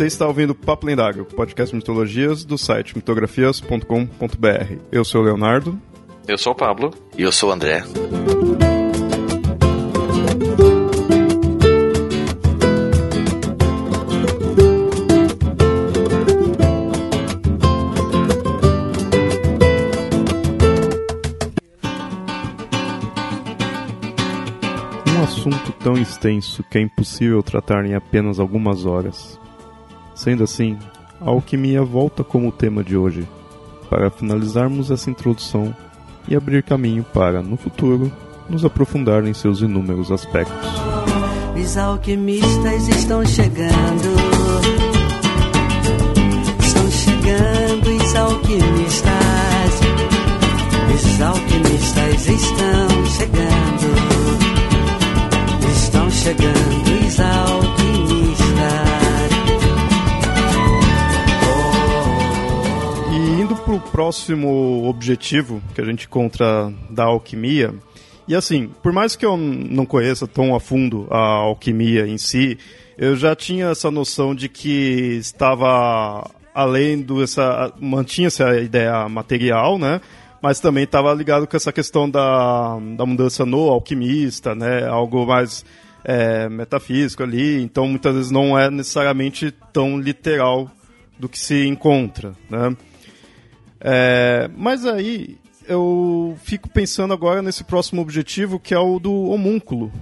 Você 0.00 0.06
está 0.06 0.26
ouvindo 0.26 0.54
Papo 0.54 0.86
Lendário, 0.86 1.26
podcast 1.26 1.72
de 1.72 1.76
mitologias 1.76 2.42
do 2.42 2.56
site 2.56 2.96
mitografias.com.br. 2.96 4.78
Eu 4.90 5.04
sou 5.04 5.20
o 5.20 5.24
Leonardo. 5.24 5.78
Eu 6.26 6.38
sou 6.38 6.54
o 6.54 6.56
Pablo. 6.56 6.90
E 7.18 7.22
eu 7.22 7.30
sou 7.30 7.50
o 7.50 7.52
André. 7.52 7.84
Um 25.06 25.22
assunto 25.22 25.72
tão 25.72 25.92
extenso 25.92 26.64
que 26.70 26.78
é 26.78 26.80
impossível 26.80 27.42
tratar 27.42 27.84
em 27.84 27.94
apenas 27.94 28.40
algumas 28.40 28.86
horas. 28.86 29.38
Sendo 30.20 30.44
assim, 30.44 30.76
a 31.18 31.30
alquimia 31.30 31.82
volta 31.82 32.22
como 32.22 32.52
tema 32.52 32.84
de 32.84 32.94
hoje, 32.94 33.26
para 33.88 34.10
finalizarmos 34.10 34.90
essa 34.90 35.08
introdução 35.08 35.74
e 36.28 36.36
abrir 36.36 36.62
caminho 36.62 37.02
para, 37.02 37.40
no 37.40 37.56
futuro, 37.56 38.12
nos 38.46 38.62
aprofundar 38.62 39.26
em 39.26 39.32
seus 39.32 39.62
inúmeros 39.62 40.12
aspectos. 40.12 40.68
Os 41.58 41.74
alquimistas 41.78 42.86
estão 42.88 43.24
chegando. 43.24 44.14
Estão 46.66 46.90
chegando 46.90 48.04
os 48.04 48.14
alquimistas. 48.14 49.10
Os 50.94 51.22
alquimistas 51.22 52.28
estão 52.28 53.06
chegando. 53.06 53.86
Estão 55.72 56.10
chegando 56.10 57.06
os 57.06 57.20
alquimistas. 57.20 57.79
Indo 63.70 63.78
pro 63.78 63.90
próximo 63.92 64.88
objetivo 64.88 65.62
que 65.72 65.80
a 65.80 65.84
gente 65.84 66.06
encontra 66.06 66.72
da 66.90 67.04
alquimia, 67.04 67.72
e 68.26 68.34
assim, 68.34 68.68
por 68.82 68.92
mais 68.92 69.14
que 69.14 69.24
eu 69.24 69.36
não 69.36 69.86
conheça 69.86 70.26
tão 70.26 70.56
a 70.56 70.58
fundo 70.58 71.06
a 71.08 71.16
alquimia 71.16 72.04
em 72.04 72.18
si, 72.18 72.58
eu 72.98 73.14
já 73.14 73.36
tinha 73.36 73.66
essa 73.66 73.88
noção 73.88 74.34
de 74.34 74.48
que 74.48 75.16
estava 75.20 76.28
além 76.52 77.00
do 77.00 77.22
essa 77.22 77.72
mantinha-se 77.80 78.42
a 78.42 78.60
ideia 78.60 79.08
material, 79.08 79.78
né? 79.78 80.00
Mas 80.42 80.58
também 80.58 80.82
estava 80.82 81.14
ligado 81.14 81.46
com 81.46 81.56
essa 81.56 81.72
questão 81.72 82.10
da, 82.10 82.76
da 82.96 83.06
mudança 83.06 83.46
no 83.46 83.68
alquimista, 83.68 84.52
né? 84.52 84.84
Algo 84.84 85.24
mais 85.24 85.64
é, 86.04 86.48
metafísico 86.48 87.22
ali. 87.22 87.62
Então, 87.62 87.86
muitas 87.86 88.16
vezes 88.16 88.30
não 88.32 88.58
é 88.58 88.68
necessariamente 88.68 89.54
tão 89.72 89.96
literal 89.96 90.68
do 91.16 91.28
que 91.28 91.38
se 91.38 91.66
encontra, 91.68 92.32
né? 92.50 92.74
É, 93.80 94.50
mas 94.56 94.84
aí 94.84 95.38
eu 95.66 96.36
fico 96.42 96.68
pensando 96.68 97.14
agora 97.14 97.40
nesse 97.40 97.64
próximo 97.64 98.02
objetivo 98.02 98.60
que 98.60 98.74
é 98.74 98.78
o 98.78 98.98
do 98.98 99.12
homúnculo, 99.12 99.92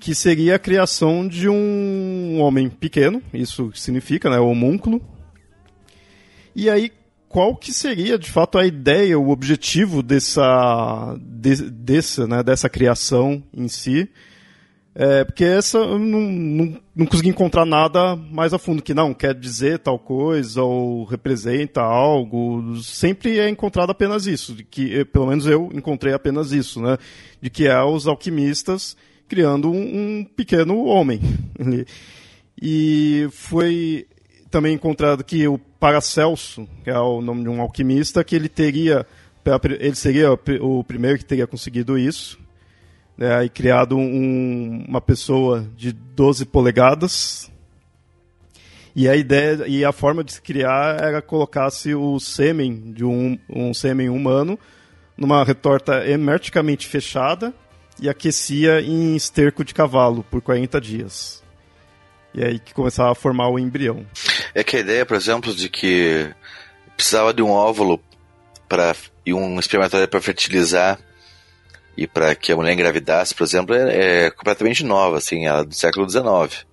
que 0.00 0.14
seria 0.14 0.56
a 0.56 0.58
criação 0.58 1.26
de 1.26 1.48
um 1.48 2.40
homem 2.40 2.68
pequeno, 2.68 3.22
isso 3.32 3.70
significa, 3.74 4.30
né, 4.30 4.38
homúnculo. 4.38 5.02
E 6.54 6.70
aí, 6.70 6.92
qual 7.28 7.54
que 7.54 7.72
seria 7.72 8.18
de 8.18 8.30
fato 8.30 8.58
a 8.58 8.66
ideia, 8.66 9.18
o 9.18 9.30
objetivo 9.30 10.02
dessa, 10.02 11.16
de, 11.20 11.70
dessa, 11.70 12.26
né, 12.26 12.42
dessa 12.42 12.68
criação 12.68 13.42
em 13.52 13.68
si? 13.68 14.08
É, 14.94 15.24
porque 15.24 15.44
essa 15.44 15.78
eu 15.78 15.98
não, 15.98 16.20
não, 16.20 16.80
não 16.96 17.06
consegui 17.06 17.28
encontrar 17.28 17.64
nada 17.64 18.16
mais 18.16 18.52
a 18.52 18.58
fundo, 18.58 18.82
que 18.82 18.92
não 18.92 19.14
quer 19.14 19.32
dizer 19.32 19.78
tal 19.78 19.98
coisa 19.98 20.62
ou 20.62 21.04
representa 21.04 21.80
algo. 21.80 22.76
Sempre 22.82 23.38
é 23.38 23.48
encontrado 23.48 23.90
apenas 23.90 24.26
isso, 24.26 24.54
de 24.54 24.64
que 24.64 25.04
pelo 25.06 25.26
menos 25.28 25.46
eu 25.46 25.70
encontrei 25.72 26.12
apenas 26.12 26.50
isso, 26.50 26.80
né? 26.80 26.98
De 27.40 27.48
que 27.48 27.68
é 27.68 27.80
os 27.82 28.08
alquimistas 28.08 28.96
criando 29.28 29.70
um, 29.70 30.18
um 30.20 30.24
pequeno 30.24 30.84
homem. 30.84 31.20
E 32.60 33.28
foi 33.30 34.04
também 34.50 34.74
encontrado 34.74 35.22
que 35.22 35.46
o 35.46 35.58
Paracelso, 35.58 36.68
que 36.82 36.90
é 36.90 36.98
o 36.98 37.20
nome 37.20 37.44
de 37.44 37.48
um 37.48 37.60
alquimista, 37.60 38.24
que 38.24 38.34
ele 38.34 38.48
teria, 38.48 39.06
ele 39.78 39.94
seria 39.94 40.32
o 40.32 40.82
primeiro 40.82 41.18
que 41.18 41.24
teria 41.24 41.46
conseguido 41.46 41.96
isso 41.96 42.36
né, 43.18 43.44
e 43.44 43.48
criado 43.48 43.98
um, 43.98 44.84
uma 44.86 45.00
pessoa 45.00 45.68
de 45.76 45.92
12 45.92 46.46
polegadas. 46.46 47.50
E 48.94 49.08
a 49.08 49.16
ideia 49.16 49.64
e 49.66 49.84
a 49.84 49.92
forma 49.92 50.22
de 50.22 50.32
se 50.32 50.40
criar 50.40 51.00
era 51.00 51.20
colocar-se 51.20 51.94
o 51.94 52.18
sêmen 52.20 52.92
de 52.92 53.04
um, 53.04 53.38
um 53.48 53.74
sêmen 53.74 54.08
humano 54.08 54.58
numa 55.16 55.44
retorta 55.44 56.06
hermeticamente 56.06 56.86
fechada 56.86 57.52
e 58.00 58.08
aquecia 58.08 58.80
em 58.80 59.16
esterco 59.16 59.64
de 59.64 59.74
cavalo 59.74 60.24
por 60.30 60.40
40 60.40 60.80
dias. 60.80 61.42
E 62.32 62.44
aí 62.44 62.58
que 62.58 62.72
começava 62.72 63.10
a 63.10 63.16
formar 63.16 63.48
o 63.48 63.58
embrião. 63.58 64.06
É 64.54 64.62
que 64.62 64.76
a 64.76 64.80
ideia, 64.80 65.04
por 65.04 65.16
exemplo, 65.16 65.54
de 65.54 65.68
que 65.68 66.32
precisava 66.96 67.34
de 67.34 67.42
um 67.42 67.50
óvulo 67.50 68.00
para 68.68 68.94
e 69.24 69.32
um 69.32 69.58
espermatozoide 69.58 70.10
para 70.10 70.20
fertilizar 70.20 70.98
e 71.98 72.06
para 72.06 72.32
que 72.36 72.52
a 72.52 72.56
mulher 72.56 72.74
engravidasse, 72.74 73.34
por 73.34 73.42
exemplo, 73.42 73.74
é, 73.74 74.26
é, 74.26 74.30
completamente 74.30 74.84
nova, 74.84 75.18
assim, 75.18 75.46
ela 75.46 75.62
é 75.62 75.64
do 75.64 75.74
século 75.74 76.08
XIX. 76.08 76.64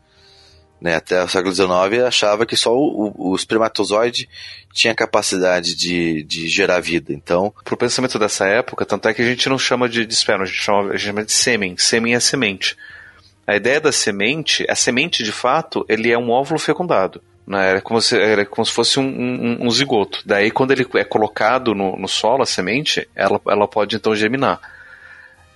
Né? 0.79 0.95
Até 0.95 1.23
o 1.23 1.27
século 1.27 1.51
XIX 1.51 2.03
achava 2.05 2.45
que 2.45 2.55
só 2.55 2.71
o, 2.71 3.31
o 3.31 3.35
espermatozoide 3.35 4.29
tinha 4.71 4.93
capacidade 4.93 5.75
de, 5.75 6.21
de 6.21 6.47
gerar 6.47 6.79
vida. 6.79 7.11
Então, 7.11 7.51
pro 7.63 7.75
pensamento 7.75 8.19
dessa 8.19 8.45
época, 8.45 8.85
tanto 8.85 9.09
é 9.09 9.15
que 9.15 9.21
a 9.23 9.25
gente 9.25 9.49
não 9.49 9.57
chama 9.57 9.89
de, 9.89 10.05
de 10.05 10.13
esperma, 10.13 10.43
a 10.43 10.45
gente 10.45 10.61
chama, 10.61 10.89
a 10.89 10.91
gente 10.95 11.07
chama 11.07 11.25
de 11.25 11.31
sêmen. 11.31 11.75
Sêmen 11.75 12.13
é 12.13 12.19
semente. 12.19 12.77
A 13.47 13.55
ideia 13.55 13.81
da 13.81 13.91
semente, 13.91 14.63
a 14.69 14.75
semente 14.75 15.23
de 15.23 15.31
fato, 15.31 15.83
ele 15.89 16.11
é 16.11 16.17
um 16.17 16.29
óvulo 16.29 16.59
fecundado. 16.59 17.19
Né? 17.47 17.67
Era, 17.67 17.81
como 17.81 17.99
se, 17.99 18.15
era 18.15 18.45
como 18.45 18.63
se 18.63 18.71
fosse 18.71 18.99
um, 18.99 19.07
um, 19.07 19.65
um 19.65 19.71
zigoto. 19.71 20.21
Daí, 20.23 20.51
quando 20.51 20.69
ele 20.69 20.85
é 20.95 21.03
colocado 21.03 21.73
no, 21.73 21.97
no 21.97 22.07
solo, 22.07 22.43
a 22.43 22.45
semente, 22.45 23.07
ela, 23.15 23.41
ela 23.47 23.67
pode 23.67 23.95
então 23.95 24.15
germinar. 24.15 24.74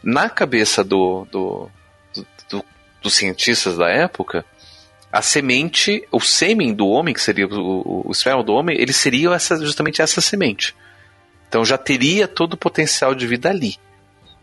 Na 0.01 0.29
cabeça 0.29 0.83
do, 0.83 1.27
do, 1.31 1.69
do, 2.13 2.25
do 2.49 2.65
dos 3.01 3.13
cientistas 3.13 3.77
da 3.77 3.89
época, 3.89 4.45
a 5.11 5.21
semente, 5.21 6.07
o 6.11 6.19
sêmen 6.19 6.73
do 6.73 6.87
homem, 6.87 7.13
que 7.13 7.21
seria 7.21 7.47
o, 7.47 8.07
o, 8.07 8.11
esperma 8.11 8.43
do 8.43 8.53
homem, 8.53 8.79
ele 8.79 8.93
seria 8.93 9.29
essa, 9.31 9.57
justamente 9.57 10.01
essa 10.01 10.21
semente. 10.21 10.75
Então 11.47 11.65
já 11.65 11.77
teria 11.77 12.27
todo 12.27 12.53
o 12.53 12.57
potencial 12.57 13.15
de 13.15 13.25
vida 13.25 13.49
ali. 13.49 13.77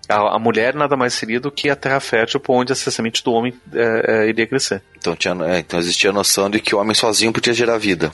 A, 0.08 0.36
a, 0.36 0.38
mulher 0.38 0.74
nada 0.74 0.96
mais 0.96 1.14
seria 1.14 1.40
do 1.40 1.50
que 1.50 1.70
a 1.70 1.76
terra 1.76 2.00
fértil 2.00 2.40
por 2.40 2.54
onde 2.54 2.72
essa 2.72 2.90
semente 2.90 3.22
do 3.22 3.32
homem 3.32 3.54
é, 3.72 4.24
é, 4.24 4.28
iria 4.28 4.46
crescer. 4.46 4.82
Então, 4.96 5.16
tinha, 5.16 5.34
é, 5.44 5.58
então 5.58 5.78
existia 5.78 6.10
a 6.10 6.12
noção 6.12 6.50
de 6.50 6.60
que 6.60 6.74
o 6.74 6.78
homem 6.78 6.94
sozinho 6.94 7.32
podia 7.32 7.52
gerar 7.52 7.78
vida. 7.78 8.12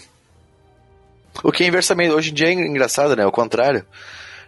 O 1.42 1.50
que 1.50 1.64
é 1.64 1.66
inversamente, 1.66 2.12
hoje 2.12 2.30
em 2.30 2.34
dia 2.34 2.48
é 2.48 2.52
engraçado, 2.52 3.16
né? 3.16 3.24
O 3.24 3.32
contrário. 3.32 3.84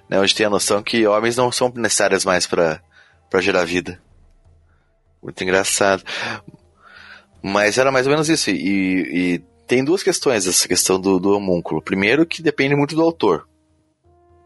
Né? 0.09 0.19
Tem 0.35 0.47
a 0.47 0.51
noção 0.51 0.83
que 0.83 1.07
homens 1.07 1.37
não 1.37 1.51
são 1.51 1.73
necessárias 1.75 2.25
mais 2.25 2.47
para 2.47 2.81
gerar 3.41 3.65
vida. 3.65 4.01
Muito 5.23 5.43
engraçado. 5.43 6.03
Mas 7.43 7.79
era 7.79 7.91
mais 7.91 8.07
ou 8.07 8.13
menos 8.13 8.29
isso. 8.29 8.51
E, 8.51 8.55
e 9.35 9.39
tem 9.67 9.85
duas 9.85 10.03
questões 10.03 10.47
essa 10.47 10.69
questão 10.69 11.01
do, 11.01 11.19
do 11.19 11.31
homúnculo. 11.37 11.83
Primeiro, 11.83 12.27
que 12.27 12.43
depende 12.43 12.75
muito 12.75 12.95
do 12.95 13.03
autor. 13.03 13.49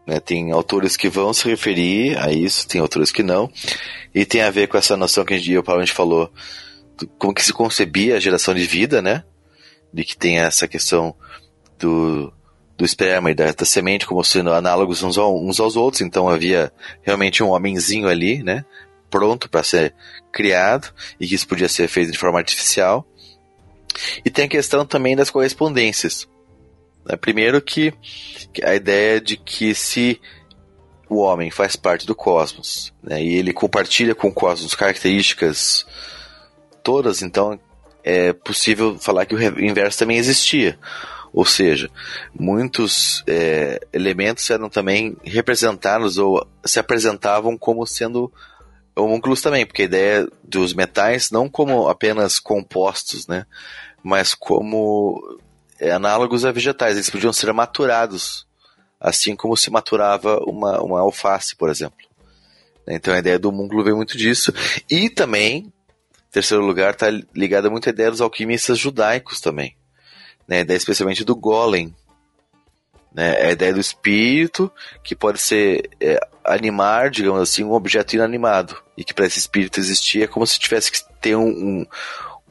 Né? 0.07 0.19
Tem 0.19 0.51
autores 0.51 0.97
que 0.97 1.09
vão 1.09 1.33
se 1.33 1.47
referir 1.47 2.17
a 2.17 2.31
isso, 2.31 2.67
tem 2.67 2.81
autores 2.81 3.11
que 3.11 3.21
não. 3.21 3.51
E 4.13 4.25
tem 4.25 4.41
a 4.41 4.49
ver 4.49 4.67
com 4.67 4.77
essa 4.77 4.97
noção 4.97 5.23
que 5.23 5.33
a 5.33 5.37
gente, 5.37 5.55
a 5.55 5.79
gente 5.79 5.93
falou, 5.93 6.31
do, 6.97 7.07
como 7.07 7.33
que 7.33 7.43
se 7.43 7.53
concebia 7.53 8.15
a 8.15 8.19
geração 8.19 8.53
de 8.53 8.65
vida, 8.65 9.01
né? 9.01 9.23
De 9.93 10.03
que 10.03 10.17
tem 10.17 10.39
essa 10.39 10.67
questão 10.67 11.15
do, 11.77 12.33
do 12.79 12.85
esperma 12.85 13.29
e 13.29 13.35
da, 13.35 13.51
da 13.51 13.65
semente 13.65 14.07
como 14.07 14.23
sendo 14.23 14.53
análogos 14.53 15.03
uns, 15.03 15.17
ao, 15.17 15.37
uns 15.37 15.59
aos 15.59 15.75
outros. 15.75 16.01
Então 16.01 16.29
havia 16.29 16.71
realmente 17.01 17.43
um 17.43 17.49
homenzinho 17.49 18.07
ali, 18.07 18.41
né? 18.41 18.63
Pronto 19.09 19.49
para 19.49 19.63
ser 19.63 19.93
criado 20.31 20.87
e 21.19 21.27
que 21.27 21.35
isso 21.35 21.47
podia 21.47 21.67
ser 21.67 21.89
feito 21.89 22.09
de 22.09 22.17
forma 22.17 22.39
artificial. 22.39 23.05
E 24.23 24.29
tem 24.29 24.45
a 24.45 24.49
questão 24.49 24.85
também 24.85 25.13
das 25.13 25.29
correspondências. 25.29 26.25
Né? 27.05 27.17
Primeiro 27.17 27.61
que, 27.61 27.93
a 28.63 28.73
ideia 28.73 29.19
de 29.19 29.35
que 29.35 29.75
se 29.75 30.21
o 31.09 31.17
homem 31.17 31.51
faz 31.51 31.75
parte 31.75 32.07
do 32.07 32.15
cosmos 32.15 32.93
né, 33.03 33.21
e 33.21 33.35
ele 33.35 33.51
compartilha 33.51 34.15
com 34.15 34.29
o 34.29 34.33
cosmos 34.33 34.73
características 34.73 35.85
todas, 36.81 37.21
então 37.21 37.59
é 38.05 38.31
possível 38.31 38.97
falar 38.97 39.25
que 39.25 39.35
o 39.35 39.65
inverso 39.65 39.99
também 39.99 40.17
existia. 40.17 40.79
Ou 41.31 41.45
seja, 41.45 41.89
muitos 42.37 43.23
é, 43.27 43.79
elementos 43.93 44.49
eram 44.49 44.69
também 44.69 45.15
representados 45.23 46.17
ou 46.17 46.45
se 46.65 46.79
apresentavam 46.79 47.57
como 47.57 47.85
sendo 47.85 48.31
homúnculos 48.95 49.41
também, 49.41 49.65
porque 49.65 49.83
a 49.83 49.85
ideia 49.85 50.27
dos 50.43 50.73
metais 50.73 51.31
não 51.31 51.47
como 51.47 51.87
apenas 51.87 52.39
compostos, 52.39 53.27
né? 53.27 53.45
mas 54.03 54.33
como 54.33 55.39
é, 55.79 55.91
análogos 55.91 56.45
a 56.45 56.51
vegetais. 56.51 56.95
Eles 56.95 57.09
podiam 57.09 57.33
ser 57.33 57.51
maturados, 57.53 58.45
assim 58.99 59.35
como 59.35 59.55
se 59.55 59.69
maturava 59.69 60.39
uma, 60.45 60.81
uma 60.81 60.99
alface, 61.01 61.55
por 61.55 61.69
exemplo. 61.69 61.97
Então 62.87 63.13
a 63.13 63.19
ideia 63.19 63.37
do 63.37 63.49
homúnculo 63.49 63.83
vem 63.83 63.93
muito 63.93 64.17
disso. 64.17 64.53
E 64.89 65.09
também, 65.09 65.57
em 65.57 66.31
terceiro 66.31 66.65
lugar, 66.65 66.93
está 66.93 67.07
ligada 67.35 67.69
muito 67.69 67.87
à 67.87 67.91
ideia 67.91 68.09
dos 68.11 68.21
alquimistas 68.21 68.79
judaicos 68.79 69.39
também. 69.39 69.75
Né? 70.49 70.61
Ideia 70.61 70.77
especialmente 70.77 71.23
do 71.23 71.35
golem. 71.35 71.93
Né? 73.13 73.37
A 73.37 73.51
ideia 73.51 73.71
do 73.71 73.79
espírito, 73.79 74.71
que 75.03 75.15
pode 75.15 75.39
ser 75.39 75.87
é, 76.01 76.19
animar, 76.43 77.11
digamos 77.11 77.39
assim, 77.39 77.63
um 77.63 77.73
objeto 77.73 78.15
inanimado. 78.15 78.75
E 78.97 79.03
que 79.03 79.13
para 79.13 79.27
esse 79.27 79.37
espírito 79.37 79.79
existir 79.79 80.23
é 80.23 80.27
como 80.27 80.47
se 80.47 80.59
tivesse 80.59 80.91
que 80.91 80.99
ter 81.21 81.35
um, 81.35 81.85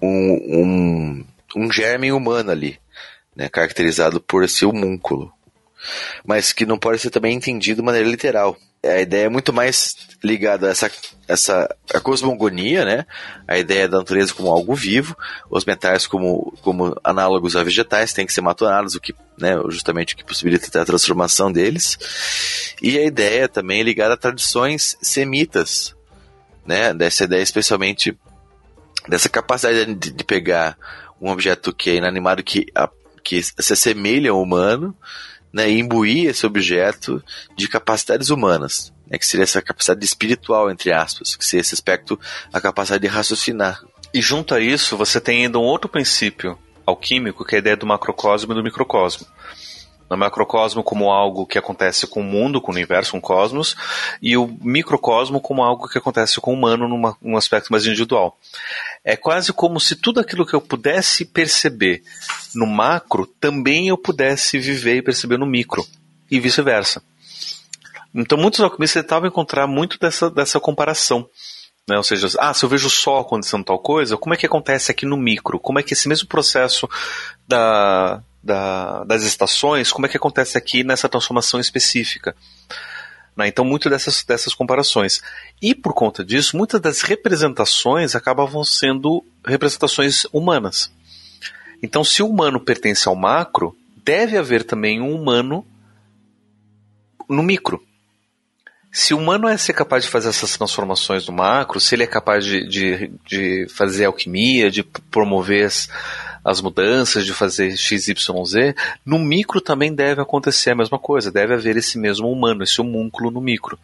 um, 0.00 0.06
um, 0.06 1.26
um 1.56 1.72
germe 1.72 2.12
humano 2.12 2.52
ali, 2.52 2.78
né? 3.34 3.48
caracterizado 3.48 4.20
por 4.20 4.44
esse 4.44 4.64
homúnculo. 4.64 5.32
Mas 6.24 6.52
que 6.52 6.64
não 6.64 6.78
pode 6.78 7.00
ser 7.00 7.10
também 7.10 7.36
entendido 7.36 7.80
de 7.80 7.86
maneira 7.86 8.08
literal 8.08 8.56
a 8.84 9.00
ideia 9.00 9.26
é 9.26 9.28
muito 9.28 9.52
mais 9.52 9.96
ligada 10.22 10.68
a 10.68 10.70
essa, 10.70 10.90
essa 11.26 11.76
a 11.92 12.00
cosmogonia, 12.00 12.84
né? 12.84 13.06
A 13.46 13.58
ideia 13.58 13.88
da 13.88 13.98
natureza 13.98 14.32
como 14.32 14.50
algo 14.50 14.74
vivo, 14.74 15.16
os 15.50 15.64
metais 15.64 16.06
como, 16.06 16.56
como 16.62 16.96
análogos 17.02 17.56
a 17.56 17.64
vegetais 17.64 18.12
têm 18.12 18.26
que 18.26 18.32
ser 18.32 18.40
maturados, 18.40 18.94
o 18.94 19.00
que, 19.00 19.14
né, 19.36 19.56
justamente 19.68 20.14
o 20.14 20.16
que 20.16 20.24
possibilita 20.24 20.80
a 20.80 20.84
transformação 20.84 21.50
deles. 21.50 21.98
E 22.80 22.96
a 22.98 23.04
ideia 23.04 23.48
também 23.48 23.80
é 23.80 23.84
ligada 23.84 24.14
a 24.14 24.18
tradições 24.18 24.96
semitas, 25.02 25.94
né? 26.64 26.94
Dessa 26.94 27.24
ideia 27.24 27.42
especialmente 27.42 28.16
dessa 29.08 29.28
capacidade 29.28 29.92
de, 29.94 30.12
de 30.12 30.24
pegar 30.24 30.76
um 31.20 31.30
objeto 31.30 31.74
que 31.74 31.90
é 31.90 31.94
inanimado 31.96 32.44
que, 32.44 32.66
a, 32.74 32.88
que 33.24 33.42
se 33.42 33.72
assemelha 33.72 34.30
ao 34.30 34.40
humano 34.40 34.94
né, 35.52 35.70
imbuir 35.70 36.28
esse 36.28 36.46
objeto 36.46 37.22
de 37.56 37.68
capacidades 37.68 38.30
humanas, 38.30 38.92
né, 39.06 39.18
que 39.18 39.26
seria 39.26 39.44
essa 39.44 39.62
capacidade 39.62 40.04
espiritual, 40.04 40.70
entre 40.70 40.92
aspas, 40.92 41.36
que 41.36 41.44
seria 41.44 41.62
esse 41.62 41.74
aspecto, 41.74 42.18
a 42.52 42.60
capacidade 42.60 43.02
de 43.02 43.08
raciocinar. 43.08 43.80
E 44.12 44.20
junto 44.20 44.54
a 44.54 44.60
isso, 44.60 44.96
você 44.96 45.20
tem 45.20 45.44
ainda 45.44 45.58
um 45.58 45.64
outro 45.64 45.88
princípio 45.88 46.58
alquímico, 46.86 47.44
que 47.44 47.54
é 47.54 47.58
a 47.58 47.60
ideia 47.60 47.76
do 47.76 47.86
macrocosmo 47.86 48.52
e 48.52 48.54
do 48.54 48.62
microcosmo 48.62 49.26
no 50.08 50.16
macrocosmo 50.16 50.82
como 50.82 51.10
algo 51.10 51.46
que 51.46 51.58
acontece 51.58 52.06
com 52.06 52.20
o 52.20 52.24
mundo, 52.24 52.60
com 52.60 52.72
o 52.72 52.74
universo, 52.74 53.12
com 53.12 53.18
o 53.18 53.22
cosmos, 53.22 53.76
e 54.22 54.36
o 54.36 54.48
microcosmo 54.62 55.40
como 55.40 55.62
algo 55.62 55.88
que 55.88 55.98
acontece 55.98 56.40
com 56.40 56.52
o 56.52 56.54
humano 56.54 57.16
num 57.20 57.36
aspecto 57.36 57.70
mais 57.70 57.84
individual. 57.84 58.38
É 59.04 59.16
quase 59.16 59.52
como 59.52 59.80
se 59.80 59.96
tudo 59.96 60.20
aquilo 60.20 60.46
que 60.46 60.54
eu 60.54 60.60
pudesse 60.60 61.24
perceber 61.24 62.02
no 62.54 62.66
macro, 62.66 63.26
também 63.26 63.88
eu 63.88 63.96
pudesse 63.96 64.58
viver 64.58 64.96
e 64.96 65.02
perceber 65.02 65.38
no 65.38 65.46
micro, 65.46 65.86
e 66.30 66.38
vice-versa. 66.38 67.02
Então 68.14 68.38
muitos 68.38 68.60
alquimistas 68.60 69.02
tentavam 69.02 69.28
encontrar 69.28 69.66
muito 69.66 69.98
dessa, 69.98 70.30
dessa 70.30 70.58
comparação. 70.58 71.28
Né? 71.88 71.96
Ou 71.96 72.02
seja, 72.02 72.28
ah, 72.38 72.52
se 72.52 72.64
eu 72.64 72.68
vejo 72.68 72.86
o 72.86 72.90
sol 72.90 73.20
acontecendo 73.20 73.64
tal 73.64 73.78
coisa, 73.78 74.16
como 74.16 74.34
é 74.34 74.36
que 74.36 74.46
acontece 74.46 74.90
aqui 74.90 75.06
no 75.06 75.16
micro? 75.16 75.58
Como 75.58 75.78
é 75.78 75.82
que 75.82 75.94
esse 75.94 76.08
mesmo 76.08 76.28
processo 76.28 76.88
da, 77.46 78.22
da, 78.42 79.04
das 79.04 79.22
estações, 79.22 79.92
como 79.92 80.06
é 80.06 80.08
que 80.08 80.16
acontece 80.16 80.56
aqui 80.56 80.84
nessa 80.84 81.08
transformação 81.08 81.58
específica. 81.60 82.34
Né? 83.38 83.46
Então, 83.46 83.64
muito 83.64 83.88
dessas, 83.88 84.24
dessas 84.24 84.52
comparações. 84.52 85.22
E 85.62 85.72
por 85.72 85.94
conta 85.94 86.24
disso, 86.24 86.56
muitas 86.56 86.80
das 86.80 87.02
representações 87.02 88.16
acabavam 88.16 88.64
sendo 88.64 89.24
representações 89.46 90.26
humanas. 90.32 90.92
Então, 91.80 92.02
se 92.02 92.20
o 92.20 92.26
humano 92.26 92.58
pertence 92.58 93.06
ao 93.06 93.14
macro, 93.14 93.76
deve 94.04 94.36
haver 94.36 94.64
também 94.64 95.00
um 95.00 95.14
humano 95.14 95.64
no 97.28 97.44
micro. 97.44 97.80
Se 98.90 99.14
o 99.14 99.18
humano 99.18 99.46
é 99.46 99.56
ser 99.56 99.74
capaz 99.74 100.02
de 100.02 100.10
fazer 100.10 100.30
essas 100.30 100.56
transformações 100.56 101.28
no 101.28 101.32
macro, 101.32 101.78
se 101.78 101.94
ele 101.94 102.02
é 102.02 102.06
capaz 102.06 102.44
de, 102.44 102.66
de, 102.66 103.12
de 103.24 103.68
fazer 103.68 104.06
alquimia, 104.06 104.70
de 104.70 104.82
promover 104.82 105.66
as, 105.66 105.88
as 106.48 106.62
mudanças, 106.62 107.26
de 107.26 107.34
fazer 107.34 107.76
XYZ, 107.76 108.74
no 109.04 109.18
micro 109.18 109.60
também 109.60 109.94
deve 109.94 110.22
acontecer 110.22 110.70
a 110.70 110.74
mesma 110.74 110.98
coisa, 110.98 111.30
deve 111.30 111.52
haver 111.52 111.76
esse 111.76 111.98
mesmo 111.98 112.32
humano, 112.32 112.62
esse 112.62 112.80
homúnculo 112.80 113.30
no 113.30 113.38
micro. 113.38 113.78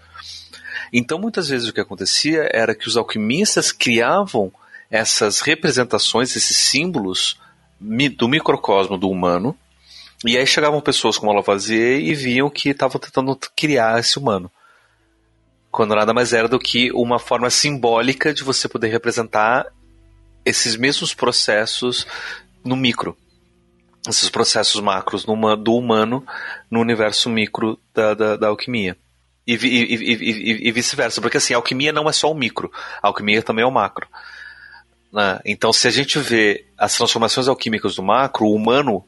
Então, 0.90 1.19
muitas 1.19 1.50
vezes 1.50 1.69
o 1.69 1.75
que 1.75 1.81
acontecia 1.81 2.49
era 2.50 2.75
que 2.75 2.88
os 2.88 2.96
alquimistas 2.96 3.70
criavam 3.70 4.50
essas 4.90 5.40
representações, 5.40 6.34
esses 6.34 6.56
símbolos 6.56 7.38
do 8.16 8.28
microcosmo 8.28 8.96
do 8.96 9.11
humano, 9.11 9.55
e 10.25 10.38
aí 10.38 10.46
chegavam 10.46 10.81
pessoas 10.81 11.19
como 11.19 11.34
Lavoisier 11.34 12.00
e 12.00 12.14
viam 12.14 12.49
que 12.49 12.70
estavam 12.70 12.99
tentando 12.99 13.38
criar 13.55 14.00
esse 14.00 14.19
humano. 14.19 14.50
Quando 15.70 15.94
nada 15.94 16.14
mais 16.14 16.32
era 16.32 16.49
do 16.49 16.58
que 16.58 16.90
uma 16.93 17.19
forma 17.19 17.50
simbólica 17.50 18.32
de 18.32 18.43
você 18.43 18.66
poder 18.69 18.88
representar 18.88 19.66
esses 20.44 20.76
mesmos 20.76 21.14
processos 21.14 22.06
no 22.64 22.76
micro. 22.76 23.16
Esses 24.08 24.28
processos 24.28 24.81
macros 24.81 25.26
no, 25.26 25.56
do 25.56 25.75
humano 25.75 26.26
no 26.70 26.81
universo 26.81 27.31
micro 27.31 27.78
da, 27.94 28.14
da, 28.14 28.37
da 28.37 28.49
alquimia. 28.49 28.96
E, 29.46 29.55
e, 29.55 29.94
e, 29.94 30.69
e 30.69 30.72
vice-versa, 30.72 31.20
porque 31.20 31.37
assim, 31.37 31.52
a 31.52 31.58
alquimia 31.58 31.93
não 31.93 32.08
é 32.08 32.12
só 32.12 32.31
o 32.31 32.34
micro, 32.34 32.72
a 33.02 33.08
alquimia 33.08 33.43
também 33.43 33.62
é 33.62 33.66
o 33.66 33.70
macro. 33.70 34.08
Né? 35.12 35.38
Então, 35.44 35.72
se 35.72 35.87
a 35.87 35.90
gente 35.90 36.19
vê 36.19 36.66
as 36.76 36.96
transformações 36.96 37.46
alquímicas 37.46 37.94
do 37.94 38.02
macro, 38.02 38.46
o 38.46 38.55
humano, 38.55 39.05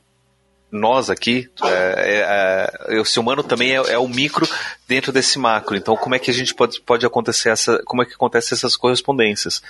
nós 0.71 1.11
aqui, 1.11 1.51
é, 1.65 2.71
é, 2.89 3.01
esse 3.01 3.19
humano 3.19 3.43
também 3.43 3.73
é, 3.73 3.93
é, 3.93 3.99
o 3.99 4.07
micro 4.07 4.47
dentro 4.87 5.11
desse 5.11 5.39
macro. 5.39 5.77
Então, 5.77 5.97
como 5.97 6.15
é 6.15 6.19
que 6.19 6.31
a 6.31 6.35
gente 6.35 6.55
pode, 6.55 6.81
pode 6.81 7.05
acontecer 7.05 7.49
essa, 7.49 7.83
como 7.85 8.03
é 8.03 8.07
que 8.07 8.15
acontecem 8.15 8.55
essas 8.55 8.77
correspondências? 8.77 9.63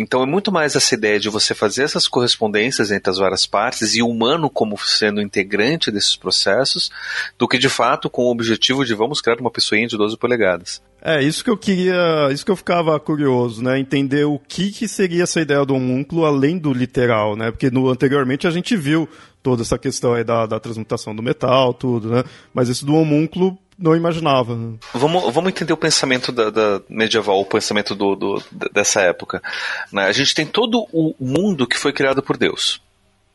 Então 0.00 0.22
é 0.22 0.26
muito 0.26 0.52
mais 0.52 0.76
essa 0.76 0.94
ideia 0.94 1.18
de 1.18 1.28
você 1.28 1.54
fazer 1.54 1.82
essas 1.82 2.06
correspondências 2.06 2.90
entre 2.90 3.10
as 3.10 3.18
várias 3.18 3.46
partes 3.46 3.94
e 3.94 4.02
o 4.02 4.08
humano 4.08 4.48
como 4.48 4.78
sendo 4.78 5.20
integrante 5.20 5.90
desses 5.90 6.14
processos, 6.14 6.90
do 7.36 7.48
que 7.48 7.58
de 7.58 7.68
fato 7.68 8.08
com 8.08 8.22
o 8.22 8.30
objetivo 8.30 8.84
de 8.84 8.94
vamos 8.94 9.20
criar 9.20 9.40
uma 9.40 9.50
pessoinha 9.50 9.88
de 9.88 9.96
12 9.96 10.16
polegadas. 10.16 10.80
É, 11.00 11.22
isso 11.22 11.44
que 11.44 11.50
eu 11.50 11.56
queria, 11.56 12.28
isso 12.32 12.44
que 12.44 12.50
eu 12.50 12.56
ficava 12.56 12.98
curioso, 12.98 13.62
né, 13.62 13.78
entender 13.78 14.24
o 14.24 14.38
que 14.38 14.72
que 14.72 14.88
seria 14.88 15.22
essa 15.22 15.40
ideia 15.40 15.64
do 15.64 15.74
homúnculo 15.74 16.24
além 16.24 16.58
do 16.58 16.72
literal, 16.72 17.36
né, 17.36 17.50
porque 17.52 17.70
no, 17.70 17.88
anteriormente 17.88 18.48
a 18.48 18.50
gente 18.50 18.76
viu 18.76 19.08
toda 19.48 19.62
essa 19.62 19.78
questão 19.78 20.12
aí 20.12 20.22
da, 20.22 20.44
da 20.44 20.60
transmutação 20.60 21.16
do 21.16 21.22
metal, 21.22 21.72
tudo, 21.72 22.10
né, 22.10 22.24
mas 22.52 22.68
esse 22.68 22.84
do 22.84 22.94
homúnculo 22.94 23.56
não 23.78 23.96
imaginava. 23.96 24.54
Né? 24.54 24.76
Vamos, 24.92 25.32
vamos 25.32 25.48
entender 25.48 25.72
o 25.72 25.76
pensamento 25.76 26.30
da, 26.30 26.50
da 26.50 26.82
medieval, 26.86 27.40
o 27.40 27.46
pensamento 27.46 27.94
do, 27.94 28.14
do, 28.14 28.42
dessa 28.70 29.00
época. 29.00 29.42
Né? 29.90 30.04
A 30.04 30.12
gente 30.12 30.34
tem 30.34 30.44
todo 30.44 30.86
o 30.92 31.14
mundo 31.18 31.66
que 31.66 31.78
foi 31.78 31.94
criado 31.94 32.22
por 32.22 32.36
Deus. 32.36 32.82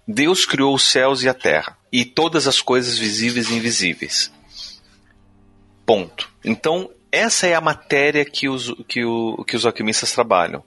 Deus 0.08 0.46
criou 0.46 0.76
os 0.76 0.84
céus 0.84 1.24
e 1.24 1.30
a 1.30 1.34
terra 1.34 1.76
e 1.92 2.06
todas 2.06 2.48
as 2.48 2.62
coisas 2.62 2.96
visíveis 2.96 3.50
e 3.50 3.56
invisíveis. 3.56 4.32
Ponto. 5.84 6.30
Então, 6.46 6.92
essa 7.12 7.48
é 7.48 7.56
a 7.56 7.62
matéria 7.62 8.24
que 8.24 8.48
os, 8.48 8.72
que, 8.88 9.04
o, 9.04 9.44
que 9.46 9.56
os 9.56 9.66
alquimistas 9.66 10.12
trabalham. 10.12 10.64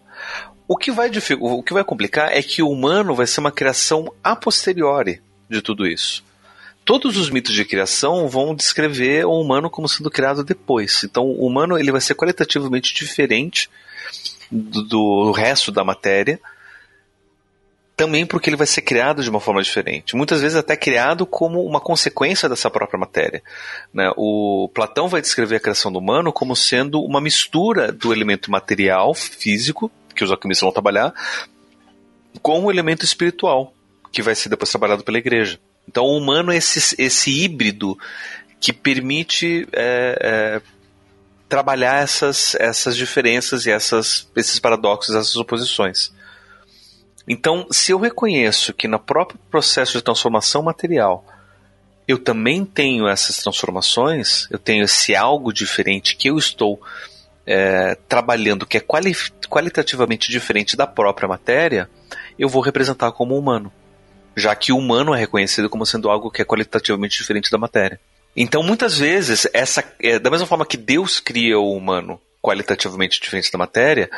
O 0.66 0.76
que, 0.76 0.90
vai, 0.90 1.08
o 1.38 1.62
que 1.62 1.72
vai 1.72 1.84
complicar 1.84 2.32
é 2.32 2.42
que 2.42 2.62
o 2.62 2.70
humano 2.70 3.14
vai 3.14 3.26
ser 3.28 3.38
uma 3.38 3.52
criação 3.52 4.12
a 4.24 4.34
posteriori 4.34 5.22
de 5.48 5.62
tudo 5.62 5.86
isso 5.86 6.24
todos 6.86 7.16
os 7.16 7.28
mitos 7.28 7.52
de 7.52 7.64
criação 7.64 8.28
vão 8.28 8.54
descrever 8.54 9.26
o 9.26 9.40
humano 9.40 9.68
como 9.68 9.88
sendo 9.88 10.08
criado 10.08 10.44
depois. 10.44 11.02
Então, 11.02 11.24
o 11.24 11.44
humano 11.44 11.76
ele 11.76 11.90
vai 11.90 12.00
ser 12.00 12.14
qualitativamente 12.14 12.94
diferente 12.94 13.68
do, 14.50 14.82
do 14.82 15.32
resto 15.32 15.72
da 15.72 15.82
matéria, 15.82 16.40
também 17.96 18.24
porque 18.24 18.48
ele 18.48 18.56
vai 18.56 18.68
ser 18.68 18.82
criado 18.82 19.20
de 19.20 19.28
uma 19.28 19.40
forma 19.40 19.60
diferente. 19.60 20.14
Muitas 20.14 20.40
vezes 20.40 20.56
até 20.56 20.76
criado 20.76 21.26
como 21.26 21.64
uma 21.64 21.80
consequência 21.80 22.48
dessa 22.48 22.70
própria 22.70 23.00
matéria. 23.00 23.42
Né? 23.92 24.12
O 24.16 24.70
Platão 24.72 25.08
vai 25.08 25.20
descrever 25.20 25.56
a 25.56 25.60
criação 25.60 25.90
do 25.90 25.98
humano 25.98 26.32
como 26.32 26.54
sendo 26.54 27.00
uma 27.00 27.20
mistura 27.20 27.90
do 27.90 28.12
elemento 28.12 28.48
material, 28.48 29.12
físico, 29.12 29.90
que 30.14 30.22
os 30.22 30.30
alquimistas 30.30 30.62
vão 30.62 30.72
trabalhar, 30.72 31.12
com 32.40 32.64
o 32.64 32.70
elemento 32.70 33.04
espiritual, 33.04 33.72
que 34.12 34.22
vai 34.22 34.34
ser 34.34 34.48
depois 34.48 34.70
trabalhado 34.70 35.04
pela 35.04 35.18
igreja. 35.18 35.58
Então, 35.88 36.04
o 36.04 36.16
humano 36.16 36.52
é 36.52 36.56
esse, 36.56 36.94
esse 37.00 37.30
híbrido 37.30 37.96
que 38.60 38.72
permite 38.72 39.68
é, 39.72 40.18
é, 40.20 40.62
trabalhar 41.48 42.02
essas, 42.02 42.54
essas 42.56 42.96
diferenças 42.96 43.66
e 43.66 43.70
essas, 43.70 44.28
esses 44.36 44.58
paradoxos, 44.58 45.14
essas 45.14 45.36
oposições. 45.36 46.12
Então, 47.28 47.66
se 47.70 47.92
eu 47.92 47.98
reconheço 47.98 48.72
que 48.72 48.88
no 48.88 48.98
próprio 48.98 49.38
processo 49.50 49.92
de 49.92 50.02
transformação 50.02 50.62
material 50.62 51.24
eu 52.06 52.18
também 52.18 52.64
tenho 52.64 53.08
essas 53.08 53.38
transformações, 53.38 54.46
eu 54.50 54.60
tenho 54.60 54.84
esse 54.84 55.14
algo 55.14 55.52
diferente 55.52 56.16
que 56.16 56.28
eu 56.28 56.38
estou 56.38 56.80
é, 57.44 57.96
trabalhando, 58.08 58.64
que 58.64 58.76
é 58.76 58.80
quali 58.80 59.12
qualitativamente 59.48 60.30
diferente 60.30 60.76
da 60.76 60.86
própria 60.86 61.28
matéria, 61.28 61.90
eu 62.38 62.48
vou 62.48 62.62
representar 62.62 63.10
como 63.10 63.36
humano. 63.36 63.72
Já 64.36 64.54
que 64.54 64.72
o 64.72 64.76
humano 64.76 65.14
é 65.14 65.18
reconhecido 65.18 65.70
como 65.70 65.86
sendo 65.86 66.10
algo 66.10 66.30
que 66.30 66.42
é 66.42 66.44
qualitativamente 66.44 67.18
diferente 67.18 67.50
da 67.50 67.56
matéria. 67.56 67.98
Então, 68.36 68.62
muitas 68.62 68.98
vezes, 68.98 69.48
essa, 69.54 69.82
é, 69.98 70.18
da 70.18 70.30
mesma 70.30 70.46
forma 70.46 70.66
que 70.66 70.76
Deus 70.76 71.18
cria 71.18 71.58
o 71.58 71.74
humano 71.74 72.20
qualitativamente 72.42 73.18
diferente 73.18 73.50
da 73.50 73.58
matéria, 73.58 74.10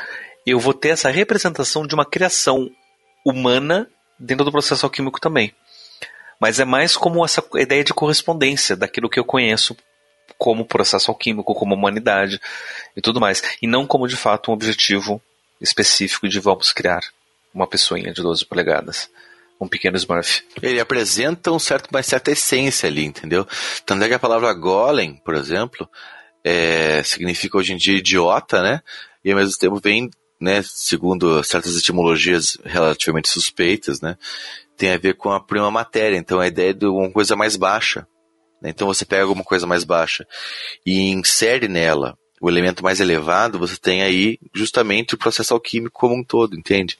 eu 0.44 0.58
vou 0.58 0.74
ter 0.74 0.88
essa 0.88 1.08
representação 1.08 1.86
de 1.86 1.94
uma 1.94 2.04
criação 2.04 2.68
humana 3.24 3.88
dentro 4.18 4.44
do 4.44 4.50
processo 4.50 4.84
alquímico 4.84 5.20
também. 5.20 5.54
Mas 6.40 6.58
é 6.58 6.64
mais 6.64 6.96
como 6.96 7.24
essa 7.24 7.44
ideia 7.56 7.84
de 7.84 7.94
correspondência 7.94 8.76
daquilo 8.76 9.08
que 9.08 9.20
eu 9.20 9.24
conheço 9.24 9.76
como 10.36 10.64
processo 10.64 11.10
alquímico, 11.10 11.54
como 11.54 11.74
humanidade 11.74 12.40
e 12.96 13.00
tudo 13.00 13.20
mais. 13.20 13.42
E 13.62 13.66
não 13.66 13.86
como 13.86 14.08
de 14.08 14.16
fato 14.16 14.50
um 14.50 14.54
objetivo 14.54 15.22
específico 15.60 16.28
de 16.28 16.40
vamos 16.40 16.72
criar 16.72 17.00
uma 17.54 17.66
pessoinha 17.66 18.12
de 18.12 18.22
12 18.22 18.44
polegadas. 18.44 19.10
Um 19.60 19.66
pequeno 19.66 19.96
Smurf. 19.96 20.44
Ele 20.62 20.80
apresenta 20.80 21.50
um 21.50 21.58
certo, 21.58 21.88
uma 21.90 22.02
certa 22.02 22.30
essência 22.30 22.88
ali, 22.88 23.04
entendeu? 23.04 23.46
Tanto 23.84 24.04
é 24.04 24.08
que 24.08 24.14
a 24.14 24.18
palavra 24.18 24.52
golem, 24.54 25.16
por 25.24 25.34
exemplo, 25.34 25.88
é, 26.44 27.02
significa 27.02 27.58
hoje 27.58 27.72
em 27.72 27.76
dia 27.76 27.98
idiota, 27.98 28.62
né? 28.62 28.80
E 29.24 29.30
ao 29.32 29.38
mesmo 29.38 29.58
tempo 29.58 29.80
vem, 29.82 30.10
né, 30.40 30.62
segundo 30.62 31.42
certas 31.42 31.76
etimologias 31.76 32.56
relativamente 32.64 33.28
suspeitas, 33.28 34.00
né? 34.00 34.16
Tem 34.76 34.92
a 34.92 34.98
ver 34.98 35.14
com 35.14 35.30
a 35.30 35.40
prima 35.40 35.70
matéria, 35.70 36.16
então 36.16 36.38
a 36.38 36.46
ideia 36.46 36.72
de 36.72 36.86
uma 36.86 37.10
coisa 37.10 37.34
mais 37.34 37.56
baixa. 37.56 38.06
Né? 38.62 38.70
Então 38.70 38.86
você 38.86 39.04
pega 39.04 39.22
alguma 39.22 39.44
coisa 39.44 39.66
mais 39.66 39.82
baixa 39.82 40.26
e 40.86 41.10
insere 41.10 41.66
nela 41.68 42.16
o 42.40 42.48
elemento 42.48 42.82
mais 42.82 43.00
elevado, 43.00 43.58
você 43.58 43.76
tem 43.76 44.02
aí 44.02 44.38
justamente 44.54 45.14
o 45.14 45.18
processo 45.18 45.52
alquímico 45.54 45.98
como 45.98 46.14
um 46.14 46.22
todo, 46.22 46.56
entende? 46.56 46.96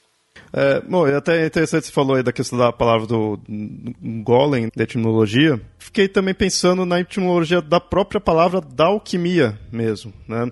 É, 0.52 0.80
bom, 0.80 1.06
é 1.06 1.16
até 1.16 1.46
interessante 1.46 1.86
você 1.86 1.92
falou 1.92 2.16
aí 2.16 2.22
da 2.22 2.32
questão 2.32 2.58
da 2.58 2.72
palavra 2.72 3.06
do, 3.06 3.36
do 3.36 3.94
golem, 4.22 4.70
da 4.74 4.84
etimologia. 4.84 5.60
Fiquei 5.78 6.08
também 6.08 6.34
pensando 6.34 6.84
na 6.86 7.00
etimologia 7.00 7.60
da 7.60 7.80
própria 7.80 8.20
palavra 8.20 8.60
da 8.60 8.86
alquimia 8.86 9.58
mesmo, 9.70 10.12
né? 10.26 10.50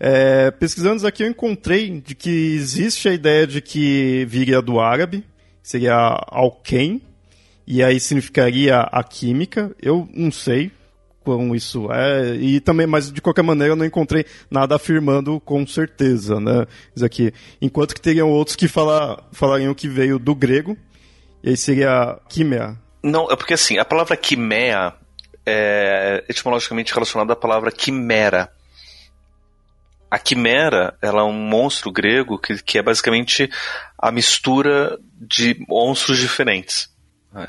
É, 0.00 0.52
pesquisando 0.52 1.04
aqui 1.06 1.24
eu 1.24 1.28
encontrei 1.28 2.00
de 2.00 2.14
que 2.14 2.30
existe 2.30 3.08
a 3.08 3.12
ideia 3.12 3.46
de 3.46 3.60
que 3.60 4.24
viria 4.28 4.62
do 4.62 4.78
árabe, 4.78 5.24
seria 5.60 5.94
alquem, 6.28 7.02
e 7.66 7.82
aí 7.82 7.98
significaria 7.98 8.78
a 8.80 9.02
química. 9.02 9.74
Eu 9.82 10.08
não 10.14 10.30
sei, 10.30 10.70
quão 11.28 11.54
isso 11.54 11.92
é, 11.92 12.36
e 12.36 12.58
também, 12.58 12.86
mas 12.86 13.12
de 13.12 13.20
qualquer 13.20 13.42
maneira 13.42 13.72
eu 13.72 13.76
não 13.76 13.84
encontrei 13.84 14.24
nada 14.50 14.76
afirmando 14.76 15.38
com 15.40 15.66
certeza, 15.66 16.40
né, 16.40 16.66
isso 16.96 17.04
aqui. 17.04 17.34
Enquanto 17.60 17.94
que 17.94 18.00
teriam 18.00 18.30
outros 18.30 18.56
que 18.56 18.66
falar, 18.66 19.22
falariam 19.30 19.74
que 19.74 19.86
veio 19.86 20.18
do 20.18 20.34
grego, 20.34 20.74
e 21.44 21.50
aí 21.50 21.56
seria 21.56 22.18
quimea. 22.30 22.78
Não, 23.02 23.30
é 23.30 23.36
porque 23.36 23.52
assim, 23.52 23.76
a 23.76 23.84
palavra 23.84 24.16
quimea 24.16 24.94
é 25.44 26.24
etimologicamente 26.30 26.94
relacionada 26.94 27.34
à 27.34 27.36
palavra 27.36 27.70
quimera. 27.70 28.50
A 30.10 30.18
quimera, 30.18 30.96
ela 31.02 31.20
é 31.20 31.24
um 31.24 31.32
monstro 31.34 31.92
grego 31.92 32.38
que, 32.38 32.62
que 32.62 32.78
é 32.78 32.82
basicamente 32.82 33.50
a 33.98 34.10
mistura 34.10 34.98
de 35.20 35.62
monstros 35.68 36.16
diferentes. 36.16 36.88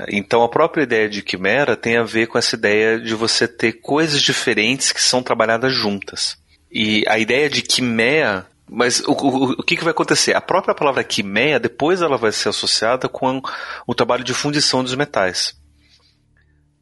Então 0.08 0.42
a 0.42 0.48
própria 0.48 0.82
ideia 0.82 1.08
de 1.08 1.22
quimera 1.22 1.76
tem 1.76 1.96
a 1.96 2.02
ver 2.02 2.26
com 2.26 2.38
essa 2.38 2.54
ideia 2.54 3.00
de 3.00 3.14
você 3.14 3.48
ter 3.48 3.74
coisas 3.80 4.20
diferentes 4.20 4.92
que 4.92 5.02
são 5.02 5.22
trabalhadas 5.22 5.72
juntas. 5.72 6.36
E 6.70 7.04
a 7.08 7.18
ideia 7.18 7.48
de 7.48 7.62
quimera 7.62 8.46
mas 8.72 9.00
o, 9.00 9.12
o, 9.12 9.52
o 9.52 9.62
que, 9.64 9.76
que 9.76 9.82
vai 9.82 9.90
acontecer? 9.90 10.34
A 10.34 10.40
própria 10.40 10.74
palavra 10.74 11.02
quimera, 11.02 11.58
depois 11.58 12.00
ela 12.00 12.16
vai 12.16 12.30
ser 12.30 12.50
associada 12.50 13.08
com 13.08 13.42
o 13.84 13.94
trabalho 13.94 14.22
de 14.22 14.32
fundição 14.32 14.84
dos 14.84 14.94
metais. 14.94 15.58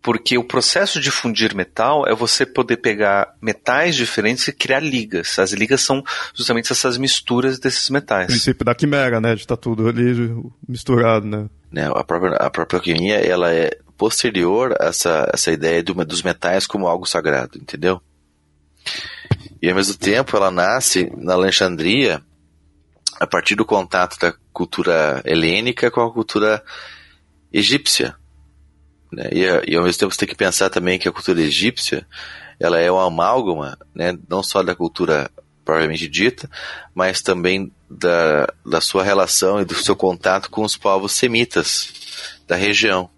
Porque 0.03 0.39
o 0.39 0.45
processo 0.45 1.01
de 1.01 1.11
fundir 1.11 1.57
metal 1.57 2.07
é 2.07 2.15
você 2.15 2.47
poder 2.47 2.77
pegar 2.77 3.35
metais 3.43 3.97
diferentes 3.97 4.47
e 4.47 4.53
criar 4.53 4.81
ligas. 4.81 5.39
As 5.39 5.53
ligas 5.53 5.81
são 5.81 6.05
justamente 6.35 6.71
essas 6.71 6.99
misturas 6.99 7.59
desses 7.59 7.89
metais. 7.91 8.27
O 8.27 8.29
princípio 8.29 8.65
da 8.65 8.75
quimera, 8.75 9.21
né? 9.21 9.35
De 9.35 9.41
estar 9.41 9.57
tá 9.57 9.61
tudo 9.61 9.89
ali 9.89 10.37
misturado, 10.69 11.27
né? 11.27 11.49
Né, 11.71 11.91
a 11.95 12.05
própria, 12.05 12.37
a 12.37 12.51
própria 12.51 12.79
alquimia 12.79 13.17
ela 13.17 13.53
é 13.53 13.79
posterior 13.97 14.75
a 14.81 14.87
essa, 14.87 15.29
essa 15.33 15.51
ideia 15.51 15.83
do, 15.83 15.93
dos 16.05 16.23
metais 16.23 16.67
como 16.67 16.87
algo 16.87 17.05
sagrado, 17.05 17.59
entendeu? 17.59 18.01
E 19.61 19.69
ao 19.69 19.75
mesmo 19.75 19.97
tempo 19.97 20.37
ela 20.37 20.51
nasce 20.51 21.13
na 21.17 21.35
Alexandria 21.35 22.23
a 23.21 23.27
partir 23.27 23.57
do 23.57 23.65
contato 23.65 24.19
da 24.19 24.33
cultura 24.53 25.21
helênica 25.25 25.91
com 25.91 26.01
a 26.01 26.13
cultura 26.13 26.63
egípcia. 27.53 28.15
Né? 29.13 29.29
E, 29.33 29.73
e, 29.73 29.77
ao 29.77 29.83
mesmo 29.83 29.99
tempo 29.99 30.15
você 30.15 30.21
tem 30.21 30.29
que 30.29 30.37
pensar 30.37 30.71
também 30.71 30.99
que 30.99 31.09
a 31.09 31.13
cultura 31.13 31.41
egípcia 31.41 32.07
ela 32.61 32.79
é 32.79 32.91
uma 32.91 33.07
amálgama, 33.07 33.79
né, 33.95 34.17
não 34.29 34.43
só 34.43 34.63
da 34.63 34.75
cultura 34.75 35.31
propriamente 35.69 36.09
dita, 36.09 36.49
mas 36.95 37.21
também 37.21 37.71
da, 37.91 38.51
da 38.65 38.81
sua 38.81 39.05
relação 39.05 39.61
e 39.61 39.67
do 39.67 39.75
seu 39.75 39.95
contato 39.95 40.49
com 40.49 40.63
os 40.63 40.79
povos 40.79 41.13
semitas 41.13 41.93
da 42.47 42.57
região. 42.57 43.11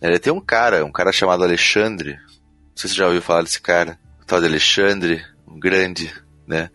Ele 0.00 0.18
tem 0.18 0.32
um 0.32 0.40
cara, 0.40 0.82
um 0.82 0.90
cara 0.90 1.12
chamado 1.12 1.44
Alexandre, 1.44 2.12
não 2.14 2.74
sei 2.74 2.88
se 2.88 2.94
você 2.94 3.00
já 3.00 3.06
ouviu 3.06 3.20
falar 3.20 3.42
desse 3.42 3.60
cara, 3.60 3.98
o 4.22 4.24
tal 4.24 4.40
de 4.40 4.46
Alexandre, 4.46 5.22
um 5.46 5.60
grande, 5.60 6.10
né? 6.46 6.70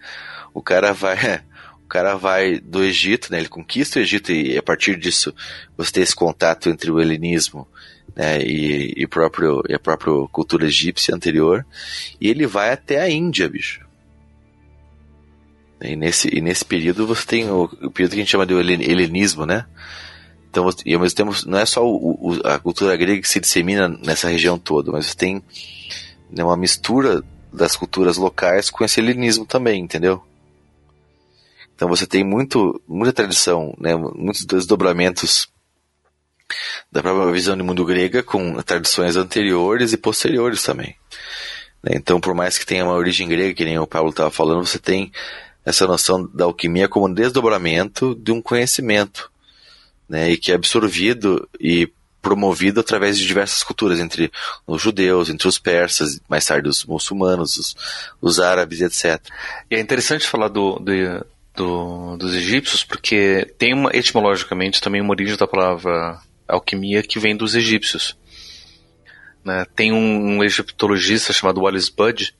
O 0.53 0.61
cara 0.61 0.93
vai, 0.93 1.17
o 1.83 1.87
cara 1.87 2.15
vai 2.15 2.59
do 2.59 2.83
Egito, 2.83 3.31
né? 3.31 3.39
Ele 3.39 3.49
conquista 3.49 3.97
o 3.97 4.01
Egito 4.03 4.31
e 4.31 4.55
a 4.55 4.61
partir 4.61 4.95
disso 4.95 5.33
você 5.75 5.91
tem 5.91 6.03
esse 6.03 6.15
contato 6.15 6.69
entre 6.69 6.91
o 6.91 7.01
helenismo 7.01 7.67
né, 8.15 8.39
e, 8.43 8.93
e, 8.95 9.07
próprio, 9.07 9.63
e 9.67 9.73
a 9.73 9.79
própria 9.79 10.13
cultura 10.31 10.65
egípcia 10.65 11.15
anterior, 11.15 11.65
e 12.19 12.29
ele 12.29 12.45
vai 12.45 12.71
até 12.71 13.01
a 13.01 13.09
Índia, 13.09 13.49
bicho. 13.49 13.89
E 15.81 15.95
nesse, 15.95 16.29
e 16.35 16.41
nesse 16.41 16.63
período 16.63 17.07
você 17.07 17.25
tem 17.25 17.49
o, 17.49 17.63
o 17.63 17.91
período 17.91 18.11
que 18.11 18.17
a 18.17 18.23
gente 18.23 18.29
chama 18.31 18.45
de 18.45 18.53
helenismo, 18.53 19.45
né? 19.45 19.65
Então, 20.49 20.69
e 20.85 20.93
ao 20.93 20.99
mesmo 20.99 21.15
tempo, 21.15 21.33
não 21.47 21.57
é 21.57 21.65
só 21.65 21.83
o, 21.85 22.31
o, 22.31 22.47
a 22.47 22.59
cultura 22.59 22.95
grega 22.97 23.21
que 23.21 23.27
se 23.27 23.39
dissemina 23.39 23.87
nessa 23.87 24.27
região 24.29 24.59
toda, 24.59 24.91
mas 24.91 25.07
você 25.07 25.15
tem 25.15 25.41
né, 26.29 26.43
uma 26.43 26.57
mistura 26.57 27.23
das 27.51 27.75
culturas 27.75 28.17
locais 28.17 28.69
com 28.69 28.83
esse 28.83 28.99
helenismo 28.99 29.45
também, 29.45 29.81
entendeu? 29.81 30.21
Então 31.73 31.87
você 31.87 32.05
tem 32.05 32.23
muito, 32.23 32.81
muita 32.87 33.13
tradição, 33.13 33.73
né, 33.79 33.95
muitos 33.95 34.45
desdobramentos 34.45 35.47
da 36.91 37.01
própria 37.01 37.31
visão 37.31 37.55
de 37.55 37.63
mundo 37.63 37.85
grega 37.85 38.21
com 38.21 38.61
tradições 38.61 39.15
anteriores 39.15 39.93
e 39.93 39.97
posteriores 39.97 40.61
também. 40.61 40.95
Né? 41.81 41.93
Então, 41.95 42.19
por 42.19 42.35
mais 42.35 42.57
que 42.57 42.65
tenha 42.65 42.83
uma 42.83 42.93
origem 42.93 43.27
grega, 43.27 43.53
que 43.53 43.65
nem 43.65 43.79
o 43.79 43.87
Paulo 43.87 44.09
estava 44.09 44.29
falando, 44.29 44.65
você 44.65 44.77
tem 44.77 45.11
essa 45.65 45.85
noção 45.85 46.29
da 46.33 46.45
alquimia 46.45 46.87
como 46.87 47.07
um 47.07 47.13
desdobramento 47.13 48.15
de 48.15 48.31
um 48.31 48.41
conhecimento, 48.41 49.31
né, 50.09 50.31
e 50.31 50.37
que 50.37 50.51
é 50.51 50.55
absorvido 50.55 51.47
e 51.59 51.91
promovido 52.21 52.79
através 52.79 53.17
de 53.17 53.25
diversas 53.25 53.63
culturas, 53.63 53.99
entre 53.99 54.31
os 54.67 54.81
judeus, 54.81 55.29
entre 55.29 55.47
os 55.47 55.57
persas, 55.57 56.21
mais 56.29 56.45
tarde 56.45 56.69
os 56.69 56.85
muçulmanos, 56.85 57.57
os, 57.57 57.75
os 58.21 58.39
árabes, 58.39 58.81
etc. 58.81 59.19
E 59.69 59.75
é 59.75 59.79
interessante 59.79 60.27
falar 60.27 60.47
do, 60.47 60.77
do, 60.77 61.25
do, 61.55 62.17
dos 62.17 62.35
egípcios, 62.35 62.83
porque 62.83 63.51
tem 63.57 63.73
uma, 63.73 63.89
etimologicamente 63.95 64.81
também 64.81 65.01
uma 65.01 65.11
origem 65.11 65.35
da 65.35 65.47
palavra 65.47 66.19
alquimia 66.47 67.01
que 67.01 67.19
vem 67.19 67.35
dos 67.35 67.55
egípcios. 67.55 68.15
Né? 69.43 69.65
Tem 69.75 69.91
um, 69.91 70.37
um 70.37 70.43
egiptologista 70.43 71.33
chamado 71.33 71.61
Wallace 71.61 71.91
Budd, 71.91 72.35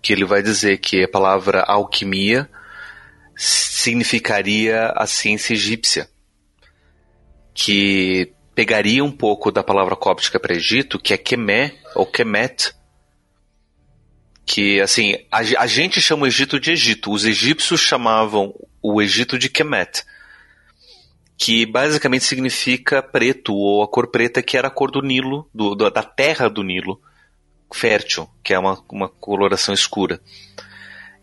que 0.00 0.12
ele 0.12 0.24
vai 0.24 0.42
dizer 0.42 0.78
que 0.78 1.04
a 1.04 1.08
palavra 1.08 1.62
alquimia 1.62 2.48
significaria 3.36 4.92
a 4.96 5.06
ciência 5.06 5.54
egípcia, 5.54 6.08
que 7.54 8.32
pegaria 8.54 9.04
um 9.04 9.12
pouco 9.12 9.52
da 9.52 9.62
palavra 9.62 9.94
cóptica 9.94 10.40
para 10.40 10.54
Egito, 10.54 10.98
que 10.98 11.14
é 11.14 11.16
Kemé 11.16 11.76
ou 11.94 12.04
Kemet, 12.04 12.74
que 14.44 14.80
assim 14.80 15.14
a, 15.30 15.38
a, 15.38 15.66
gente 15.66 16.00
chama 16.00 16.24
o 16.24 16.26
Egito 16.26 16.58
de 16.58 16.72
Egito, 16.72 17.12
os 17.12 17.24
egípcios 17.24 17.80
chamavam 17.80 18.52
o 18.82 19.00
Egito 19.00 19.38
de 19.38 19.48
Kemet, 19.48 20.02
que 21.36 21.64
basicamente 21.66 22.24
significa 22.24 23.00
preto 23.00 23.54
ou 23.54 23.84
a 23.84 23.88
cor 23.88 24.10
preta, 24.10 24.42
que 24.42 24.56
era 24.56 24.66
a 24.66 24.72
cor 24.72 24.90
do 24.90 25.02
Nilo, 25.02 25.48
do, 25.54 25.76
da 25.76 26.02
terra 26.02 26.48
do 26.48 26.64
Nilo 26.64 27.00
fértil, 27.72 28.28
que 28.42 28.54
é 28.54 28.58
uma, 28.58 28.82
uma 28.90 29.08
coloração 29.08 29.74
escura. 29.74 30.20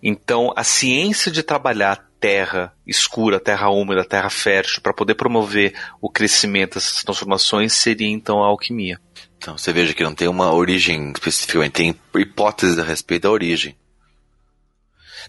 Então, 0.02 0.54
a 0.56 0.64
ciência 0.64 1.32
de 1.32 1.42
trabalhar 1.42 2.06
terra 2.20 2.74
escura, 2.86 3.40
terra 3.40 3.70
úmida, 3.70 4.04
terra 4.04 4.30
fértil, 4.30 4.82
para 4.82 4.94
poder 4.94 5.16
promover 5.16 5.74
o 6.02 6.10
crescimento 6.10 6.76
dessas 6.76 7.04
transformações, 7.04 7.74
seria 7.74 8.10
então 8.10 8.44
a 8.44 8.48
alquimia. 8.48 9.00
Então, 9.38 9.58
você 9.58 9.72
veja 9.72 9.94
que 9.94 10.04
não 10.04 10.14
tem 10.14 10.28
uma 10.28 10.54
origem 10.54 11.12
especificamente, 11.12 11.74
tem 11.74 11.96
hipóteses 12.16 12.80
a 12.80 12.84
respeito 12.84 13.24
da 13.24 13.32
origem. 13.32 13.76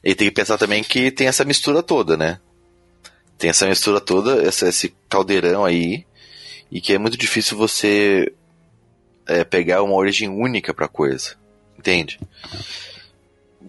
E 0.03 0.15
tem 0.15 0.29
que 0.29 0.35
pensar 0.35 0.59
também 0.59 0.83
que 0.83 1.11
tem 1.11 1.27
essa 1.27 1.45
mistura 1.45 1.83
toda, 1.83 2.17
né? 2.17 2.39
Tem 3.39 3.51
essa 3.51 3.67
mistura 3.67 4.01
toda, 4.01 4.43
essa, 4.47 4.69
esse 4.69 4.95
caldeirão 5.09 5.65
aí, 5.65 6.07
e 6.71 6.81
que 6.81 6.93
é 6.95 6.99
muito 6.99 7.17
difícil 7.17 7.57
você 7.57 8.33
é, 9.27 9.45
pegar 9.45 9.83
uma 9.83 9.95
origem 9.95 10.29
única 10.29 10.73
para 10.73 10.89
coisa, 10.89 11.37
entende? 11.79 12.19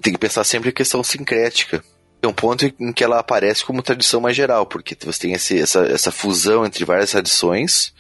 Tem 0.02 0.14
que 0.14 0.20
pensar 0.20 0.44
sempre 0.44 0.70
em 0.70 0.74
questão 0.74 1.04
sincrética. 1.04 1.84
Tem 2.22 2.30
um 2.30 2.34
ponto 2.34 2.66
em 2.80 2.94
que 2.94 3.04
ela 3.04 3.20
aparece 3.20 3.64
como 3.64 3.82
tradição 3.82 4.22
mais 4.22 4.36
geral, 4.36 4.66
porque 4.66 4.96
você 5.00 5.20
tem 5.20 5.34
esse, 5.34 5.60
essa, 5.60 5.82
essa 5.86 6.12
fusão 6.12 6.66
entre 6.66 6.86
várias 6.86 7.12
tradições. 7.12 7.94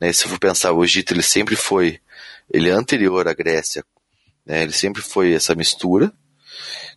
Né? 0.00 0.12
Se 0.12 0.26
for 0.26 0.38
pensar, 0.38 0.72
o 0.72 0.84
Egito 0.84 1.12
ele 1.12 1.22
sempre 1.22 1.56
foi, 1.56 2.00
ele 2.52 2.68
é 2.68 2.72
anterior 2.72 3.28
à 3.28 3.34
Grécia, 3.34 3.84
né? 4.44 4.62
ele 4.62 4.72
sempre 4.72 5.02
foi 5.02 5.32
essa 5.32 5.54
mistura. 5.54 6.12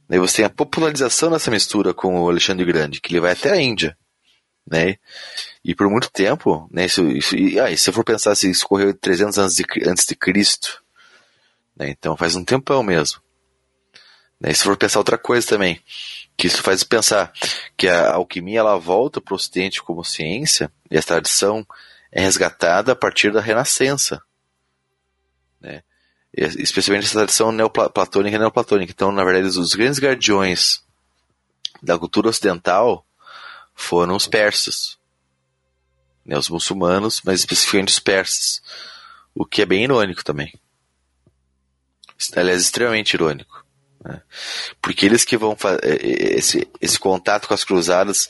Daí 0.07 0.19
você 0.19 0.37
tem 0.37 0.45
a 0.45 0.49
popularização 0.49 1.31
dessa 1.31 1.49
mistura 1.49 1.93
com 1.93 2.21
o 2.21 2.29
Alexandre 2.29 2.65
Grande, 2.65 3.01
que 3.01 3.11
ele 3.11 3.21
vai 3.21 3.31
até 3.31 3.51
a 3.51 3.61
Índia. 3.61 3.97
Né? 4.69 4.97
E 5.63 5.73
por 5.73 5.89
muito 5.89 6.11
tempo, 6.11 6.67
né, 6.71 6.85
isso, 6.85 7.07
isso, 7.07 7.35
e, 7.37 7.59
ah, 7.59 7.75
se 7.75 7.89
eu 7.89 7.93
for 7.93 8.03
pensar 8.03 8.35
se 8.35 8.49
isso 8.49 8.67
correu 8.67 8.93
300 8.93 9.39
anos 9.39 9.55
de, 9.55 9.63
antes 9.87 10.05
de 10.05 10.15
Cristo, 10.15 10.83
né, 11.75 11.89
então 11.89 12.17
faz 12.17 12.35
um 12.35 12.43
tempão 12.43 12.83
mesmo. 12.83 13.21
Né, 14.39 14.51
e 14.51 14.55
se 14.55 14.63
for 14.63 14.75
pensar 14.75 14.99
outra 14.99 15.17
coisa 15.17 15.47
também, 15.47 15.81
que 16.35 16.47
isso 16.47 16.61
faz 16.61 16.83
pensar 16.83 17.31
que 17.77 17.87
a 17.87 18.13
alquimia 18.13 18.59
ela 18.59 18.77
volta 18.77 19.21
para 19.21 19.33
o 19.33 19.35
Ocidente 19.35 19.81
como 19.81 20.03
ciência 20.03 20.71
e 20.91 20.97
a 20.97 21.03
tradição 21.03 21.65
é 22.11 22.21
resgatada 22.21 22.91
a 22.91 22.95
partir 22.95 23.31
da 23.31 23.39
Renascença, 23.39 24.21
né? 25.61 25.81
especialmente 26.33 27.05
essa 27.05 27.19
tradição 27.19 27.51
neoplatônica 27.51 28.35
e 28.35 28.39
neoplatônica. 28.39 28.91
Então, 28.91 29.11
na 29.11 29.23
verdade, 29.23 29.47
os 29.47 29.73
grandes 29.75 29.99
guardiões 29.99 30.83
da 31.81 31.97
cultura 31.97 32.29
ocidental 32.29 33.05
foram 33.75 34.15
os 34.15 34.27
persas, 34.27 34.97
né? 36.25 36.37
os 36.37 36.49
muçulmanos, 36.49 37.21
mas 37.23 37.39
especificamente 37.39 37.89
os 37.89 37.99
persas, 37.99 38.61
o 39.33 39.45
que 39.45 39.61
é 39.61 39.65
bem 39.65 39.83
irônico 39.83 40.23
também. 40.23 40.53
Aliás, 42.35 42.61
extremamente 42.61 43.13
irônico. 43.13 43.65
Né? 44.03 44.21
Porque 44.81 45.05
eles 45.05 45.23
que 45.23 45.37
vão 45.37 45.55
fazer 45.55 45.79
é, 45.83 45.95
é, 45.95 46.37
esse, 46.37 46.67
esse 46.79 46.99
contato 46.99 47.47
com 47.47 47.53
as 47.53 47.63
cruzadas 47.63 48.29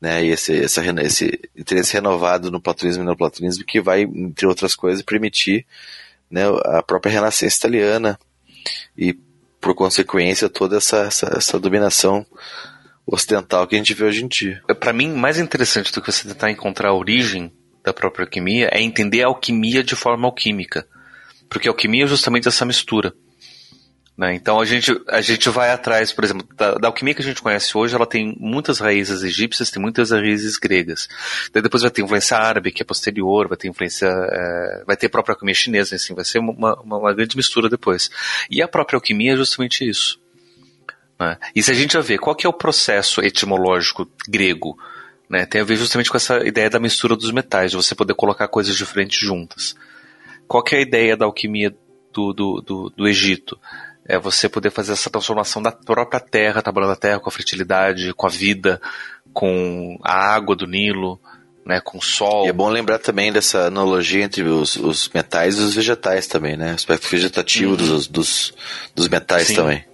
né, 0.00 0.24
e 0.24 0.30
esse, 0.30 0.64
essa, 0.64 0.82
esse 1.02 1.40
interesse 1.56 1.92
renovado 1.92 2.50
no 2.50 2.60
platonismo 2.60 3.02
e 3.02 3.06
no 3.06 3.16
platonismo 3.16 3.64
que 3.64 3.80
vai, 3.80 4.02
entre 4.02 4.46
outras 4.46 4.74
coisas, 4.74 5.02
permitir 5.02 5.66
né, 6.30 6.44
a 6.64 6.82
própria 6.82 7.12
renascença 7.12 7.58
italiana 7.58 8.18
e, 8.96 9.14
por 9.60 9.74
consequência, 9.74 10.48
toda 10.48 10.78
essa, 10.78 10.98
essa, 10.98 11.32
essa 11.36 11.58
dominação 11.58 12.24
ocidental 13.10 13.66
que 13.66 13.74
a 13.74 13.78
gente 13.78 13.92
vê 13.92 14.04
hoje 14.04 14.24
em 14.24 14.28
dia. 14.28 14.62
Para 14.78 14.92
mim, 14.92 15.08
mais 15.12 15.38
interessante 15.38 15.92
do 15.92 16.00
que 16.00 16.12
você 16.12 16.28
tentar 16.28 16.50
encontrar 16.50 16.90
a 16.90 16.94
origem 16.94 17.52
da 17.82 17.92
própria 17.92 18.24
alquimia 18.24 18.68
é 18.72 18.80
entender 18.80 19.22
a 19.22 19.26
alquimia 19.26 19.82
de 19.82 19.96
forma 19.96 20.26
alquímica. 20.26 20.86
Porque 21.48 21.68
a 21.68 21.70
alquimia 21.70 22.04
é 22.04 22.06
justamente 22.06 22.46
essa 22.46 22.64
mistura. 22.64 23.12
Né? 24.16 24.34
Então 24.34 24.60
a 24.60 24.66
gente, 24.66 24.92
a 25.08 25.22
gente 25.22 25.48
vai 25.48 25.70
atrás, 25.70 26.12
por 26.12 26.22
exemplo, 26.22 26.46
da, 26.54 26.74
da, 26.74 26.88
alquimia 26.88 27.14
que 27.14 27.22
a 27.22 27.24
gente 27.24 27.40
conhece 27.40 27.76
hoje, 27.76 27.94
ela 27.94 28.06
tem 28.06 28.36
muitas 28.38 28.78
raízes 28.78 29.22
egípcias, 29.22 29.70
tem 29.70 29.80
muitas 29.80 30.10
raízes 30.10 30.58
gregas. 30.58 31.08
Daí 31.52 31.62
depois 31.62 31.82
vai 31.82 31.90
ter 31.90 32.02
influência 32.02 32.36
árabe, 32.36 32.70
que 32.70 32.82
é 32.82 32.84
posterior, 32.84 33.48
vai 33.48 33.56
ter 33.56 33.68
influência, 33.68 34.06
é, 34.06 34.84
vai 34.86 34.94
ter 34.94 35.06
a 35.06 35.10
própria 35.10 35.32
alquimia 35.32 35.54
chinesa, 35.54 35.96
assim, 35.96 36.14
vai 36.14 36.24
ser 36.24 36.38
uma, 36.38 36.52
uma, 36.52 36.98
uma, 36.98 37.14
grande 37.14 37.34
mistura 37.34 37.68
depois. 37.68 38.10
E 38.50 38.60
a 38.60 38.68
própria 38.68 38.98
alquimia 38.98 39.32
é 39.32 39.36
justamente 39.36 39.88
isso. 39.88 40.20
Né? 41.20 41.36
E 41.54 41.62
se 41.62 41.70
a 41.70 41.74
gente 41.74 41.92
já 41.92 42.00
vê 42.00 42.16
qual 42.16 42.34
que 42.34 42.46
é 42.46 42.50
o 42.50 42.54
processo 42.54 43.20
etimológico 43.20 44.10
grego, 44.26 44.78
né? 45.28 45.44
tem 45.44 45.60
a 45.60 45.64
ver 45.64 45.76
justamente 45.76 46.10
com 46.10 46.16
essa 46.16 46.38
ideia 46.46 46.70
da 46.70 46.80
mistura 46.80 47.14
dos 47.14 47.30
metais, 47.30 47.70
de 47.70 47.76
você 47.76 47.94
poder 47.94 48.14
colocar 48.14 48.48
coisas 48.48 48.74
diferentes 48.74 49.20
juntas. 49.20 49.76
Qual 50.48 50.64
que 50.64 50.74
é 50.74 50.78
a 50.78 50.82
ideia 50.82 51.16
da 51.16 51.26
alquimia 51.26 51.76
do, 52.12 52.32
do, 52.32 52.60
do, 52.60 52.90
do 52.90 53.06
Egito? 53.06 53.58
é 54.06 54.18
você 54.18 54.48
poder 54.48 54.72
fazer 54.72 54.92
essa 54.92 55.08
transformação 55.08 55.62
da 55.62 55.70
própria 55.70 56.18
terra, 56.18 56.60
trabalhando 56.60 56.94
a 56.94 56.96
terra 56.96 57.20
com 57.20 57.28
a 57.28 57.32
fertilidade, 57.32 58.12
com 58.14 58.26
a 58.26 58.30
vida, 58.30 58.80
com 59.32 59.96
a 60.02 60.34
água 60.34 60.56
do 60.56 60.66
Nilo, 60.66 61.20
né, 61.64 61.80
com 61.80 61.98
o 61.98 62.02
sol. 62.02 62.44
E 62.44 62.48
é 62.48 62.52
bom 62.52 62.68
lembrar 62.68 62.98
também 62.98 63.32
dessa 63.32 63.66
analogia 63.66 64.24
entre 64.24 64.42
os, 64.42 64.74
os 64.74 65.08
metais 65.10 65.58
e 65.58 65.60
os 65.60 65.74
vegetais 65.76 66.26
também, 66.26 66.56
né? 66.56 66.72
O 66.72 66.74
aspecto 66.74 67.08
vegetativo 67.08 67.72
uhum. 67.72 67.76
dos, 67.76 68.08
dos, 68.08 68.54
dos 68.96 69.08
metais 69.08 69.46
Sim. 69.46 69.54
também. 69.54 69.84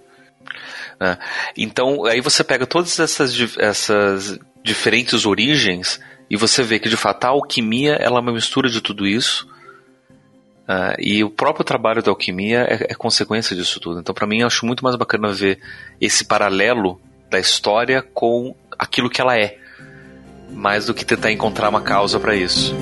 É. 0.99 1.17
Então, 1.55 2.05
aí 2.05 2.21
você 2.21 2.43
pega 2.43 2.65
todas 2.65 2.99
essas, 2.99 3.57
essas 3.57 4.39
diferentes 4.63 5.25
origens 5.25 5.99
e 6.29 6.35
você 6.35 6.63
vê 6.63 6.79
que 6.79 6.89
de 6.89 6.97
fato 6.97 7.25
a 7.25 7.29
alquimia 7.29 7.93
ela 7.93 8.17
é 8.17 8.21
uma 8.21 8.33
mistura 8.33 8.69
de 8.69 8.81
tudo 8.81 9.05
isso 9.05 9.47
Uh, 10.67 10.99
e 10.99 11.23
o 11.23 11.29
próprio 11.29 11.63
trabalho 11.63 12.03
da 12.03 12.11
alquimia 12.11 12.67
é, 12.69 12.87
é 12.91 12.93
consequência 12.93 13.55
disso 13.55 13.79
tudo. 13.79 14.01
Então, 14.01 14.13
para 14.13 14.27
mim, 14.27 14.41
eu 14.41 14.47
acho 14.47 14.65
muito 14.65 14.83
mais 14.83 14.97
bacana 14.97 15.31
ver 15.31 15.59
esse 15.99 16.25
paralelo 16.25 16.99
da 17.29 17.39
história 17.39 18.01
com 18.01 18.53
aquilo 18.77 19.09
que 19.09 19.21
ela 19.21 19.37
é, 19.37 19.57
mais 20.51 20.85
do 20.85 20.93
que 20.93 21.05
tentar 21.05 21.31
encontrar 21.31 21.69
uma 21.69 21.81
causa 21.81 22.19
para 22.19 22.35
isso. 22.35 22.75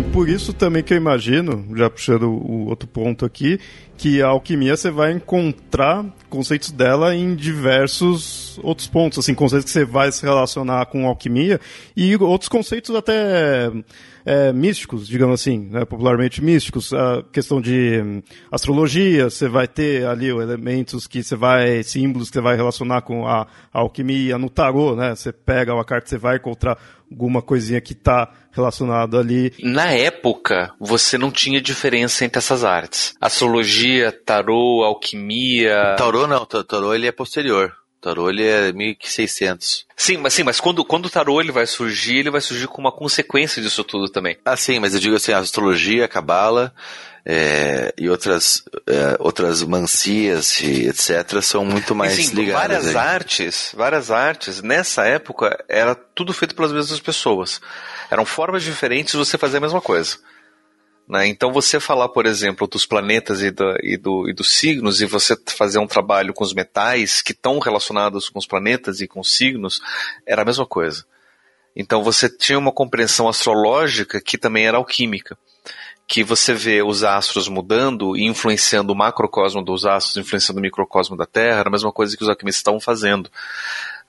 Por 0.00 0.28
isso 0.28 0.52
também 0.52 0.82
que 0.82 0.94
eu 0.94 0.96
imagino, 0.96 1.66
já 1.76 1.90
puxando 1.90 2.30
o 2.30 2.68
outro 2.68 2.88
ponto 2.88 3.24
aqui, 3.24 3.58
que 3.98 4.22
a 4.22 4.28
alquimia 4.28 4.76
você 4.76 4.90
vai 4.90 5.12
encontrar 5.12 6.06
conceitos 6.30 6.70
dela 6.70 7.14
em 7.14 7.34
diversos 7.34 8.41
outros 8.58 8.86
pontos, 8.88 9.18
assim, 9.18 9.34
conceitos 9.34 9.66
que 9.66 9.72
você 9.72 9.84
vai 9.84 10.10
se 10.10 10.22
relacionar 10.22 10.86
com 10.86 11.06
alquimia 11.06 11.60
e 11.96 12.16
outros 12.16 12.48
conceitos 12.48 12.94
até 12.94 13.70
é, 14.24 14.52
místicos, 14.52 15.06
digamos 15.06 15.40
assim, 15.40 15.68
né, 15.70 15.84
popularmente 15.84 16.42
místicos, 16.42 16.92
a 16.92 17.22
questão 17.32 17.60
de 17.60 18.00
hum, 18.02 18.22
astrologia, 18.50 19.28
você 19.28 19.48
vai 19.48 19.66
ter 19.66 20.06
ali 20.06 20.28
elementos 20.28 21.06
que 21.06 21.22
você 21.22 21.36
vai, 21.36 21.82
símbolos 21.82 22.28
que 22.28 22.34
você 22.34 22.40
vai 22.40 22.56
relacionar 22.56 23.02
com 23.02 23.26
a, 23.26 23.46
a 23.72 23.80
alquimia, 23.80 24.38
no 24.38 24.48
tarô, 24.48 24.94
né, 24.94 25.14
você 25.14 25.32
pega 25.32 25.74
uma 25.74 25.84
carta, 25.84 26.08
você 26.08 26.18
vai 26.18 26.36
encontrar 26.36 26.78
alguma 27.10 27.42
coisinha 27.42 27.80
que 27.80 27.92
está 27.92 28.32
relacionado 28.52 29.18
ali. 29.18 29.52
Na 29.62 29.92
época, 29.92 30.72
você 30.80 31.18
não 31.18 31.30
tinha 31.30 31.60
diferença 31.60 32.24
entre 32.24 32.38
essas 32.38 32.64
artes. 32.64 33.14
Astrologia, 33.20 34.12
tarô, 34.12 34.82
alquimia. 34.82 35.94
Tarô 35.96 36.26
não, 36.26 36.46
tarô 36.46 36.94
ele 36.94 37.06
é 37.06 37.12
posterior. 37.12 37.81
Tarô 38.02 38.28
ele 38.28 38.44
é 38.44 38.72
1600. 38.72 39.86
Sim, 39.96 40.16
mas 40.16 40.34
sim, 40.34 40.42
mas 40.42 40.58
quando, 40.58 40.84
quando 40.84 41.06
o 41.06 41.10
tarô 41.10 41.40
ele 41.40 41.52
vai 41.52 41.64
surgir, 41.68 42.16
ele 42.16 42.32
vai 42.32 42.40
surgir 42.40 42.66
com 42.66 42.80
uma 42.80 42.90
consequência 42.90 43.62
disso 43.62 43.84
tudo 43.84 44.08
também. 44.08 44.36
Ah, 44.44 44.56
sim, 44.56 44.80
mas 44.80 44.92
eu 44.92 44.98
digo 44.98 45.14
assim, 45.14 45.30
a 45.30 45.38
astrologia, 45.38 46.04
a 46.04 46.08
cabala 46.08 46.74
é, 47.24 47.94
e 47.96 48.10
outras, 48.10 48.64
é, 48.88 49.16
outras 49.20 49.62
mancias 49.62 50.60
e 50.60 50.88
etc. 50.88 51.40
são 51.40 51.64
muito 51.64 51.94
mais 51.94 52.18
e, 52.18 52.24
sim, 52.24 52.34
ligadas. 52.34 52.84
Várias 52.84 52.88
aí. 52.88 52.96
artes, 52.96 53.74
várias 53.76 54.10
artes, 54.10 54.62
nessa 54.62 55.04
época, 55.06 55.64
era 55.68 55.94
tudo 55.94 56.32
feito 56.32 56.56
pelas 56.56 56.72
mesmas 56.72 56.98
pessoas. 56.98 57.60
Eram 58.10 58.24
formas 58.24 58.64
diferentes 58.64 59.12
de 59.12 59.18
você 59.18 59.38
fazer 59.38 59.58
a 59.58 59.60
mesma 59.60 59.80
coisa. 59.80 60.18
Né? 61.12 61.26
Então 61.26 61.52
você 61.52 61.78
falar, 61.78 62.08
por 62.08 62.24
exemplo, 62.24 62.66
dos 62.66 62.86
planetas 62.86 63.42
e, 63.42 63.52
e, 63.82 63.98
do, 63.98 64.30
e 64.30 64.32
dos 64.32 64.54
signos 64.54 65.02
e 65.02 65.04
você 65.04 65.36
fazer 65.46 65.78
um 65.78 65.86
trabalho 65.86 66.32
com 66.32 66.42
os 66.42 66.54
metais 66.54 67.20
que 67.20 67.32
estão 67.32 67.58
relacionados 67.58 68.30
com 68.30 68.38
os 68.38 68.46
planetas 68.46 69.02
e 69.02 69.06
com 69.06 69.20
os 69.20 69.36
signos, 69.36 69.82
era 70.26 70.40
a 70.40 70.44
mesma 70.46 70.64
coisa. 70.64 71.04
Então 71.76 72.02
você 72.02 72.30
tinha 72.30 72.58
uma 72.58 72.72
compreensão 72.72 73.28
astrológica 73.28 74.22
que 74.22 74.38
também 74.38 74.66
era 74.66 74.78
alquímica. 74.78 75.36
Que 76.08 76.24
você 76.24 76.54
vê 76.54 76.82
os 76.82 77.04
astros 77.04 77.46
mudando 77.46 78.16
e 78.16 78.24
influenciando 78.24 78.94
o 78.94 78.96
macrocosmo 78.96 79.62
dos 79.62 79.84
astros, 79.84 80.16
influenciando 80.16 80.60
o 80.60 80.62
microcosmo 80.62 81.14
da 81.14 81.26
Terra, 81.26 81.60
era 81.60 81.68
a 81.68 81.72
mesma 81.72 81.92
coisa 81.92 82.16
que 82.16 82.22
os 82.22 82.28
alquimistas 82.30 82.60
estavam 82.60 82.80
fazendo. 82.80 83.30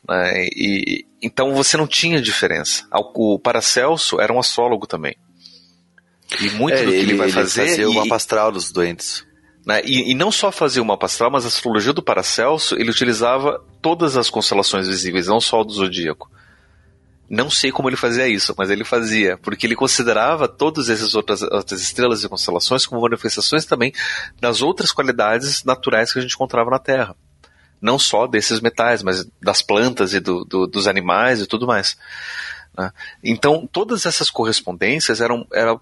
Né? 0.07 0.47
E, 0.55 1.05
então 1.21 1.53
você 1.53 1.75
não 1.75 1.85
tinha 1.85 2.21
diferença. 2.21 2.87
O 2.93 3.37
Paracelso 3.37 4.21
era 4.21 4.31
um 4.31 4.39
astrólogo 4.39 4.87
também. 4.87 5.17
E 6.41 6.49
muito 6.51 6.75
é, 6.75 6.83
do 6.83 6.91
que 6.91 6.97
ele, 6.97 7.11
ele 7.11 7.17
vai 7.17 7.29
fazer. 7.29 7.67
fazer 7.67 7.85
o 7.85 7.93
mapa 7.93 8.15
astral 8.15 8.51
dos 8.51 8.71
doentes. 8.71 9.25
Né, 9.65 9.81
e, 9.85 10.11
e, 10.11 10.13
não 10.13 10.29
só 10.29 10.51
fazer 10.51 10.81
o 10.81 10.85
mapa 10.85 11.05
astral, 11.05 11.31
mas 11.31 11.45
a 11.45 11.47
astrologia 11.47 11.93
do 11.93 12.03
Paracelso, 12.03 12.75
ele 12.75 12.91
utilizava 12.91 13.63
todas 13.81 14.17
as 14.17 14.29
constelações 14.29 14.87
visíveis, 14.87 15.27
não 15.27 15.39
só 15.39 15.61
o 15.61 15.63
do 15.63 15.73
zodíaco. 15.73 16.29
Não 17.29 17.49
sei 17.49 17.71
como 17.71 17.87
ele 17.89 17.95
fazia 17.95 18.27
isso, 18.27 18.53
mas 18.57 18.69
ele 18.69 18.83
fazia, 18.83 19.37
porque 19.37 19.65
ele 19.65 19.75
considerava 19.75 20.47
todas 20.49 20.89
essas 20.89 21.15
outras, 21.15 21.41
outras 21.41 21.81
estrelas 21.81 22.23
e 22.23 22.29
constelações 22.29 22.85
como 22.85 23.01
manifestações 23.01 23.65
também 23.65 23.93
das 24.39 24.61
outras 24.61 24.91
qualidades 24.91 25.63
naturais 25.63 26.11
que 26.11 26.19
a 26.19 26.21
gente 26.21 26.35
encontrava 26.35 26.69
na 26.69 26.79
Terra. 26.79 27.15
não 27.81 27.97
só 27.97 28.27
desses 28.27 28.59
metais, 28.59 29.01
mas 29.01 29.25
das 29.41 29.61
plantas 29.61 30.13
e 30.13 30.19
do, 30.19 30.43
do, 30.43 30.67
dos 30.67 30.87
animais 30.87 31.41
e 31.41 31.47
tudo 31.47 31.65
mais. 31.65 31.97
Né? 32.77 32.91
Então, 33.23 33.67
todas 33.71 34.05
essas 34.05 34.29
correspondências 34.29 35.21
eram, 35.21 35.47
era, 35.53 35.79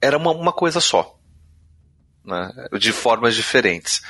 era 0.00 0.16
uma, 0.16 0.30
uma 0.32 0.52
coisa 0.52 0.80
só. 0.80 1.16
Né? 2.24 2.50
De 2.78 2.92
formas 2.92 3.34
diferentes. 3.34 4.02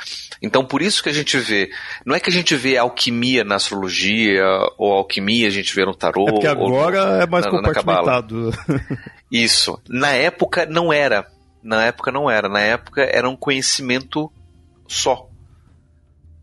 Então, 0.42 0.64
por 0.64 0.82
isso 0.82 1.02
que 1.02 1.08
a 1.08 1.12
gente 1.12 1.38
vê. 1.38 1.70
Não 2.04 2.14
é 2.14 2.20
que 2.20 2.30
a 2.30 2.32
gente 2.32 2.56
vê 2.56 2.76
alquimia 2.76 3.44
na 3.44 3.56
astrologia, 3.56 4.44
ou 4.76 4.92
alquimia 4.92 5.46
a 5.46 5.50
gente 5.50 5.74
vê 5.74 5.84
no 5.84 5.94
tarô. 5.94 6.28
É 6.28 6.32
porque 6.32 6.46
agora 6.46 7.04
ou, 7.04 7.20
é 7.20 7.26
mais 7.26 7.44
na, 7.44 7.50
compartimentado. 7.50 8.50
Na 8.66 8.80
isso. 9.30 9.80
Na 9.88 10.10
época 10.10 10.66
não 10.66 10.92
era. 10.92 11.26
Na 11.62 11.84
época 11.84 12.10
não 12.10 12.28
era. 12.28 12.48
Na 12.48 12.60
época 12.60 13.02
era 13.02 13.28
um 13.28 13.36
conhecimento 13.36 14.30
só. 14.88 15.29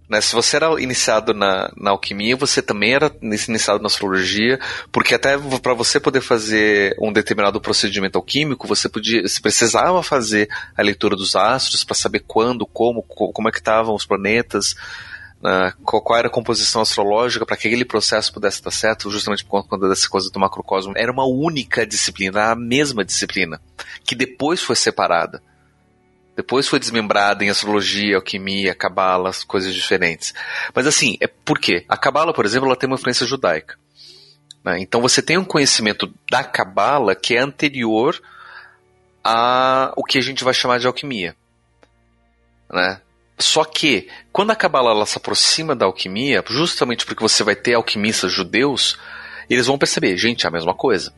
Né? 0.10 0.22
Se 0.22 0.34
você 0.34 0.56
era 0.56 0.82
iniciado 0.82 1.34
na, 1.34 1.72
na 1.76 1.92
alquimia, 1.92 2.36
você 2.36 2.62
também 2.62 2.94
era 2.94 3.14
iniciado 3.22 3.82
na 3.82 3.88
astrologia, 3.88 4.60
porque 4.92 5.14
até 5.14 5.38
para 5.38 5.74
você 5.74 6.00
poder 6.00 6.22
fazer 6.22 6.96
um 7.00 7.12
determinado 7.12 7.60
procedimento 7.60 8.18
alquímico, 8.18 8.68
você 8.68 8.88
podia, 8.88 9.28
você 9.28 9.42
precisava 9.42 10.02
fazer 10.02 10.50
a 10.76 10.82
leitura 10.82 11.16
dos 11.16 11.36
astros 11.36 11.84
para 11.84 11.96
saber 11.96 12.24
quando, 12.26 12.66
como, 12.66 13.04
como 13.04 13.50
é 13.50 13.52
que 13.52 13.60
estavam 13.60 13.94
os 13.94 14.06
planetas, 14.06 14.76
né? 15.42 15.74
qual, 15.84 16.02
qual, 16.02 16.18
era 16.18 16.28
a 16.28 16.32
composição 16.32 16.82
astrológica 16.82 17.46
para 17.46 17.58
que 17.58 17.68
aquele 17.68 17.86
processo 17.86 18.32
pudesse 18.32 18.64
dar 18.64 18.72
certo, 18.72 19.12
justamente 19.12 19.44
por 19.44 19.68
conta 19.68 19.90
dessa 19.90 20.08
coisa 20.08 20.32
do 20.32 20.40
macrocosmo. 20.40 20.94
Era 20.96 21.12
uma 21.12 21.26
única 21.26 21.86
disciplina, 21.86 22.52
a 22.52 22.56
mesma 22.56 23.04
disciplina, 23.04 23.62
que 24.06 24.16
depois 24.16 24.62
foi 24.62 24.76
separada. 24.76 25.42
Depois 26.38 26.68
foi 26.68 26.80
desmembrada 26.80 27.44
em 27.44 27.50
astrologia, 27.50 28.16
alquimia, 28.16 28.76
cabala, 28.76 29.32
coisas 29.48 29.74
diferentes. 29.74 30.36
Mas 30.72 30.86
assim, 30.86 31.18
é 31.20 31.26
por 31.26 31.58
quê? 31.58 31.84
A 31.90 31.98
cabala, 31.98 32.32
por 32.32 32.46
exemplo, 32.46 32.68
ela 32.68 32.76
tem 32.76 32.88
uma 32.88 32.96
influência 32.96 33.26
judaica. 33.26 33.76
Né? 34.64 34.80
Então 34.80 35.02
você 35.02 35.20
tem 35.20 35.36
um 35.36 35.44
conhecimento 35.44 36.14
da 36.30 36.44
cabala 36.44 37.16
que 37.16 37.36
é 37.36 37.40
anterior 37.40 38.22
a 39.24 39.92
o 39.98 40.04
que 40.04 40.20
a 40.20 40.22
gente 40.22 40.44
vai 40.44 40.54
chamar 40.54 40.78
de 40.78 40.86
alquimia. 40.86 41.36
Né? 42.72 43.02
Só 43.40 43.66
que, 43.66 44.08
quando 44.32 44.52
a 44.52 44.56
cabala 44.56 45.06
se 45.08 45.18
aproxima 45.18 45.76
da 45.76 45.88
alquimia, 45.88 46.44
justamente 46.48 47.04
porque 47.04 47.24
você 47.24 47.44
vai 47.44 47.56
ter 47.56 47.74
alquimistas 47.74 48.32
judeus, 48.32 49.00
eles 49.50 49.66
vão 49.66 49.78
perceber, 49.78 50.16
gente, 50.18 50.46
é 50.46 50.50
a 50.50 50.52
mesma 50.52 50.76
coisa. 50.76 51.12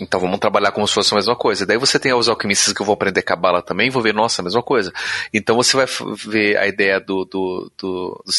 Então 0.00 0.18
vamos 0.18 0.38
trabalhar 0.38 0.72
como 0.72 0.86
se 0.88 0.94
fosse 0.94 1.12
a 1.12 1.16
mesma 1.16 1.36
coisa. 1.36 1.66
Daí 1.66 1.76
você 1.76 1.98
tem 1.98 2.12
os 2.14 2.28
alquimistas 2.28 2.72
que 2.72 2.82
vão 2.82 2.94
aprender 2.94 3.22
Kabbalah 3.22 3.62
também, 3.62 3.90
vão 3.90 4.02
ver, 4.02 4.14
nossa, 4.14 4.40
a 4.40 4.44
mesma 4.44 4.62
coisa. 4.62 4.92
Então 5.32 5.56
você 5.56 5.76
vai 5.76 5.86
ver 6.26 6.56
a 6.56 6.66
ideia 6.66 7.00
do, 7.00 7.24
do, 7.24 7.72
do, 7.76 8.24
do 8.24 8.32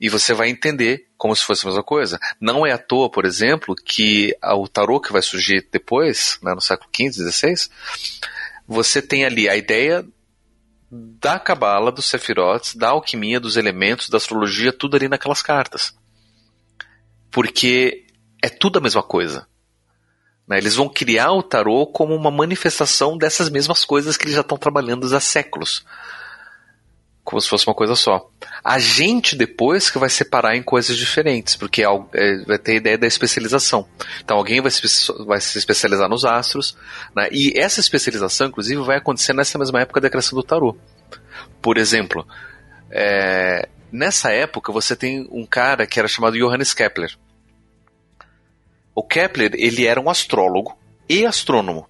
e 0.00 0.08
você 0.08 0.34
vai 0.34 0.48
entender 0.48 1.06
como 1.16 1.34
se 1.34 1.44
fosse 1.44 1.64
a 1.64 1.68
mesma 1.68 1.82
coisa. 1.82 2.18
Não 2.40 2.66
é 2.66 2.72
à 2.72 2.78
toa, 2.78 3.08
por 3.08 3.24
exemplo, 3.24 3.74
que 3.74 4.36
o 4.42 4.68
tarô 4.68 5.00
que 5.00 5.12
vai 5.12 5.22
surgir 5.22 5.66
depois, 5.70 6.38
né, 6.42 6.52
no 6.52 6.60
século 6.60 6.90
XV, 6.94 7.30
XVI, 7.30 7.70
você 8.66 9.00
tem 9.00 9.24
ali 9.24 9.48
a 9.48 9.56
ideia 9.56 10.04
da 10.90 11.38
Cabala, 11.38 11.90
dos 11.90 12.06
Sephiroth, 12.06 12.76
da 12.76 12.90
alquimia, 12.90 13.40
dos 13.40 13.56
elementos, 13.56 14.08
da 14.08 14.16
astrologia, 14.16 14.72
tudo 14.72 14.96
ali 14.96 15.08
naquelas 15.08 15.42
cartas. 15.42 15.96
Porque 17.30 18.06
é 18.42 18.48
tudo 18.48 18.78
a 18.78 18.82
mesma 18.82 19.02
coisa. 19.02 19.46
Né? 20.46 20.58
Eles 20.58 20.76
vão 20.76 20.88
criar 20.88 21.32
o 21.32 21.42
tarô 21.42 21.86
como 21.86 22.14
uma 22.14 22.30
manifestação 22.30 23.16
dessas 23.16 23.48
mesmas 23.48 23.84
coisas 23.84 24.16
que 24.16 24.24
eles 24.24 24.34
já 24.34 24.42
estão 24.42 24.58
trabalhando 24.58 25.04
há 25.14 25.20
séculos. 25.20 25.84
Como 27.22 27.40
se 27.40 27.48
fosse 27.48 27.66
uma 27.66 27.74
coisa 27.74 27.94
só. 27.94 28.30
A 28.62 28.78
gente 28.78 29.34
depois 29.34 29.88
que 29.88 29.98
vai 29.98 30.10
separar 30.10 30.56
em 30.56 30.62
coisas 30.62 30.94
diferentes, 30.94 31.56
porque 31.56 31.82
é, 31.82 31.86
é, 32.12 32.44
vai 32.44 32.58
ter 32.58 32.72
a 32.72 32.76
ideia 32.76 32.98
da 32.98 33.06
especialização. 33.06 33.88
Então 34.22 34.36
alguém 34.36 34.60
vai 34.60 34.70
se, 34.70 35.58
especializar 35.58 36.08
nos 36.08 36.26
astros, 36.26 36.76
né? 37.16 37.28
e 37.32 37.58
essa 37.58 37.80
especialização, 37.80 38.48
inclusive, 38.48 38.82
vai 38.82 38.98
acontecer 38.98 39.32
nessa 39.32 39.58
mesma 39.58 39.80
época 39.80 40.02
da 40.02 40.10
criação 40.10 40.36
do 40.36 40.42
tarô. 40.42 40.76
Por 41.62 41.78
exemplo, 41.78 42.26
é, 42.90 43.70
nessa 43.90 44.30
época 44.30 44.70
você 44.70 44.94
tem 44.94 45.26
um 45.30 45.46
cara 45.46 45.86
que 45.86 45.98
era 45.98 46.06
chamado 46.06 46.36
Johannes 46.36 46.74
Kepler. 46.74 47.16
O 48.94 49.02
Kepler, 49.02 49.52
ele 49.54 49.86
era 49.86 50.00
um 50.00 50.08
astrólogo 50.08 50.76
e 51.08 51.26
astrônomo. 51.26 51.86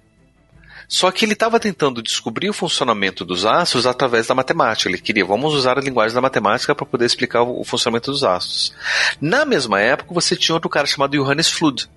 Só 0.88 1.10
que 1.10 1.24
ele 1.24 1.32
estava 1.32 1.58
tentando 1.58 2.02
descobrir 2.02 2.48
o 2.48 2.54
funcionamento 2.54 3.24
dos 3.24 3.44
astros 3.44 3.86
através 3.86 4.26
da 4.26 4.34
matemática. 4.34 4.88
Ele 4.88 5.00
queria, 5.00 5.24
vamos 5.24 5.54
usar 5.54 5.78
a 5.78 5.80
linguagem 5.80 6.14
da 6.14 6.20
matemática 6.20 6.74
para 6.74 6.86
poder 6.86 7.06
explicar 7.06 7.42
o 7.42 7.64
funcionamento 7.64 8.10
dos 8.10 8.22
astros. 8.22 8.74
Na 9.20 9.44
mesma 9.44 9.80
época, 9.80 10.14
você 10.14 10.36
tinha 10.36 10.54
outro 10.54 10.68
cara 10.68 10.86
chamado 10.86 11.16
Johannes 11.16 11.50
Flood. 11.50 11.88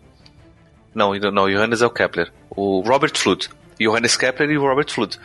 Não, 0.96 1.13
não, 1.13 1.50
Johannes 1.50 1.82
é 1.82 1.86
o 1.86 1.91
Kepler. 1.91 2.32
O 2.50 2.82
Robert 2.82 3.15
Flood. 3.15 3.50
Johannes 3.80 4.17
Kepler 4.17 4.50
e 4.50 4.58
Robert 4.58 4.91
Flood. 4.91 5.20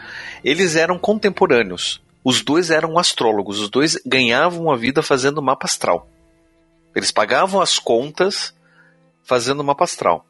Eles 0.45 0.77
eram 0.77 0.99
contemporâneos. 0.99 2.03
Os 2.25 2.43
dois 2.43 2.71
eram 2.71 2.99
astrólogos. 2.99 3.59
Os 3.59 3.71
dois 3.71 3.97
ganhavam 4.05 4.71
a 4.71 4.77
vida 4.77 5.03
fazendo 5.03 5.41
mapa 5.41 5.67
astral. 5.67 6.09
Eles 6.95 7.11
pagavam 7.11 7.61
as 7.61 7.79
contas 7.79 8.55
fazendo 9.33 9.65
mapa 9.65 9.85
astral. 9.85 10.27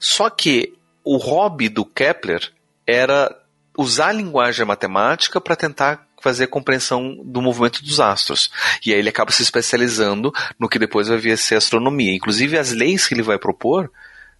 Só 0.00 0.30
que 0.30 0.72
o 1.04 1.18
hobby 1.18 1.68
do 1.68 1.84
Kepler 1.84 2.50
era 2.86 3.30
usar 3.76 4.08
a 4.08 4.12
linguagem 4.12 4.64
matemática 4.64 5.38
para 5.38 5.54
tentar 5.54 6.08
fazer 6.22 6.44
a 6.44 6.48
compreensão 6.48 7.14
do 7.22 7.42
movimento 7.42 7.82
dos 7.84 8.00
astros. 8.00 8.50
E 8.86 8.94
aí 8.94 8.98
ele 8.98 9.10
acaba 9.10 9.30
se 9.30 9.42
especializando 9.42 10.32
no 10.58 10.66
que 10.66 10.78
depois 10.78 11.08
vai 11.08 11.18
vir 11.18 11.32
a 11.32 11.36
ser 11.36 11.56
astronomia. 11.56 12.14
Inclusive 12.14 12.56
as 12.56 12.72
leis 12.72 13.06
que 13.06 13.12
ele 13.12 13.22
vai 13.22 13.38
propor 13.38 13.92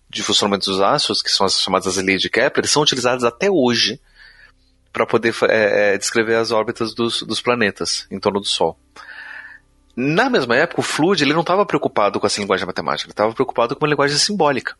de 0.08 0.22
funcionamento 0.22 0.70
dos 0.70 0.80
astros, 0.80 1.20
que 1.20 1.30
são 1.30 1.44
as 1.44 1.60
chamadas 1.60 1.98
leis 1.98 2.22
de 2.22 2.30
Kepler, 2.30 2.66
são 2.66 2.82
utilizadas 2.82 3.24
até 3.24 3.50
hoje 3.50 4.00
para 4.90 5.04
poder 5.04 5.34
é, 5.50 5.92
é, 5.92 5.98
descrever 5.98 6.36
as 6.36 6.50
órbitas 6.50 6.94
dos, 6.94 7.22
dos 7.22 7.42
planetas 7.42 8.06
em 8.10 8.18
torno 8.18 8.40
do 8.40 8.46
Sol. 8.46 8.80
Na 10.00 10.30
mesma 10.30 10.54
época, 10.54 10.80
o 10.80 10.84
Flood 10.84 11.24
ele 11.24 11.32
não 11.32 11.40
estava 11.40 11.66
preocupado 11.66 12.20
com 12.20 12.26
essa 12.28 12.40
linguagem 12.40 12.64
matemática, 12.64 13.08
ele 13.08 13.12
estava 13.12 13.34
preocupado 13.34 13.74
com 13.74 13.84
uma 13.84 13.90
linguagem 13.90 14.16
simbólica. 14.16 14.76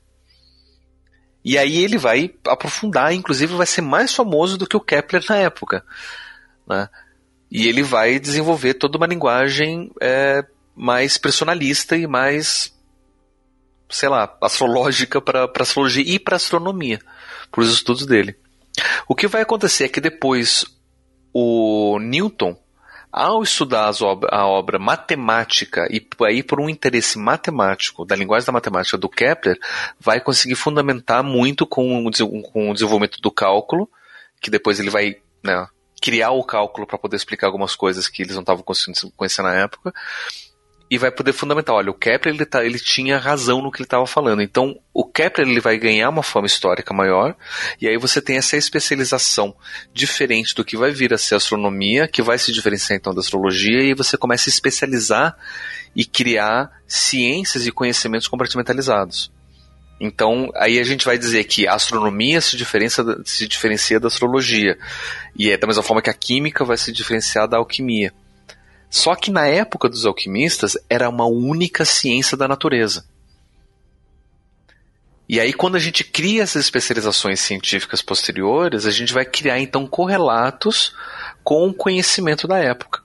E 1.44 1.58
aí 1.58 1.82
ele 1.82 1.98
vai 1.98 2.32
aprofundar, 2.46 3.12
inclusive 3.12 3.56
vai 3.56 3.66
ser 3.66 3.80
mais 3.80 4.14
famoso 4.14 4.56
do 4.56 4.64
que 4.64 4.76
o 4.76 4.80
Kepler 4.80 5.24
na 5.28 5.38
época. 5.38 5.84
Né? 6.68 6.88
E 7.50 7.66
ele 7.66 7.82
vai 7.82 8.20
desenvolver 8.20 8.74
toda 8.74 8.96
uma 8.96 9.08
linguagem 9.08 9.90
é, 10.00 10.46
mais 10.72 11.18
personalista 11.18 11.96
e 11.96 12.06
mais, 12.06 12.72
sei 13.90 14.08
lá, 14.08 14.38
astrológica 14.40 15.20
para 15.20 15.50
astrologia 15.58 16.04
e 16.06 16.20
para 16.20 16.36
astronomia, 16.36 17.00
para 17.50 17.62
os 17.62 17.72
estudos 17.72 18.06
dele. 18.06 18.36
O 19.08 19.16
que 19.16 19.26
vai 19.26 19.42
acontecer 19.42 19.86
é 19.86 19.88
que 19.88 20.00
depois 20.00 20.64
o 21.32 21.98
Newton 21.98 22.56
ao 23.12 23.42
estudar 23.42 23.90
a 24.30 24.46
obra 24.46 24.78
matemática 24.78 25.88
e 25.90 26.06
aí 26.24 26.42
por 26.42 26.60
um 26.60 26.68
interesse 26.68 27.18
matemático 27.18 28.04
da 28.04 28.14
linguagem 28.14 28.46
da 28.46 28.52
matemática 28.52 28.98
do 28.98 29.08
Kepler, 29.08 29.58
vai 29.98 30.20
conseguir 30.20 30.54
fundamentar 30.54 31.22
muito 31.22 31.66
com 31.66 32.06
o, 32.06 32.10
com 32.42 32.70
o 32.70 32.74
desenvolvimento 32.74 33.20
do 33.20 33.30
cálculo, 33.30 33.88
que 34.40 34.50
depois 34.50 34.78
ele 34.78 34.90
vai 34.90 35.16
né, 35.42 35.66
criar 36.00 36.30
o 36.30 36.44
cálculo 36.44 36.86
para 36.86 36.98
poder 36.98 37.16
explicar 37.16 37.46
algumas 37.46 37.74
coisas 37.74 38.08
que 38.08 38.22
eles 38.22 38.34
não 38.34 38.42
estavam 38.42 38.62
conseguindo 38.62 39.12
conhecer 39.16 39.42
na 39.42 39.54
época 39.54 39.92
e 40.90 40.96
vai 40.96 41.10
poder 41.10 41.32
fundamentar, 41.32 41.74
olha, 41.74 41.90
o 41.90 41.94
Kepler 41.94 42.34
ele, 42.34 42.46
tá, 42.46 42.64
ele 42.64 42.78
tinha 42.78 43.18
razão 43.18 43.60
no 43.60 43.70
que 43.70 43.78
ele 43.78 43.86
estava 43.86 44.06
falando. 44.06 44.40
Então, 44.40 44.78
o 44.92 45.04
Kepler 45.04 45.46
ele 45.46 45.60
vai 45.60 45.76
ganhar 45.76 46.08
uma 46.08 46.22
forma 46.22 46.46
histórica 46.46 46.94
maior, 46.94 47.36
e 47.80 47.86
aí 47.86 47.98
você 47.98 48.22
tem 48.22 48.38
essa 48.38 48.56
especialização 48.56 49.54
diferente 49.92 50.54
do 50.54 50.64
que 50.64 50.76
vai 50.76 50.90
vir 50.90 51.12
a 51.12 51.18
ser 51.18 51.34
a 51.34 51.36
astronomia, 51.36 52.08
que 52.08 52.22
vai 52.22 52.38
se 52.38 52.52
diferenciar 52.52 52.98
então 52.98 53.14
da 53.14 53.20
astrologia, 53.20 53.82
e 53.82 53.94
você 53.94 54.16
começa 54.16 54.48
a 54.48 54.52
especializar 54.52 55.36
e 55.94 56.04
criar 56.04 56.70
ciências 56.86 57.66
e 57.66 57.72
conhecimentos 57.72 58.28
compartimentalizados. 58.28 59.30
Então, 60.00 60.48
aí 60.54 60.78
a 60.78 60.84
gente 60.84 61.04
vai 61.04 61.18
dizer 61.18 61.44
que 61.44 61.66
a 61.66 61.74
astronomia 61.74 62.40
se 62.40 62.56
diferencia, 62.56 63.04
se 63.24 63.48
diferencia 63.48 63.98
da 63.98 64.06
astrologia. 64.06 64.78
E 65.36 65.50
é 65.50 65.56
da 65.56 65.66
mesma 65.66 65.82
forma 65.82 66.00
que 66.00 66.08
a 66.08 66.14
química 66.14 66.64
vai 66.64 66.76
se 66.76 66.92
diferenciar 66.92 67.48
da 67.48 67.58
alquimia. 67.58 68.12
Só 68.90 69.14
que 69.14 69.30
na 69.30 69.46
época 69.46 69.88
dos 69.88 70.06
alquimistas 70.06 70.76
era 70.88 71.08
uma 71.08 71.26
única 71.26 71.84
ciência 71.84 72.36
da 72.36 72.48
natureza. 72.48 73.04
E 75.28 75.38
aí, 75.38 75.52
quando 75.52 75.76
a 75.76 75.78
gente 75.78 76.02
cria 76.02 76.42
essas 76.42 76.64
especializações 76.64 77.40
científicas 77.40 78.00
posteriores, 78.00 78.86
a 78.86 78.90
gente 78.90 79.12
vai 79.12 79.26
criar 79.26 79.60
então 79.60 79.86
correlatos 79.86 80.94
com 81.44 81.68
o 81.68 81.74
conhecimento 81.74 82.48
da 82.48 82.58
época. 82.58 83.02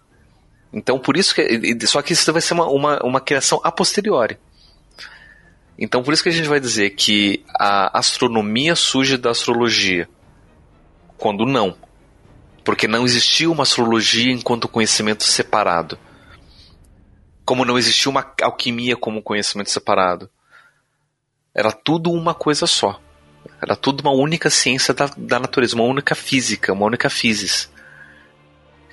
Então, 0.71 0.97
por 0.97 1.17
isso 1.17 1.35
que. 1.35 1.77
Só 1.85 2.01
que 2.01 2.13
isso 2.13 2.31
vai 2.31 2.41
ser 2.41 2.53
uma, 2.53 2.67
uma, 2.67 3.03
uma 3.03 3.19
criação 3.19 3.59
a 3.61 3.71
posteriori. 3.71 4.37
Então, 5.77 6.01
por 6.01 6.13
isso 6.13 6.23
que 6.23 6.29
a 6.29 6.33
gente 6.33 6.47
vai 6.47 6.61
dizer 6.61 6.91
que 6.91 7.43
a 7.59 7.97
astronomia 7.97 8.73
surge 8.73 9.17
da 9.17 9.31
astrologia. 9.31 10.07
Quando 11.17 11.45
não 11.45 11.75
porque 12.63 12.87
não 12.87 13.05
existia 13.05 13.49
uma 13.49 13.63
astrologia 13.63 14.31
enquanto 14.31 14.67
conhecimento 14.67 15.23
separado. 15.23 15.97
Como 17.45 17.65
não 17.65 17.77
existia 17.77 18.09
uma 18.09 18.25
alquimia 18.41 18.95
como 18.95 19.21
conhecimento 19.21 19.69
separado. 19.69 20.29
Era 21.53 21.71
tudo 21.71 22.11
uma 22.11 22.33
coisa 22.33 22.65
só. 22.65 22.99
Era 23.61 23.75
tudo 23.75 24.01
uma 24.01 24.11
única 24.11 24.49
ciência 24.49 24.93
da, 24.93 25.09
da 25.17 25.39
natureza, 25.39 25.75
uma 25.75 25.83
única 25.83 26.15
física, 26.15 26.71
uma 26.71 26.85
única 26.85 27.09
physis. 27.09 27.69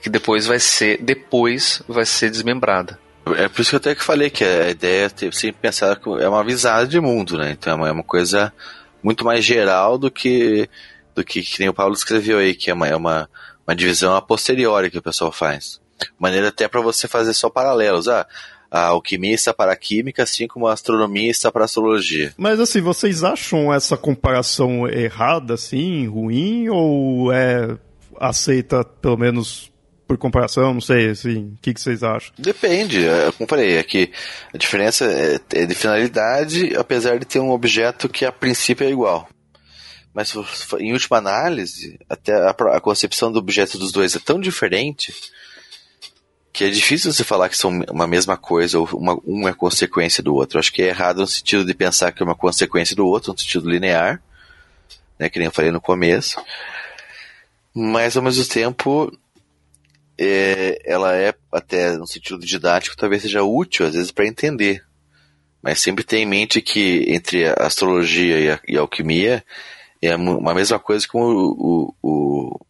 Que 0.02 0.10
depois 0.10 0.46
vai 0.46 0.58
ser, 0.58 1.00
depois 1.02 1.82
vai 1.86 2.04
ser 2.04 2.30
desmembrada. 2.30 2.98
É 3.36 3.48
por 3.48 3.60
isso 3.60 3.70
que 3.70 3.76
eu 3.76 3.80
até 3.80 3.94
que 3.94 4.02
falei 4.02 4.30
que 4.30 4.42
a 4.42 4.70
ideia 4.70 5.06
é 5.06 5.30
sempre 5.30 5.60
pensar 5.60 5.96
que 5.96 6.08
é 6.08 6.28
uma 6.28 6.42
visada 6.42 6.86
de 6.86 6.98
mundo, 6.98 7.36
né? 7.36 7.52
Então 7.52 7.72
é 7.72 7.76
uma, 7.76 7.88
é 7.88 7.92
uma 7.92 8.02
coisa 8.02 8.52
muito 9.02 9.24
mais 9.24 9.44
geral 9.44 9.96
do 9.96 10.10
que 10.10 10.68
do 11.14 11.24
que, 11.24 11.42
que 11.42 11.60
nem 11.60 11.68
o 11.68 11.74
Paulo 11.74 11.94
escreveu 11.94 12.38
aí, 12.38 12.54
que 12.54 12.70
é 12.70 12.74
uma, 12.74 12.88
é 12.88 12.96
uma, 12.96 13.28
uma 13.70 13.76
divisão 13.76 14.16
a 14.16 14.20
posteriori 14.20 14.90
que 14.90 14.98
o 14.98 15.02
pessoal 15.02 15.30
faz. 15.30 15.80
Maneira 16.18 16.48
até 16.48 16.66
para 16.66 16.80
você 16.80 17.06
fazer 17.06 17.32
só 17.32 17.48
paralelos. 17.48 18.08
Ah, 18.08 18.26
a 18.68 18.86
alquimia 18.86 19.34
está 19.34 19.54
para 19.54 19.72
a 19.72 19.76
química, 19.76 20.24
assim 20.24 20.48
como 20.48 20.66
a 20.66 20.72
astronomia 20.72 21.30
está 21.30 21.52
para 21.52 21.62
a 21.62 21.64
astrologia. 21.66 22.34
Mas 22.36 22.58
assim, 22.58 22.80
vocês 22.80 23.22
acham 23.22 23.72
essa 23.72 23.96
comparação 23.96 24.88
errada, 24.88 25.54
assim, 25.54 26.06
ruim, 26.08 26.68
ou 26.68 27.32
é 27.32 27.76
aceita 28.18 28.84
pelo 28.84 29.16
menos 29.16 29.70
por 30.06 30.18
comparação, 30.18 30.74
não 30.74 30.80
sei, 30.80 31.10
assim, 31.10 31.54
o 31.56 31.58
que, 31.62 31.72
que 31.72 31.80
vocês 31.80 32.02
acham? 32.02 32.32
Depende, 32.36 33.06
é, 33.06 33.30
como 33.30 33.48
falei, 33.48 33.76
é 33.76 33.82
que 33.84 34.10
a 34.52 34.58
diferença 34.58 35.04
é, 35.04 35.38
é 35.54 35.66
de 35.66 35.74
finalidade, 35.76 36.74
apesar 36.76 37.18
de 37.18 37.24
ter 37.24 37.38
um 37.38 37.52
objeto 37.52 38.08
que 38.08 38.24
a 38.24 38.32
princípio 38.32 38.84
é 38.84 38.90
igual. 38.90 39.28
Mas 40.12 40.34
em 40.78 40.92
última 40.92 41.18
análise, 41.18 41.98
até 42.08 42.34
a, 42.34 42.50
a 42.50 42.80
concepção 42.80 43.30
do 43.30 43.38
objeto 43.38 43.78
dos 43.78 43.92
dois 43.92 44.16
é 44.16 44.18
tão 44.18 44.40
diferente 44.40 45.14
que 46.52 46.64
é 46.64 46.68
difícil 46.68 47.12
você 47.12 47.22
falar 47.22 47.48
que 47.48 47.56
são 47.56 47.70
uma 47.90 48.06
mesma 48.06 48.36
coisa 48.36 48.78
ou 48.78 48.86
uma, 48.92 49.18
um 49.24 49.48
é 49.48 49.52
consequência 49.52 50.22
do 50.22 50.34
outro. 50.34 50.58
acho 50.58 50.72
que 50.72 50.82
é 50.82 50.88
errado 50.88 51.20
no 51.20 51.26
sentido 51.26 51.64
de 51.64 51.74
pensar 51.74 52.10
que 52.12 52.22
é 52.22 52.26
uma 52.26 52.34
consequência 52.34 52.96
do 52.96 53.06
outro, 53.06 53.32
no 53.32 53.38
sentido 53.38 53.70
linear, 53.70 54.20
né, 55.18 55.28
que 55.28 55.38
nem 55.38 55.46
eu 55.46 55.52
falei 55.52 55.70
no 55.70 55.80
começo. 55.80 56.42
Mas 57.72 58.16
ao 58.16 58.22
mesmo 58.22 58.44
tempo, 58.46 59.16
é, 60.18 60.82
ela 60.84 61.14
é 61.16 61.32
até 61.52 61.96
no 61.96 62.06
sentido 62.06 62.44
didático 62.44 62.96
talvez 62.96 63.22
seja 63.22 63.42
útil 63.42 63.86
às 63.86 63.94
vezes 63.94 64.10
para 64.10 64.26
entender. 64.26 64.84
Mas 65.62 65.80
sempre 65.80 66.02
tenha 66.02 66.22
em 66.22 66.26
mente 66.26 66.60
que 66.60 67.04
entre 67.08 67.46
a 67.46 67.54
astrologia 67.60 68.40
e 68.40 68.50
a, 68.50 68.60
e 68.66 68.76
a 68.76 68.80
alquimia 68.80 69.44
é 70.02 70.16
uma 70.16 70.54
mesma 70.54 70.78
coisa 70.78 71.06
como 71.06 71.24
o, 71.24 71.50
o, 71.58 71.94
o, 72.02 72.60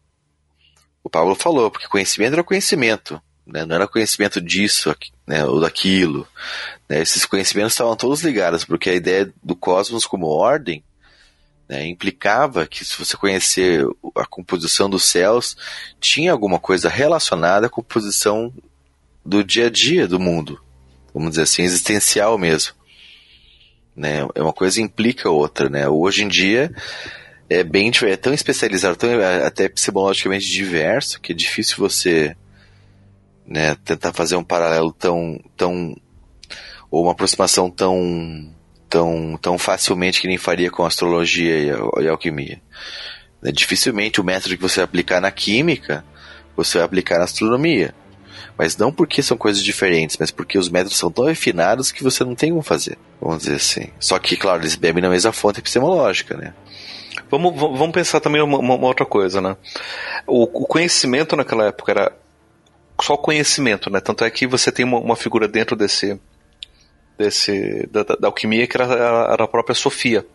o 1.04 1.10
Paulo 1.10 1.34
falou, 1.34 1.70
porque 1.70 1.88
conhecimento 1.88 2.32
era 2.34 2.44
conhecimento 2.44 3.20
né? 3.50 3.64
não 3.66 3.74
era 3.74 3.88
conhecimento 3.88 4.40
disso 4.40 4.94
né, 5.26 5.44
ou 5.44 5.60
daquilo. 5.60 6.26
Né? 6.88 7.00
Esses 7.00 7.26
conhecimentos 7.26 7.72
estavam 7.72 7.96
todos 7.96 8.22
ligados, 8.22 8.64
porque 8.64 8.90
a 8.90 8.94
ideia 8.94 9.32
do 9.42 9.56
cosmos 9.56 10.06
como 10.06 10.26
ordem 10.26 10.84
né, 11.68 11.86
implicava 11.86 12.66
que 12.66 12.84
se 12.84 12.98
você 12.98 13.16
conhecer 13.16 13.84
a 14.16 14.26
composição 14.26 14.88
dos 14.88 15.04
céus, 15.04 15.56
tinha 16.00 16.32
alguma 16.32 16.58
coisa 16.58 16.88
relacionada 16.88 17.66
à 17.66 17.70
composição 17.70 18.52
do 19.24 19.44
dia 19.44 19.66
a 19.66 19.70
dia 19.70 20.08
do 20.08 20.18
mundo, 20.18 20.60
vamos 21.12 21.30
dizer 21.30 21.42
assim, 21.42 21.62
existencial 21.62 22.38
mesmo. 22.38 22.74
Né? 23.94 24.26
É 24.34 24.42
uma 24.42 24.52
coisa 24.52 24.80
implica 24.80 25.28
outra, 25.28 25.68
né? 25.68 25.86
Hoje 25.88 26.24
em 26.24 26.28
dia 26.28 26.74
é 27.50 27.64
bem 27.64 27.90
é 28.04 28.16
tão 28.16 28.32
especializado, 28.32 28.94
tão 28.94 29.10
até 29.44 29.64
epistemologicamente 29.64 30.48
diverso 30.48 31.20
que 31.20 31.32
é 31.32 31.34
difícil 31.34 31.76
você 31.78 32.36
né, 33.44 33.76
tentar 33.84 34.12
fazer 34.12 34.36
um 34.36 34.44
paralelo 34.44 34.92
tão, 34.92 35.40
tão 35.56 35.96
ou 36.88 37.02
uma 37.02 37.10
aproximação 37.10 37.68
tão, 37.68 38.54
tão, 38.88 39.36
tão 39.42 39.58
facilmente 39.58 40.20
que 40.20 40.28
nem 40.28 40.38
faria 40.38 40.70
com 40.70 40.86
astrologia 40.86 41.58
e 41.58 41.70
a, 41.70 42.02
e 42.02 42.08
a 42.08 42.12
alquimia. 42.12 42.62
É, 43.42 43.50
dificilmente 43.50 44.20
o 44.20 44.24
método 44.24 44.56
que 44.56 44.62
você 44.62 44.80
aplicar 44.80 45.20
na 45.20 45.32
química, 45.32 46.04
você 46.56 46.78
vai 46.78 46.84
aplicar 46.84 47.18
na 47.18 47.24
astronomia. 47.24 47.92
Mas 48.56 48.76
não 48.76 48.92
porque 48.92 49.22
são 49.22 49.36
coisas 49.36 49.62
diferentes, 49.62 50.18
mas 50.20 50.30
porque 50.30 50.56
os 50.56 50.68
métodos 50.68 50.98
são 50.98 51.10
tão 51.10 51.24
refinados 51.24 51.90
que 51.90 52.04
você 52.04 52.22
não 52.22 52.36
tem 52.36 52.50
como 52.50 52.62
fazer, 52.62 52.96
vamos 53.20 53.38
dizer 53.38 53.56
assim. 53.56 53.88
Só 53.98 54.18
que, 54.18 54.36
claro, 54.36 54.60
eles 54.60 54.76
bebem 54.76 55.02
na 55.02 55.08
mesma 55.08 55.32
fonte 55.32 55.58
epistemológica, 55.58 56.36
né? 56.36 56.52
Vamos, 57.30 57.58
vamos 57.58 57.92
pensar 57.92 58.20
também 58.20 58.42
uma, 58.42 58.58
uma 58.58 58.86
outra 58.86 59.06
coisa, 59.06 59.40
né? 59.40 59.56
O, 60.26 60.42
o, 60.42 60.66
conhecimento 60.66 61.36
naquela 61.36 61.66
época 61.66 61.92
era 61.92 62.12
só 63.00 63.16
conhecimento, 63.16 63.90
né? 63.90 64.00
Tanto 64.00 64.24
é 64.24 64.30
que 64.30 64.46
você 64.46 64.70
tem 64.70 64.84
uma, 64.84 64.98
uma 64.98 65.16
figura 65.16 65.48
dentro 65.48 65.76
desse, 65.76 66.20
desse 67.18 67.86
da, 67.90 68.02
da, 68.02 68.28
alquimia 68.28 68.66
que 68.66 68.76
era, 68.76 68.84
era, 68.84 69.44
a 69.44 69.48
própria 69.48 69.74
Sofia, 69.74 70.26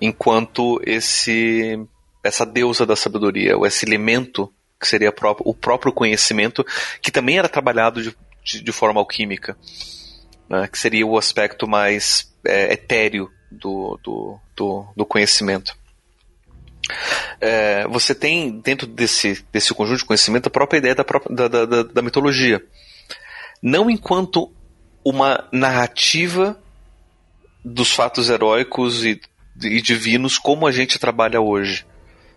enquanto 0.00 0.80
esse 0.84 1.78
essa 2.22 2.46
deusa 2.46 2.86
da 2.86 2.96
sabedoria, 2.96 3.56
ou 3.56 3.66
esse 3.66 3.84
elemento 3.84 4.50
que 4.80 4.88
seria 4.88 5.12
o 5.40 5.54
próprio 5.54 5.92
conhecimento, 5.92 6.64
que 7.02 7.10
também 7.10 7.38
era 7.38 7.48
trabalhado 7.50 8.02
de, 8.02 8.16
de, 8.42 8.62
de 8.62 8.72
forma 8.72 8.98
alquímica, 8.98 9.56
né? 10.48 10.66
que 10.68 10.78
seria 10.78 11.06
o 11.06 11.18
aspecto 11.18 11.68
mais 11.68 12.34
é, 12.46 12.72
etéreo 12.72 13.30
do, 13.54 13.98
do, 14.02 14.38
do, 14.56 14.86
do 14.96 15.06
conhecimento 15.06 15.76
é, 17.40 17.86
você 17.88 18.14
tem 18.14 18.60
dentro 18.60 18.86
desse, 18.86 19.44
desse 19.52 19.72
conjunto 19.74 19.98
de 19.98 20.04
conhecimento 20.04 20.46
a 20.46 20.50
própria 20.50 20.78
ideia 20.78 20.94
da, 20.94 21.04
própria, 21.04 21.34
da, 21.34 21.48
da, 21.48 21.82
da 21.82 22.02
mitologia. 22.02 22.64
Não 23.62 23.88
enquanto 23.88 24.52
uma 25.04 25.48
narrativa 25.52 26.58
dos 27.64 27.92
fatos 27.92 28.28
heróicos 28.28 29.04
e, 29.04 29.20
e 29.62 29.80
divinos 29.80 30.38
como 30.38 30.66
a 30.66 30.72
gente 30.72 30.98
trabalha 30.98 31.40
hoje. 31.40 31.86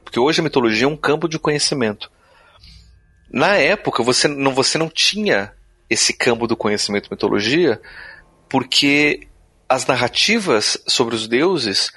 Porque 0.03 0.19
hoje 0.19 0.39
a 0.39 0.43
mitologia 0.43 0.85
é 0.85 0.89
um 0.89 0.95
campo 0.95 1.27
de 1.27 1.37
conhecimento. 1.37 2.09
Na 3.29 3.55
época, 3.55 4.01
você 4.01 4.27
não, 4.27 4.53
você 4.53 4.77
não 4.77 4.89
tinha 4.89 5.51
esse 5.89 6.13
campo 6.13 6.47
do 6.47 6.55
conhecimento 6.55 7.09
mitologia, 7.11 7.81
porque 8.49 9.26
as 9.69 9.85
narrativas 9.85 10.77
sobre 10.87 11.15
os 11.15 11.27
deuses 11.27 11.91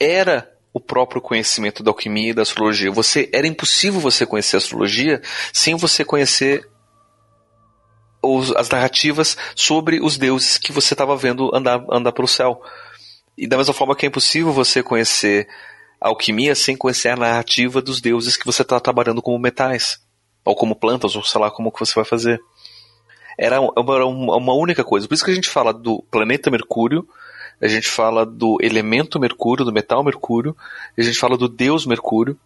era 0.00 0.50
o 0.72 0.80
próprio 0.80 1.20
conhecimento 1.20 1.82
da 1.82 1.90
alquimia 1.90 2.30
e 2.30 2.34
da 2.34 2.42
astrologia. 2.42 2.90
Você 2.90 3.28
era 3.32 3.46
impossível 3.46 4.00
você 4.00 4.26
conhecer 4.26 4.56
a 4.56 4.58
astrologia 4.58 5.22
sem 5.52 5.74
você 5.74 6.04
conhecer 6.04 6.68
os, 8.22 8.54
as 8.56 8.68
narrativas 8.68 9.36
sobre 9.54 10.00
os 10.00 10.16
deuses 10.16 10.58
que 10.58 10.72
você 10.72 10.94
estava 10.94 11.16
vendo 11.16 11.54
andar, 11.54 11.84
andar 11.90 12.12
pelo 12.12 12.28
céu. 12.28 12.60
E 13.36 13.46
da 13.46 13.56
mesma 13.56 13.74
forma 13.74 13.94
que 13.94 14.06
é 14.06 14.08
impossível 14.08 14.52
você 14.52 14.82
conhecer 14.82 15.48
a 16.00 16.08
alquimia 16.08 16.54
sem 16.54 16.76
conhecer 16.76 17.08
a 17.08 17.16
narrativa 17.16 17.80
dos 17.80 18.00
deuses 18.00 18.36
que 18.36 18.46
você 18.46 18.62
está 18.62 18.78
trabalhando 18.78 19.22
como 19.22 19.38
metais, 19.38 20.00
ou 20.44 20.54
como 20.54 20.74
plantas, 20.74 21.14
ou 21.16 21.24
sei 21.24 21.40
lá 21.40 21.50
como 21.50 21.72
que 21.72 21.80
você 21.80 21.94
vai 21.94 22.04
fazer. 22.04 22.40
Era 23.38 23.60
uma, 23.60 24.36
uma 24.36 24.52
única 24.52 24.82
coisa. 24.82 25.06
Por 25.06 25.14
isso 25.14 25.24
que 25.24 25.30
a 25.30 25.34
gente 25.34 25.48
fala 25.48 25.72
do 25.72 26.02
planeta 26.10 26.50
Mercúrio, 26.50 27.08
a 27.60 27.68
gente 27.68 27.88
fala 27.88 28.26
do 28.26 28.58
elemento 28.60 29.20
Mercúrio, 29.20 29.64
do 29.64 29.72
metal 29.72 30.02
Mercúrio, 30.02 30.56
a 30.96 31.02
gente 31.02 31.18
fala 31.18 31.38
do 31.38 31.48
Deus 31.48 31.86
Mercúrio. 31.86 32.36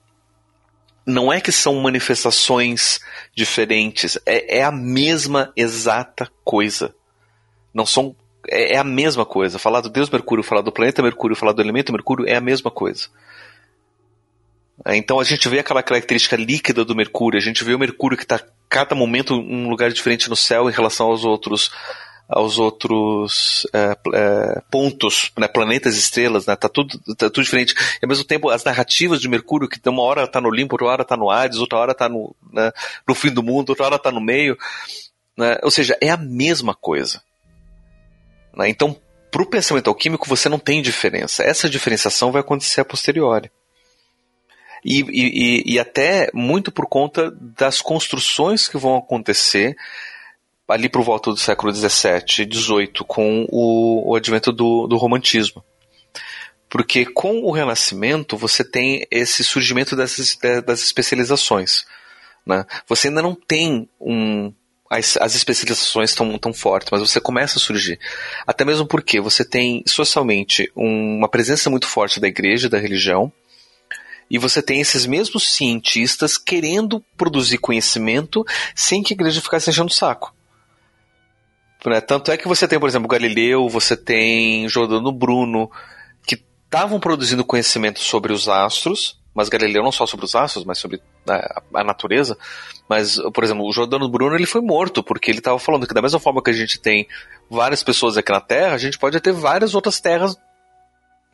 Não 1.06 1.32
é 1.32 1.40
que 1.40 1.50
são 1.50 1.74
manifestações 1.80 3.00
diferentes, 3.34 4.18
é, 4.26 4.58
é 4.58 4.62
a 4.62 4.70
mesma 4.70 5.50
exata 5.56 6.30
coisa. 6.44 6.94
Não 7.72 7.86
são. 7.86 8.14
É, 8.48 8.74
é, 8.74 8.78
a 8.78 8.84
mesma 8.84 9.24
coisa. 9.24 9.58
Falar 9.58 9.80
do 9.80 9.88
Deus 9.88 10.10
Mercúrio, 10.10 10.44
falar 10.44 10.60
do 10.60 10.70
planeta 10.70 11.02
Mercúrio, 11.02 11.34
falar 11.34 11.52
do 11.52 11.62
elemento 11.62 11.92
Mercúrio 11.92 12.28
é 12.28 12.36
a 12.36 12.40
mesma 12.40 12.70
coisa. 12.70 13.08
É, 14.84 14.94
então 14.96 15.18
a 15.18 15.24
gente 15.24 15.48
vê 15.48 15.58
aquela 15.58 15.82
característica 15.82 16.36
líquida 16.36 16.84
do 16.84 16.94
Mercúrio, 16.94 17.38
a 17.38 17.42
gente 17.42 17.64
vê 17.64 17.74
o 17.74 17.78
Mercúrio 17.78 18.16
que 18.16 18.24
está 18.24 18.40
cada 18.72 18.94
momento 18.94 19.34
um 19.34 19.68
lugar 19.68 19.92
diferente 19.92 20.30
no 20.30 20.36
céu 20.36 20.70
em 20.70 20.72
relação 20.72 21.08
aos 21.08 21.26
outros 21.26 21.70
aos 22.26 22.58
outros 22.58 23.66
é, 23.74 23.94
é, 24.14 24.62
pontos, 24.70 25.30
né, 25.36 25.46
planetas, 25.46 25.98
estrelas, 25.98 26.46
né, 26.46 26.56
tá 26.56 26.66
tudo, 26.66 26.98
tá 27.14 27.28
tudo 27.28 27.44
diferente. 27.44 27.74
E 28.00 28.06
ao 28.06 28.08
mesmo 28.08 28.24
tempo, 28.24 28.48
as 28.48 28.64
narrativas 28.64 29.20
de 29.20 29.28
Mercúrio, 29.28 29.68
que 29.68 29.86
uma 29.86 30.02
hora 30.02 30.26
tá 30.26 30.40
no 30.40 30.50
Limpo, 30.50 30.74
outra 30.76 30.86
hora 30.86 31.04
tá 31.04 31.14
no 31.14 31.30
Hades, 31.30 31.58
outra 31.58 31.78
hora 31.78 31.94
tá 31.94 32.08
no, 32.08 32.34
né, 32.50 32.72
no 33.06 33.14
fim 33.14 33.30
do 33.30 33.42
mundo, 33.42 33.70
outra 33.70 33.84
hora 33.84 33.98
tá 33.98 34.10
no 34.10 34.20
meio, 34.20 34.56
né, 35.36 35.58
ou 35.62 35.70
seja, 35.70 35.98
é 36.00 36.08
a 36.08 36.16
mesma 36.16 36.74
coisa. 36.74 37.20
Né, 38.56 38.70
então, 38.70 38.96
para 39.30 39.42
o 39.42 39.46
pensamento 39.46 39.88
alquímico, 39.88 40.26
você 40.26 40.48
não 40.48 40.58
tem 40.58 40.80
diferença. 40.80 41.42
Essa 41.42 41.68
diferenciação 41.68 42.32
vai 42.32 42.40
acontecer 42.40 42.80
a 42.80 42.84
posteriori. 42.84 43.50
E, 44.84 45.00
e, 45.00 45.74
e, 45.74 45.78
até 45.78 46.28
muito 46.34 46.72
por 46.72 46.86
conta 46.86 47.30
das 47.40 47.80
construções 47.80 48.66
que 48.66 48.76
vão 48.76 48.96
acontecer 48.96 49.76
ali 50.68 50.88
por 50.88 51.02
volta 51.02 51.30
do 51.30 51.36
século 51.36 51.72
XVII, 51.72 52.48
XVIII, 52.52 52.88
com 53.06 53.46
o, 53.48 54.10
o 54.10 54.16
advento 54.16 54.50
do, 54.50 54.86
do 54.86 54.96
romantismo. 54.96 55.62
Porque 56.68 57.04
com 57.04 57.42
o 57.42 57.52
Renascimento 57.52 58.36
você 58.36 58.64
tem 58.64 59.06
esse 59.10 59.44
surgimento 59.44 59.94
dessas, 59.94 60.36
das 60.64 60.82
especializações. 60.82 61.84
Né? 62.44 62.64
Você 62.88 63.08
ainda 63.08 63.22
não 63.22 63.34
tem 63.34 63.88
um, 64.00 64.52
as, 64.92 65.16
as 65.16 65.34
especializações 65.34 66.10
estão 66.10 66.36
tão 66.38 66.52
fortes, 66.52 66.90
mas 66.90 67.00
você 67.00 67.20
começa 67.20 67.58
a 67.58 67.60
surgir. 67.60 67.98
Até 68.46 68.64
mesmo 68.64 68.86
porque 68.86 69.20
você 69.20 69.44
tem 69.44 69.82
socialmente 69.86 70.70
um, 70.76 71.18
uma 71.18 71.28
presença 71.28 71.70
muito 71.70 71.86
forte 71.86 72.20
da 72.20 72.28
igreja, 72.28 72.68
da 72.68 72.78
religião, 72.78 73.32
e 74.32 74.38
você 74.38 74.62
tem 74.62 74.80
esses 74.80 75.04
mesmos 75.04 75.52
cientistas 75.52 76.38
querendo 76.38 77.04
produzir 77.18 77.58
conhecimento 77.58 78.42
sem 78.74 79.02
que 79.02 79.12
a 79.12 79.16
igreja 79.16 79.42
ficasse 79.42 79.68
enchendo 79.68 79.90
o 79.90 79.94
saco. 79.94 80.34
Né? 81.84 82.00
Tanto 82.00 82.32
é 82.32 82.38
que 82.38 82.48
você 82.48 82.66
tem, 82.66 82.80
por 82.80 82.88
exemplo, 82.88 83.06
Galileu, 83.06 83.68
você 83.68 83.94
tem 83.94 84.66
Jordano 84.70 85.12
Bruno, 85.12 85.70
que 86.26 86.42
estavam 86.64 86.98
produzindo 86.98 87.44
conhecimento 87.44 88.00
sobre 88.00 88.32
os 88.32 88.48
astros, 88.48 89.20
mas 89.34 89.50
Galileu 89.50 89.82
não 89.82 89.92
só 89.92 90.06
sobre 90.06 90.24
os 90.24 90.34
astros, 90.34 90.64
mas 90.64 90.78
sobre 90.78 91.02
a, 91.28 91.62
a 91.74 91.84
natureza. 91.84 92.38
Mas, 92.88 93.18
por 93.34 93.44
exemplo, 93.44 93.66
o 93.66 93.72
Jordano 93.72 94.08
Bruno 94.08 94.34
ele 94.34 94.46
foi 94.46 94.62
morto 94.62 95.02
porque 95.02 95.30
ele 95.30 95.40
estava 95.40 95.58
falando 95.58 95.86
que 95.86 95.92
da 95.92 96.00
mesma 96.00 96.18
forma 96.18 96.42
que 96.42 96.50
a 96.50 96.54
gente 96.54 96.80
tem 96.80 97.06
várias 97.50 97.82
pessoas 97.82 98.16
aqui 98.16 98.32
na 98.32 98.40
Terra, 98.40 98.72
a 98.72 98.78
gente 98.78 98.98
pode 98.98 99.20
ter 99.20 99.32
várias 99.32 99.74
outras 99.74 100.00
terras 100.00 100.34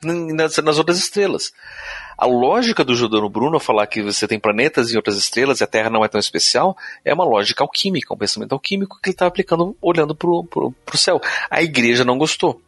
nas, 0.02 0.56
nas 0.58 0.78
outras 0.78 0.98
estrelas. 0.98 1.52
A 2.16 2.26
lógica 2.26 2.84
do 2.84 2.96
Jordano 2.96 3.28
Bruno 3.28 3.60
falar 3.60 3.86
que 3.86 4.02
você 4.02 4.26
tem 4.26 4.40
planetas 4.40 4.92
em 4.92 4.96
outras 4.96 5.16
estrelas 5.16 5.60
e 5.60 5.64
a 5.64 5.68
Terra 5.68 5.88
não 5.88 6.04
é 6.04 6.08
tão 6.08 6.18
especial 6.18 6.76
é 7.04 7.14
uma 7.14 7.24
lógica 7.24 7.62
alquímica, 7.62 8.12
um 8.12 8.18
pensamento 8.18 8.52
alquímico 8.52 8.98
que 9.00 9.10
ele 9.10 9.14
está 9.14 9.26
aplicando 9.26 9.76
olhando 9.80 10.14
para 10.14 10.28
o 10.28 10.74
céu. 10.96 11.20
A 11.48 11.62
igreja 11.62 12.04
não 12.04 12.18
gostou. 12.18 12.60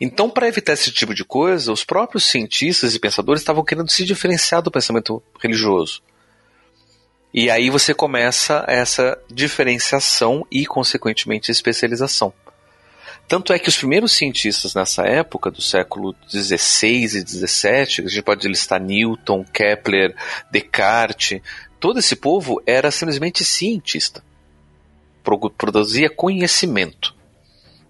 Então, 0.00 0.28
para 0.30 0.48
evitar 0.48 0.72
esse 0.72 0.90
tipo 0.90 1.14
de 1.14 1.24
coisa, 1.24 1.72
os 1.72 1.84
próprios 1.84 2.24
cientistas 2.24 2.94
e 2.94 2.98
pensadores 2.98 3.42
estavam 3.42 3.64
querendo 3.64 3.90
se 3.90 4.04
diferenciar 4.04 4.62
do 4.62 4.70
pensamento 4.70 5.22
religioso. 5.38 6.02
E 7.32 7.48
aí 7.48 7.70
você 7.70 7.94
começa 7.94 8.64
essa 8.66 9.16
diferenciação 9.30 10.44
e, 10.50 10.66
consequentemente, 10.66 11.52
especialização. 11.52 12.32
Tanto 13.30 13.52
é 13.52 13.60
que 13.60 13.68
os 13.68 13.76
primeiros 13.76 14.10
cientistas 14.10 14.74
nessa 14.74 15.04
época, 15.06 15.52
do 15.52 15.62
século 15.62 16.16
XVI 16.28 17.04
e 17.04 17.20
XVII, 17.20 18.04
a 18.04 18.08
gente 18.08 18.22
pode 18.22 18.48
listar 18.48 18.82
Newton, 18.82 19.44
Kepler, 19.44 20.16
Descartes, 20.50 21.40
todo 21.78 22.00
esse 22.00 22.16
povo 22.16 22.60
era 22.66 22.90
simplesmente 22.90 23.44
cientista. 23.44 24.20
Produzia 25.56 26.10
conhecimento. 26.10 27.14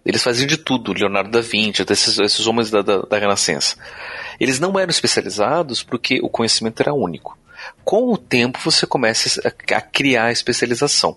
Eles 0.04 0.22
faziam 0.22 0.46
de 0.46 0.58
tudo, 0.58 0.92
Leonardo 0.92 1.30
da 1.30 1.40
Vinci, 1.40 1.86
esses, 1.88 2.18
esses 2.18 2.46
homens 2.46 2.70
da, 2.70 2.82
da, 2.82 2.98
da 2.98 3.18
Renascença. 3.18 3.78
Eles 4.38 4.60
não 4.60 4.78
eram 4.78 4.90
especializados 4.90 5.82
porque 5.82 6.20
o 6.22 6.28
conhecimento 6.28 6.82
era 6.82 6.92
único. 6.92 7.38
Com 7.82 8.12
o 8.12 8.18
tempo 8.18 8.58
você 8.62 8.86
começa 8.86 9.40
a, 9.48 9.76
a 9.76 9.80
criar 9.80 10.32
especialização. 10.32 11.16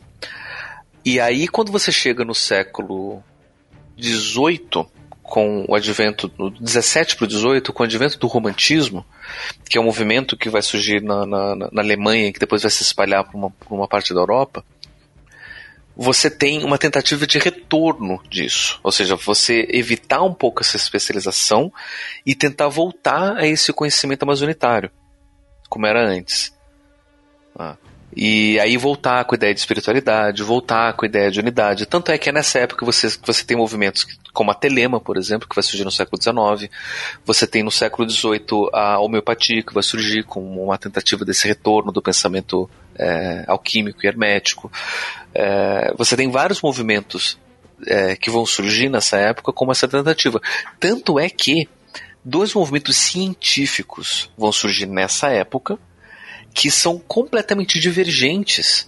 E 1.04 1.20
aí 1.20 1.46
quando 1.46 1.74
você 1.74 1.92
chega 1.92 2.24
no 2.24 2.34
século 2.34 3.22
XVIII, 4.04 4.86
com 5.22 5.66
o 5.68 5.74
advento 5.74 6.28
do 6.28 6.50
17 6.50 7.16
para 7.16 7.26
o 7.26 7.28
18, 7.28 7.72
com 7.72 7.82
o 7.82 7.86
advento 7.86 8.20
do 8.20 8.28
romantismo, 8.28 9.06
que 9.70 9.78
é 9.78 9.82
um 9.82 9.86
movimento 9.86 10.38
que 10.38 10.50
vai 10.50 10.62
surgir 10.62 11.02
na, 11.02 11.26
na, 11.26 11.56
na 11.56 11.82
Alemanha 11.82 12.28
e 12.28 12.34
que 12.34 12.39
depois 12.39 12.62
vai 12.62 12.72
se 12.72 12.84
espalhar 12.84 13.24
para 13.24 13.38
uma, 13.38 13.52
uma 13.70 13.88
parte 13.88 14.13
da 14.13 14.20
Europa, 14.20 14.63
você 15.96 16.30
tem 16.30 16.63
uma 16.63 16.78
tentativa 16.78 17.26
de 17.26 17.38
retorno 17.38 18.22
disso. 18.30 18.80
Ou 18.84 18.92
seja, 18.92 19.16
você 19.16 19.68
evitar 19.70 20.24
um 20.24 20.34
pouco 20.34 20.62
essa 20.62 20.76
especialização 20.76 21.72
e 22.26 22.36
tentar 22.36 22.68
voltar 22.68 23.38
a 23.38 23.48
esse 23.48 23.72
conhecimento 23.72 24.24
amazonitário, 24.24 24.92
como 25.70 25.86
era 25.86 26.06
antes. 26.06 26.54
Ah. 27.58 27.78
E 28.15 28.60
aí 28.60 28.78
voltar 28.78 29.23
com 29.26 29.36
a 29.36 29.38
ideia 29.38 29.54
de 29.54 29.60
espiritualidade, 29.60 30.43
voltar 30.43 30.93
com 30.93 31.06
a 31.06 31.08
ideia 31.08 31.32
de 31.32 31.39
unidade. 31.39 31.86
Tanto 31.86 32.12
é 32.12 32.17
que 32.17 32.30
é 32.30 32.32
nessa 32.32 32.60
época 32.60 32.80
que 32.80 32.86
você, 32.86 33.08
você 33.26 33.43
tem 33.43 33.58
movimentos 33.58 34.06
como 34.32 34.52
a 34.52 34.54
telema, 34.54 34.99
por 34.99 35.17
exemplo, 35.17 35.47
que 35.47 35.56
vai 35.56 35.63
surgir 35.63 35.84
no 35.84 35.91
século 35.91 36.21
XIX. 36.21 36.71
Você 37.26 37.47
tem 37.47 37.63
no 37.63 37.71
século 37.71 38.10
XVIII 38.10 38.69
a 38.73 38.99
homeopatia, 38.99 39.63
que 39.63 39.73
vai 39.73 39.84
surgir 39.84 40.23
como 40.23 40.63
uma 40.63 40.78
tentativa 40.78 41.26
desse 41.26 41.47
retorno 41.47 41.91
do 41.91 42.02
pensamento 42.02 42.69
é, 42.95 43.43
alquímico 43.47 43.99
e 44.04 44.08
hermético. 44.08 44.71
É, 45.34 45.93
você 45.97 46.15
tem 46.15 46.30
vários 46.30 46.62
movimentos 46.62 47.39
é, 47.88 48.15
que 48.15 48.30
vão 48.30 48.45
surgir 48.45 48.89
nessa 48.89 49.17
época 49.17 49.52
como 49.52 49.71
essa 49.71 49.88
tentativa. 49.88 50.41
Tanto 50.80 51.19
é 51.19 51.30
que 51.30 51.67
dois 52.23 52.54
movimentos 52.54 52.95
científicos 52.95 54.30
vão 54.38 54.52
surgir 54.52 54.86
nessa 54.86 55.30
época 55.30 55.78
que 56.54 56.70
são 56.70 57.00
completamente 57.00 57.80
divergentes 57.80 58.88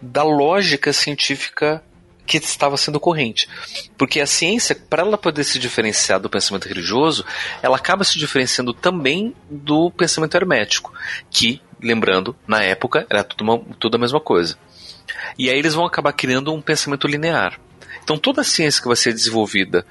da 0.00 0.22
lógica 0.22 0.92
científica 0.92 1.82
que 2.26 2.36
estava 2.36 2.76
sendo 2.76 3.00
corrente. 3.00 3.48
Porque 3.98 4.20
a 4.20 4.26
ciência, 4.26 4.74
para 4.74 5.02
ela 5.02 5.18
poder 5.18 5.42
se 5.42 5.58
diferenciar 5.58 6.20
do 6.20 6.30
pensamento 6.30 6.68
religioso, 6.68 7.24
ela 7.60 7.76
acaba 7.76 8.04
se 8.04 8.18
diferenciando 8.18 8.72
também 8.72 9.34
do 9.50 9.90
pensamento 9.90 10.36
hermético, 10.36 10.92
que, 11.28 11.60
lembrando, 11.82 12.36
na 12.46 12.62
época 12.62 13.04
era 13.10 13.24
tudo, 13.24 13.42
uma, 13.42 13.58
tudo 13.78 13.96
a 13.96 13.98
mesma 13.98 14.20
coisa. 14.20 14.56
E 15.36 15.50
aí 15.50 15.58
eles 15.58 15.74
vão 15.74 15.84
acabar 15.84 16.12
criando 16.12 16.52
um 16.52 16.62
pensamento 16.62 17.08
linear. 17.08 17.58
Então 18.02 18.16
toda 18.16 18.42
a 18.42 18.44
ciência 18.44 18.80
que 18.80 18.88
vai 18.88 18.96
ser 18.96 19.12
desenvolvida 19.12 19.84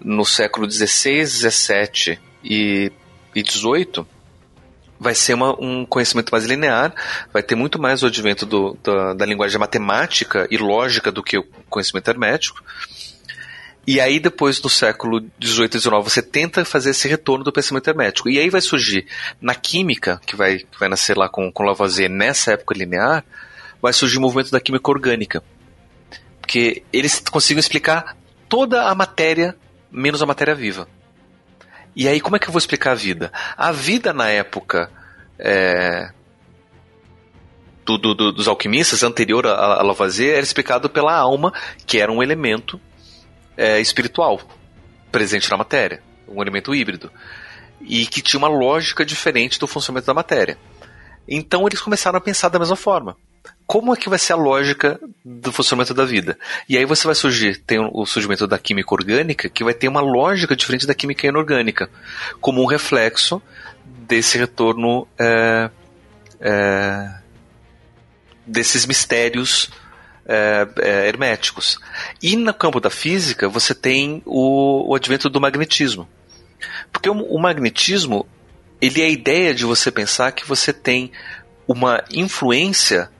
no 0.00 0.24
século 0.24 0.70
XVI, 0.70 1.26
XVII 1.26 2.18
e, 2.42 2.92
XVIII 3.36 4.06
vai 4.98 5.14
ser 5.14 5.34
uma, 5.34 5.54
um 5.60 5.84
conhecimento 5.84 6.30
mais 6.30 6.44
linear, 6.44 6.94
vai 7.32 7.42
ter 7.42 7.54
muito 7.54 7.80
mais 7.80 8.02
o 8.02 8.06
advento 8.06 8.46
do, 8.46 8.76
da, 8.82 9.14
da 9.14 9.26
linguagem 9.26 9.58
matemática 9.58 10.46
e 10.50 10.56
lógica 10.56 11.10
do 11.10 11.22
que 11.22 11.38
o 11.38 11.44
conhecimento 11.68 12.08
hermético. 12.08 12.62
E 13.86 14.00
aí, 14.00 14.18
depois 14.18 14.60
do 14.60 14.70
século 14.70 15.20
XVIII 15.42 15.68
e 15.74 15.78
XIX, 15.78 15.92
você 16.02 16.22
tenta 16.22 16.64
fazer 16.64 16.90
esse 16.90 17.06
retorno 17.06 17.44
do 17.44 17.52
pensamento 17.52 17.86
hermético. 17.88 18.30
E 18.30 18.38
aí 18.38 18.48
vai 18.48 18.62
surgir, 18.62 19.06
na 19.40 19.54
química, 19.54 20.20
que 20.24 20.34
vai, 20.34 20.58
que 20.58 20.80
vai 20.80 20.88
nascer 20.88 21.16
lá 21.18 21.28
com, 21.28 21.52
com 21.52 21.64
Lavoisier 21.64 22.08
nessa 22.08 22.52
época 22.52 22.78
linear, 22.78 23.22
vai 23.82 23.92
surgir 23.92 24.16
o 24.16 24.22
movimento 24.22 24.50
da 24.50 24.60
química 24.60 24.90
orgânica. 24.90 25.42
Porque 26.40 26.82
eles 26.90 27.20
conseguem 27.30 27.60
explicar 27.60 28.16
toda 28.48 28.88
a 28.88 28.94
matéria, 28.94 29.54
menos 29.90 30.22
a 30.22 30.26
matéria 30.26 30.54
viva. 30.54 30.88
E 31.96 32.08
aí, 32.08 32.20
como 32.20 32.36
é 32.36 32.38
que 32.38 32.48
eu 32.48 32.52
vou 32.52 32.58
explicar 32.58 32.92
a 32.92 32.94
vida? 32.94 33.32
A 33.56 33.70
vida 33.70 34.12
na 34.12 34.28
época 34.28 34.90
é, 35.38 36.10
do, 37.84 37.98
do, 37.98 38.14
do, 38.14 38.32
dos 38.32 38.48
alquimistas, 38.48 39.02
anterior 39.02 39.46
a, 39.46 39.52
a 39.52 39.82
Lavoisier, 39.82 40.34
era 40.34 40.42
explicado 40.42 40.88
pela 40.88 41.14
alma, 41.14 41.52
que 41.86 41.98
era 42.00 42.10
um 42.10 42.22
elemento 42.22 42.80
é, 43.56 43.80
espiritual 43.80 44.40
presente 45.12 45.50
na 45.50 45.56
matéria, 45.56 46.02
um 46.26 46.42
elemento 46.42 46.74
híbrido, 46.74 47.10
e 47.80 48.06
que 48.06 48.20
tinha 48.20 48.38
uma 48.38 48.48
lógica 48.48 49.04
diferente 49.04 49.60
do 49.60 49.66
funcionamento 49.66 50.06
da 50.06 50.14
matéria. 50.14 50.58
Então 51.28 51.66
eles 51.66 51.80
começaram 51.80 52.18
a 52.18 52.20
pensar 52.20 52.48
da 52.48 52.58
mesma 52.58 52.76
forma 52.76 53.16
como 53.66 53.94
é 53.94 53.96
que 53.96 54.08
vai 54.08 54.18
ser 54.18 54.34
a 54.34 54.36
lógica 54.36 55.00
do 55.24 55.50
funcionamento 55.50 55.94
da 55.94 56.04
vida? 56.04 56.38
E 56.68 56.76
aí 56.76 56.84
você 56.84 57.06
vai 57.06 57.14
surgir, 57.14 57.56
tem 57.56 57.78
o 57.80 58.04
surgimento 58.04 58.46
da 58.46 58.58
química 58.58 58.94
orgânica, 58.94 59.48
que 59.48 59.64
vai 59.64 59.72
ter 59.72 59.88
uma 59.88 60.00
lógica 60.00 60.54
diferente 60.54 60.86
da 60.86 60.94
química 60.94 61.26
inorgânica, 61.26 61.88
como 62.40 62.62
um 62.62 62.66
reflexo 62.66 63.40
desse 63.84 64.36
retorno 64.36 65.08
é, 65.18 65.70
é, 66.40 67.14
desses 68.46 68.84
mistérios 68.84 69.70
é, 70.26 70.68
é 70.80 71.08
herméticos. 71.08 71.78
E 72.22 72.36
no 72.36 72.52
campo 72.52 72.80
da 72.80 72.90
física, 72.90 73.48
você 73.48 73.74
tem 73.74 74.22
o, 74.26 74.90
o 74.90 74.94
advento 74.94 75.30
do 75.30 75.40
magnetismo. 75.40 76.06
Porque 76.92 77.08
o, 77.08 77.14
o 77.14 77.40
magnetismo, 77.40 78.26
ele 78.80 79.00
é 79.00 79.06
a 79.06 79.10
ideia 79.10 79.54
de 79.54 79.64
você 79.64 79.90
pensar 79.90 80.32
que 80.32 80.46
você 80.46 80.70
tem 80.70 81.10
uma 81.66 82.04
influência 82.12 83.10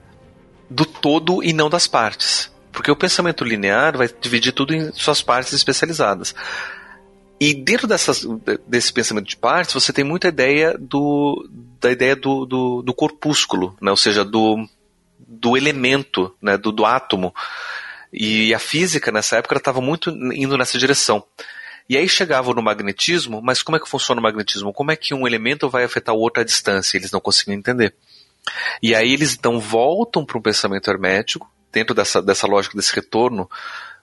do 0.68 0.84
todo 0.84 1.42
e 1.42 1.52
não 1.52 1.68
das 1.68 1.86
partes. 1.86 2.52
Porque 2.72 2.90
o 2.90 2.96
pensamento 2.96 3.44
linear 3.44 3.96
vai 3.96 4.08
dividir 4.20 4.52
tudo 4.52 4.74
em 4.74 4.92
suas 4.92 5.22
partes 5.22 5.52
especializadas. 5.52 6.34
E 7.40 7.54
dentro 7.54 7.86
dessas, 7.86 8.26
desse 8.66 8.92
pensamento 8.92 9.26
de 9.26 9.36
partes, 9.36 9.74
você 9.74 9.92
tem 9.92 10.04
muita 10.04 10.28
ideia 10.28 10.76
do, 10.78 11.48
da 11.80 11.90
ideia 11.90 12.16
do, 12.16 12.46
do, 12.46 12.82
do 12.82 12.94
corpúsculo, 12.94 13.76
né? 13.80 13.90
ou 13.90 13.96
seja, 13.96 14.24
do, 14.24 14.66
do 15.18 15.56
elemento, 15.56 16.34
né? 16.40 16.56
do, 16.56 16.72
do 16.72 16.84
átomo. 16.84 17.34
E 18.12 18.54
a 18.54 18.58
física 18.58 19.12
nessa 19.12 19.36
época 19.36 19.56
estava 19.56 19.80
muito 19.80 20.10
indo 20.10 20.56
nessa 20.56 20.78
direção. 20.78 21.24
E 21.88 21.96
aí 21.96 22.08
chegavam 22.08 22.54
no 22.54 22.62
magnetismo, 22.62 23.42
mas 23.42 23.62
como 23.62 23.76
é 23.76 23.80
que 23.80 23.88
funciona 23.88 24.20
o 24.20 24.22
magnetismo? 24.22 24.72
Como 24.72 24.90
é 24.90 24.96
que 24.96 25.12
um 25.12 25.26
elemento 25.26 25.68
vai 25.68 25.84
afetar 25.84 26.14
o 26.14 26.18
outro 26.18 26.40
à 26.40 26.44
distância? 26.44 26.96
Eles 26.96 27.10
não 27.10 27.20
conseguiam 27.20 27.58
entender. 27.58 27.94
E 28.82 28.94
aí 28.94 29.12
eles 29.12 29.34
então 29.34 29.58
voltam 29.58 30.24
para 30.24 30.38
um 30.38 30.42
pensamento 30.42 30.90
hermético, 30.90 31.50
dentro 31.72 31.94
dessa, 31.94 32.22
dessa 32.22 32.46
lógica, 32.46 32.76
desse 32.76 32.94
retorno 32.94 33.50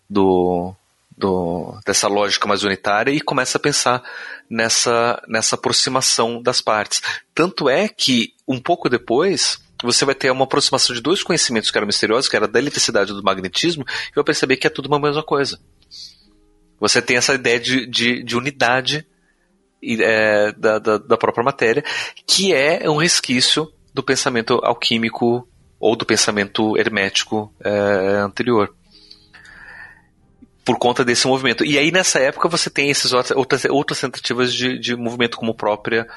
do, 0.10 0.76
do, 1.18 1.80
dessa 1.86 2.08
lógica 2.08 2.48
mais 2.48 2.64
unitária 2.64 3.12
e 3.12 3.22
começa 3.22 3.58
a 3.58 3.62
pensar 3.62 4.04
nessa, 4.50 5.22
nessa 5.28 5.56
aproximação 5.56 6.42
das 6.42 6.60
partes. 6.60 7.02
Tanto 7.34 7.70
é 7.70 7.88
que, 7.88 8.34
um 8.48 8.60
pouco 8.60 8.90
depois, 8.90 9.60
você 9.84 10.04
vai 10.04 10.16
ter 10.16 10.32
uma 10.32 10.44
aproximação 10.44 10.94
de 10.94 11.02
dois 11.02 11.24
conhecimentos 11.24 11.72
que 11.72 11.78
eram 11.78 11.88
misteriosos, 11.88 12.30
que 12.30 12.36
era 12.36 12.48
da 12.48 12.60
eletricidade 12.60 13.12
e 13.12 13.16
do 13.16 13.24
magnetismo, 13.24 13.86
e 14.12 14.16
vai 14.16 14.24
perceber 14.24 14.58
que 14.58 14.68
é 14.68 14.70
tudo 14.70 14.88
uma 14.88 15.00
mesma 15.00 15.24
coisa. 15.24 15.60
Você 16.80 17.02
tem 17.02 17.18
essa 17.18 17.34
ideia 17.34 17.60
de, 17.60 17.86
de, 17.86 18.24
de 18.24 18.36
unidade 18.36 19.06
é, 19.84 20.52
da, 20.54 20.80
da, 20.80 20.98
da, 20.98 21.18
própria 21.18 21.44
matéria, 21.44 21.84
que 22.26 22.54
é 22.54 22.90
um 22.90 22.98
resquício 22.98 23.72
do 23.94 24.04
pensamento 24.04 24.60
alquímico 24.64 25.48
ou 25.80 25.96
do 25.96 26.06
pensamento 26.06 26.78
hermético 26.78 27.54
é, 27.64 28.18
anterior. 28.20 28.74
Por 30.64 30.78
conta 30.78 31.04
desse 31.04 31.28
movimento. 31.28 31.66
E 31.66 31.78
aí, 31.78 31.92
nessa 31.92 32.20
época, 32.20 32.48
você 32.48 32.70
tem 32.70 32.90
esses 32.90 33.12
outras, 33.14 33.66
outras 33.66 34.00
tentativas 34.00 34.54
de, 34.54 34.78
de 34.78 34.96
movimento, 34.96 35.38
como 35.38 35.56
própria 35.56 36.08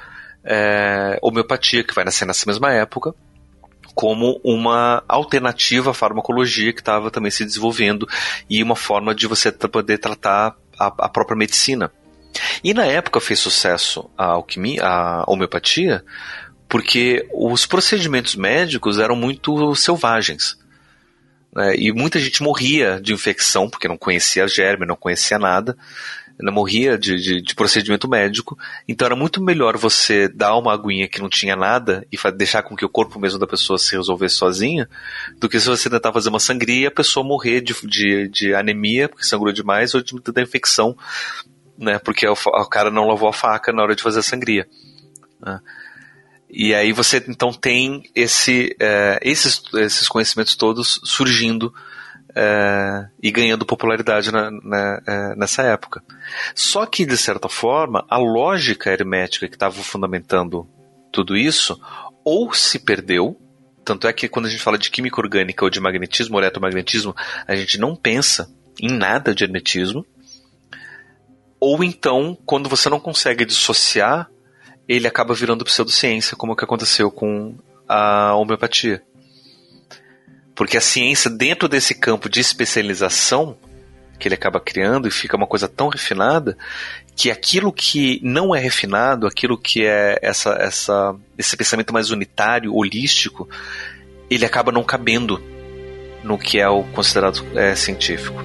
é, 0.45 1.18
homeopatia, 1.22 1.83
que 1.83 1.95
vai 1.95 2.05
nascer 2.05 2.27
nessa 2.27 2.45
mesma 2.47 2.70
época, 2.72 3.14
como 3.95 4.39
uma 4.45 5.03
alternativa 5.09 5.93
à 5.93 5.95
farmacologia 5.95 6.72
que 6.72 6.81
estava 6.81 7.11
também 7.11 7.31
se 7.31 7.45
desenvolvendo 7.45 8.07
e 8.51 8.62
uma 8.62 8.77
forma 8.77 9.14
de 9.14 9.27
você 9.27 9.51
poder 9.51 9.99
tratar 9.99 10.57
a, 10.79 10.87
a 10.87 11.09
própria 11.09 11.37
medicina. 11.37 11.91
E 12.62 12.75
na 12.75 12.85
época 12.85 13.20
fez 13.20 13.39
sucesso 13.39 14.11
a 14.18 14.27
alquimia, 14.27 14.85
a 14.85 15.25
homeopatia, 15.27 16.05
porque 16.75 17.25
os 17.33 17.66
procedimentos 17.66 18.35
médicos 18.35 18.99
eram 18.99 19.14
muito 19.14 19.77
selvagens. 19.77 20.59
Né? 21.55 21.77
E 21.77 21.93
muita 21.93 22.18
gente 22.18 22.43
morria 22.43 23.01
de 23.01 23.12
infecção, 23.12 23.70
porque 23.70 23.87
não 23.87 23.97
conhecia 23.97 24.49
germe, 24.49 24.85
não 24.85 24.97
conhecia 24.97 25.39
nada. 25.39 25.77
Ela 26.37 26.51
morria 26.51 26.99
de, 26.99 27.14
de, 27.14 27.41
de, 27.41 27.55
procedimento 27.55 28.09
médico, 28.11 28.59
então 28.89 29.07
era 29.07 29.14
muito 29.14 29.41
melhor 29.41 29.77
você 29.77 30.27
dar 30.27 30.57
uma 30.57 30.72
aguinha 30.72 31.07
que 31.07 31.22
não 31.22 31.29
tinha 31.29 31.55
nada 31.55 32.05
e 32.11 32.18
deixar 32.33 32.64
com 32.64 32.75
que 32.75 32.85
o 32.85 32.89
corpo 32.89 33.20
mesmo 33.20 33.39
da 33.39 33.47
pessoa 33.47 33.79
se 33.79 33.95
resolvesse 33.95 34.35
sozinha, 34.35 34.89
do 35.39 35.49
que 35.49 35.61
se 35.61 35.68
você 35.68 35.89
tentar 35.89 36.12
fazer 36.12 36.29
uma 36.29 36.41
sangria 36.41 36.81
e 36.83 36.87
a 36.87 36.91
pessoa 36.91 37.25
morrer 37.25 37.61
de, 37.61 37.72
de, 37.87 38.29
de 38.29 38.53
anemia, 38.53 39.09
porque 39.09 39.25
sangrou 39.25 39.53
demais, 39.53 39.95
ou 39.95 40.03
de, 40.03 40.12
da 40.33 40.43
infecção 40.43 40.97
né? 41.79 42.01
Porque 42.01 42.27
o, 42.27 42.33
o 42.33 42.68
cara 42.68 42.91
não 42.91 43.07
lavou 43.07 43.29
a 43.29 43.33
faca 43.33 43.72
na 43.72 43.81
hora 43.81 43.95
de 43.95 44.03
fazer 44.03 44.18
a 44.18 44.25
sangria. 44.25 44.66
Né? 45.41 45.61
E 46.49 46.74
aí 46.74 46.92
você 46.92 47.24
então 47.28 47.53
tem 47.53 48.05
esse, 48.14 48.76
é, 48.78 49.18
esses, 49.22 49.62
esses 49.74 50.09
conhecimentos 50.09 50.55
todos 50.55 51.01
surgindo 51.05 51.74
é, 52.34 53.07
e 53.22 53.30
ganhando 53.30 53.64
popularidade 53.66 54.32
na, 54.32 54.51
na, 54.51 55.03
é, 55.07 55.36
nessa 55.36 55.62
época. 55.62 56.03
Só 56.55 56.84
que, 56.86 57.07
de 57.07 57.16
certa 57.16 57.49
forma, 57.49 58.05
a 58.09 58.18
lógica 58.18 58.90
hermética 58.90 59.49
que 59.49 59.57
estava 59.57 59.82
fundamentando 59.82 60.68
tudo 61.12 61.36
isso 61.36 61.80
ou 62.24 62.53
se 62.53 62.78
perdeu, 62.78 63.38
tanto 63.84 64.09
é 64.09 64.12
que 64.12 64.28
quando 64.28 64.47
a 64.47 64.49
gente 64.49 64.62
fala 64.62 64.78
de 64.78 64.90
química 64.90 65.20
orgânica 65.20 65.64
ou 65.64 65.70
de 65.70 65.80
magnetismo 65.80 66.36
ou 66.36 66.42
eletromagnetismo, 66.42 67.14
a 67.47 67.55
gente 67.55 67.78
não 67.78 67.95
pensa 67.95 68.51
em 68.80 68.90
nada 68.90 69.34
de 69.34 69.45
hermetismo, 69.45 70.05
ou 71.61 71.82
então, 71.84 72.36
quando 72.45 72.68
você 72.68 72.90
não 72.90 73.01
consegue 73.01 73.45
dissociar, 73.45 74.28
ele 74.89 75.07
acaba 75.09 75.35
virando 75.35 75.64
pseudociência, 75.64 76.37
como 76.37 76.53
o 76.53 76.57
que 76.57 76.64
aconteceu 76.64 77.11
com 77.11 77.57
a 77.89 78.35
homeopatia. 78.35 79.03
Porque 80.55 80.76
a 80.76 80.80
ciência, 80.80 81.30
dentro 81.30 81.68
desse 81.68 81.95
campo 81.95 82.28
de 82.28 82.41
especialização 82.41 83.57
que 84.18 84.28
ele 84.28 84.35
acaba 84.35 84.61
criando, 84.61 85.09
e 85.09 85.11
fica 85.11 85.37
uma 85.37 85.47
coisa 85.47 85.68
tão 85.68 85.89
refinada, 85.89 86.57
que 87.16 87.30
aquilo 87.30 87.72
que 87.72 88.20
não 88.22 88.55
é 88.55 88.61
refinado, 88.61 89.26
aquilo 89.26 89.59
que 89.59 89.85
é 89.85 90.18
essa, 90.22 90.51
essa, 90.53 91.16
esse 91.37 91.57
pensamento 91.57 91.93
mais 91.93 92.11
unitário, 92.11 92.74
holístico, 92.74 93.49
ele 94.30 94.45
acaba 94.45 94.70
não 94.70 94.85
cabendo 94.85 95.43
no 96.22 96.39
que 96.39 96.59
é 96.59 96.68
o 96.68 96.85
considerado 96.85 97.45
é, 97.55 97.74
científico. 97.74 98.43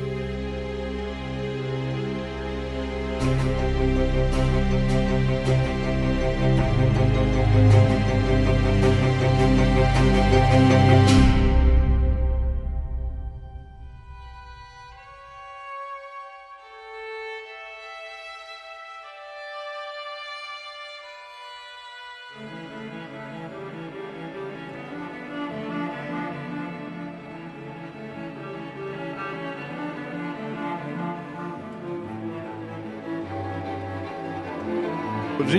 A 10.60 11.09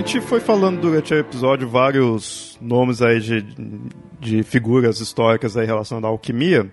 gente 0.01 0.19
foi 0.19 0.39
falando 0.39 0.81
durante 0.81 1.13
o 1.13 1.17
episódio 1.17 1.69
vários 1.69 2.57
nomes 2.59 3.03
aí 3.03 3.19
de, 3.19 3.45
de 4.19 4.41
figuras 4.41 4.99
históricas 4.99 5.55
aí 5.55 5.65
relacionadas 5.67 6.09
à 6.09 6.11
alquimia. 6.11 6.71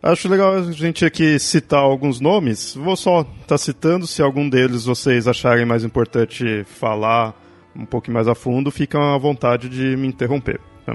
Acho 0.00 0.28
legal 0.28 0.54
a 0.54 0.70
gente 0.70 1.04
aqui 1.04 1.36
citar 1.40 1.80
alguns 1.80 2.20
nomes. 2.20 2.76
Vou 2.76 2.94
só 2.94 3.22
estar 3.22 3.46
tá 3.46 3.58
citando, 3.58 4.06
se 4.06 4.22
algum 4.22 4.48
deles 4.48 4.84
vocês 4.84 5.26
acharem 5.26 5.66
mais 5.66 5.82
importante 5.82 6.62
falar 6.64 7.34
um 7.74 7.84
pouco 7.84 8.08
mais 8.12 8.28
a 8.28 8.36
fundo, 8.36 8.70
fiquem 8.70 9.00
à 9.00 9.18
vontade 9.18 9.68
de 9.68 9.96
me 9.96 10.06
interromper. 10.06 10.60
Tá? 10.86 10.94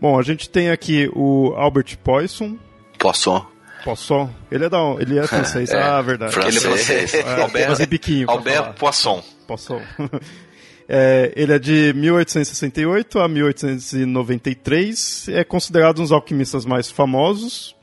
Bom, 0.00 0.16
a 0.16 0.22
gente 0.22 0.48
tem 0.48 0.70
aqui 0.70 1.10
o 1.16 1.52
Albert 1.56 1.98
Poisson. 1.98 2.56
Poisson. 2.96 3.44
Poisson. 3.82 4.30
Ele 4.52 4.66
é 4.66 4.68
da 4.68 4.78
ele 5.00 5.18
é 5.18 5.26
francês. 5.26 5.70
É, 5.74 5.82
ah, 5.82 6.00
verdade. 6.00 6.32
Francês. 6.32 6.64
Ele 6.64 6.72
é 6.72 6.76
francês. 6.76 7.14
É, 7.26 7.42
Albert, 7.42 7.88
biquinho 7.88 8.30
Albert 8.30 8.74
Poisson. 8.74 9.20
Poisson. 9.48 9.82
É, 10.92 11.32
ele 11.36 11.52
é 11.52 11.58
de 11.58 11.92
1868 11.94 13.20
a 13.20 13.28
1893, 13.28 15.28
é 15.28 15.44
considerado 15.44 16.00
um 16.00 16.02
dos 16.02 16.10
alquimistas 16.10 16.66
mais 16.66 16.90
famosos 16.90 17.76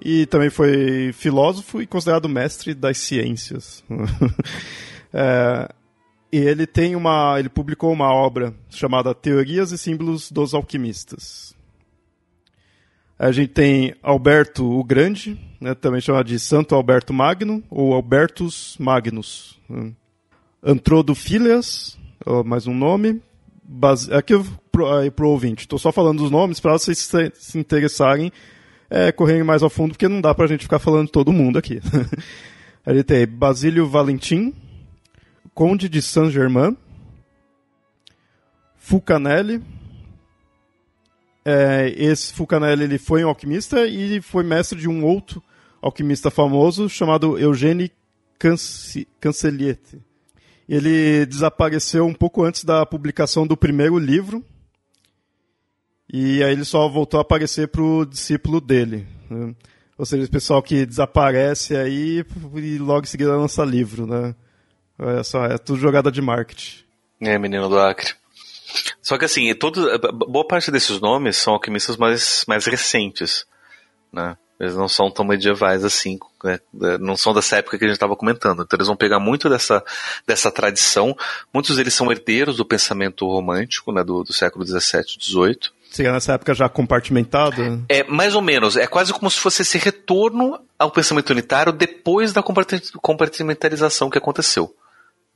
e 0.00 0.24
também 0.24 0.48
foi 0.48 1.12
filósofo 1.12 1.82
e 1.82 1.86
considerado 1.86 2.30
mestre 2.30 2.72
das 2.72 2.96
ciências. 2.96 3.84
é, 5.12 5.68
e 6.32 6.38
ele 6.38 6.66
tem 6.66 6.96
uma, 6.96 7.38
ele 7.38 7.50
publicou 7.50 7.92
uma 7.92 8.10
obra 8.10 8.54
chamada 8.70 9.14
Teorias 9.14 9.70
e 9.70 9.76
Símbolos 9.76 10.32
dos 10.32 10.54
Alquimistas. 10.54 11.54
A 13.18 13.30
gente 13.32 13.50
tem 13.50 13.94
Alberto 14.02 14.64
o 14.64 14.82
Grande, 14.82 15.38
né, 15.60 15.74
também 15.74 16.00
chamado 16.00 16.24
de 16.24 16.38
Santo 16.38 16.74
Alberto 16.74 17.12
Magno 17.12 17.62
ou 17.68 17.92
Albertus 17.92 18.78
Magnus. 18.80 19.60
Né. 19.68 19.92
Antrodofilias, 20.62 21.98
mais 22.44 22.68
um 22.68 22.74
nome. 22.74 23.20
Base... 23.64 24.12
Aqui 24.14 24.34
para 24.70 25.26
o 25.26 25.28
ouvinte, 25.28 25.62
estou 25.62 25.78
só 25.78 25.90
falando 25.90 26.22
os 26.22 26.30
nomes 26.30 26.60
para 26.60 26.72
vocês 26.72 26.98
se, 26.98 27.32
se 27.34 27.58
interessarem, 27.58 28.32
é, 28.88 29.10
correrem 29.10 29.42
mais 29.42 29.62
ao 29.62 29.70
fundo, 29.70 29.92
porque 29.92 30.06
não 30.06 30.20
dá 30.20 30.32
para 30.32 30.44
a 30.44 30.48
gente 30.48 30.62
ficar 30.62 30.78
falando 30.78 31.08
todo 31.08 31.32
mundo 31.32 31.58
aqui. 31.58 31.80
Ele 32.86 33.02
tem 33.02 33.26
Basílio 33.26 33.88
Valentim, 33.88 34.54
Conde 35.52 35.88
de 35.88 36.00
Saint-Germain, 36.00 36.76
Fulcanelli. 38.76 39.62
É, 41.44 41.92
esse 41.96 42.32
Fulcanelli 42.32 42.84
ele 42.84 42.98
foi 42.98 43.24
um 43.24 43.28
alquimista 43.28 43.84
e 43.86 44.20
foi 44.20 44.44
mestre 44.44 44.78
de 44.78 44.88
um 44.88 45.04
outro 45.04 45.42
alquimista 45.80 46.30
famoso 46.30 46.88
chamado 46.88 47.36
Eugène 47.38 47.90
Cancelliete. 49.20 50.00
Ele 50.72 51.26
desapareceu 51.26 52.06
um 52.06 52.14
pouco 52.14 52.42
antes 52.42 52.64
da 52.64 52.86
publicação 52.86 53.46
do 53.46 53.54
primeiro 53.54 53.98
livro. 53.98 54.42
E 56.10 56.42
aí 56.42 56.50
ele 56.50 56.64
só 56.64 56.88
voltou 56.88 57.18
a 57.18 57.20
aparecer 57.20 57.68
para 57.68 57.82
o 57.82 58.06
discípulo 58.06 58.58
dele. 58.58 59.06
Né? 59.28 59.54
Ou 59.98 60.06
seja, 60.06 60.22
esse 60.22 60.32
pessoal 60.32 60.62
que 60.62 60.86
desaparece 60.86 61.76
aí 61.76 62.24
e 62.54 62.78
logo 62.78 63.02
em 63.02 63.06
seguida 63.06 63.36
lança 63.36 63.62
livro, 63.66 64.06
né? 64.06 64.34
Olha 64.98 65.22
só, 65.22 65.44
é 65.44 65.58
tudo 65.58 65.78
jogada 65.78 66.10
de 66.10 66.22
marketing. 66.22 66.84
É, 67.20 67.38
menino 67.38 67.68
do 67.68 67.78
Acre. 67.78 68.14
Só 69.02 69.18
que 69.18 69.26
assim, 69.26 69.54
todo, 69.54 69.86
boa 70.26 70.46
parte 70.46 70.70
desses 70.70 71.02
nomes 71.02 71.36
são 71.36 71.52
alquimistas 71.52 71.98
mais, 71.98 72.46
mais 72.48 72.64
recentes, 72.64 73.44
né? 74.10 74.38
Eles 74.62 74.76
não 74.76 74.86
são 74.86 75.10
tão 75.10 75.24
medievais 75.24 75.84
assim, 75.84 76.20
né? 76.44 76.60
não 77.00 77.16
são 77.16 77.34
dessa 77.34 77.56
época 77.56 77.76
que 77.76 77.84
a 77.84 77.88
gente 77.88 77.96
estava 77.96 78.14
comentando. 78.14 78.62
Então 78.62 78.76
eles 78.76 78.86
vão 78.86 78.94
pegar 78.94 79.18
muito 79.18 79.50
dessa, 79.50 79.82
dessa 80.24 80.52
tradição. 80.52 81.16
Muitos 81.52 81.74
deles 81.74 81.92
são 81.92 82.12
herdeiros 82.12 82.58
do 82.58 82.64
pensamento 82.64 83.26
romântico, 83.26 83.90
né, 83.90 84.04
do, 84.04 84.22
do 84.22 84.32
século 84.32 84.64
XVII, 84.64 85.02
XVIII. 85.20 85.58
Seria 85.90 86.12
nessa 86.12 86.34
época 86.34 86.54
já 86.54 86.68
compartimentado? 86.68 87.84
É, 87.88 88.04
mais 88.04 88.36
ou 88.36 88.40
menos. 88.40 88.76
É 88.76 88.86
quase 88.86 89.12
como 89.12 89.28
se 89.28 89.40
fosse 89.40 89.62
esse 89.62 89.78
retorno 89.78 90.60
ao 90.78 90.92
pensamento 90.92 91.30
unitário 91.30 91.72
depois 91.72 92.32
da 92.32 92.40
compartimentalização 92.40 94.08
que 94.08 94.16
aconteceu. 94.16 94.72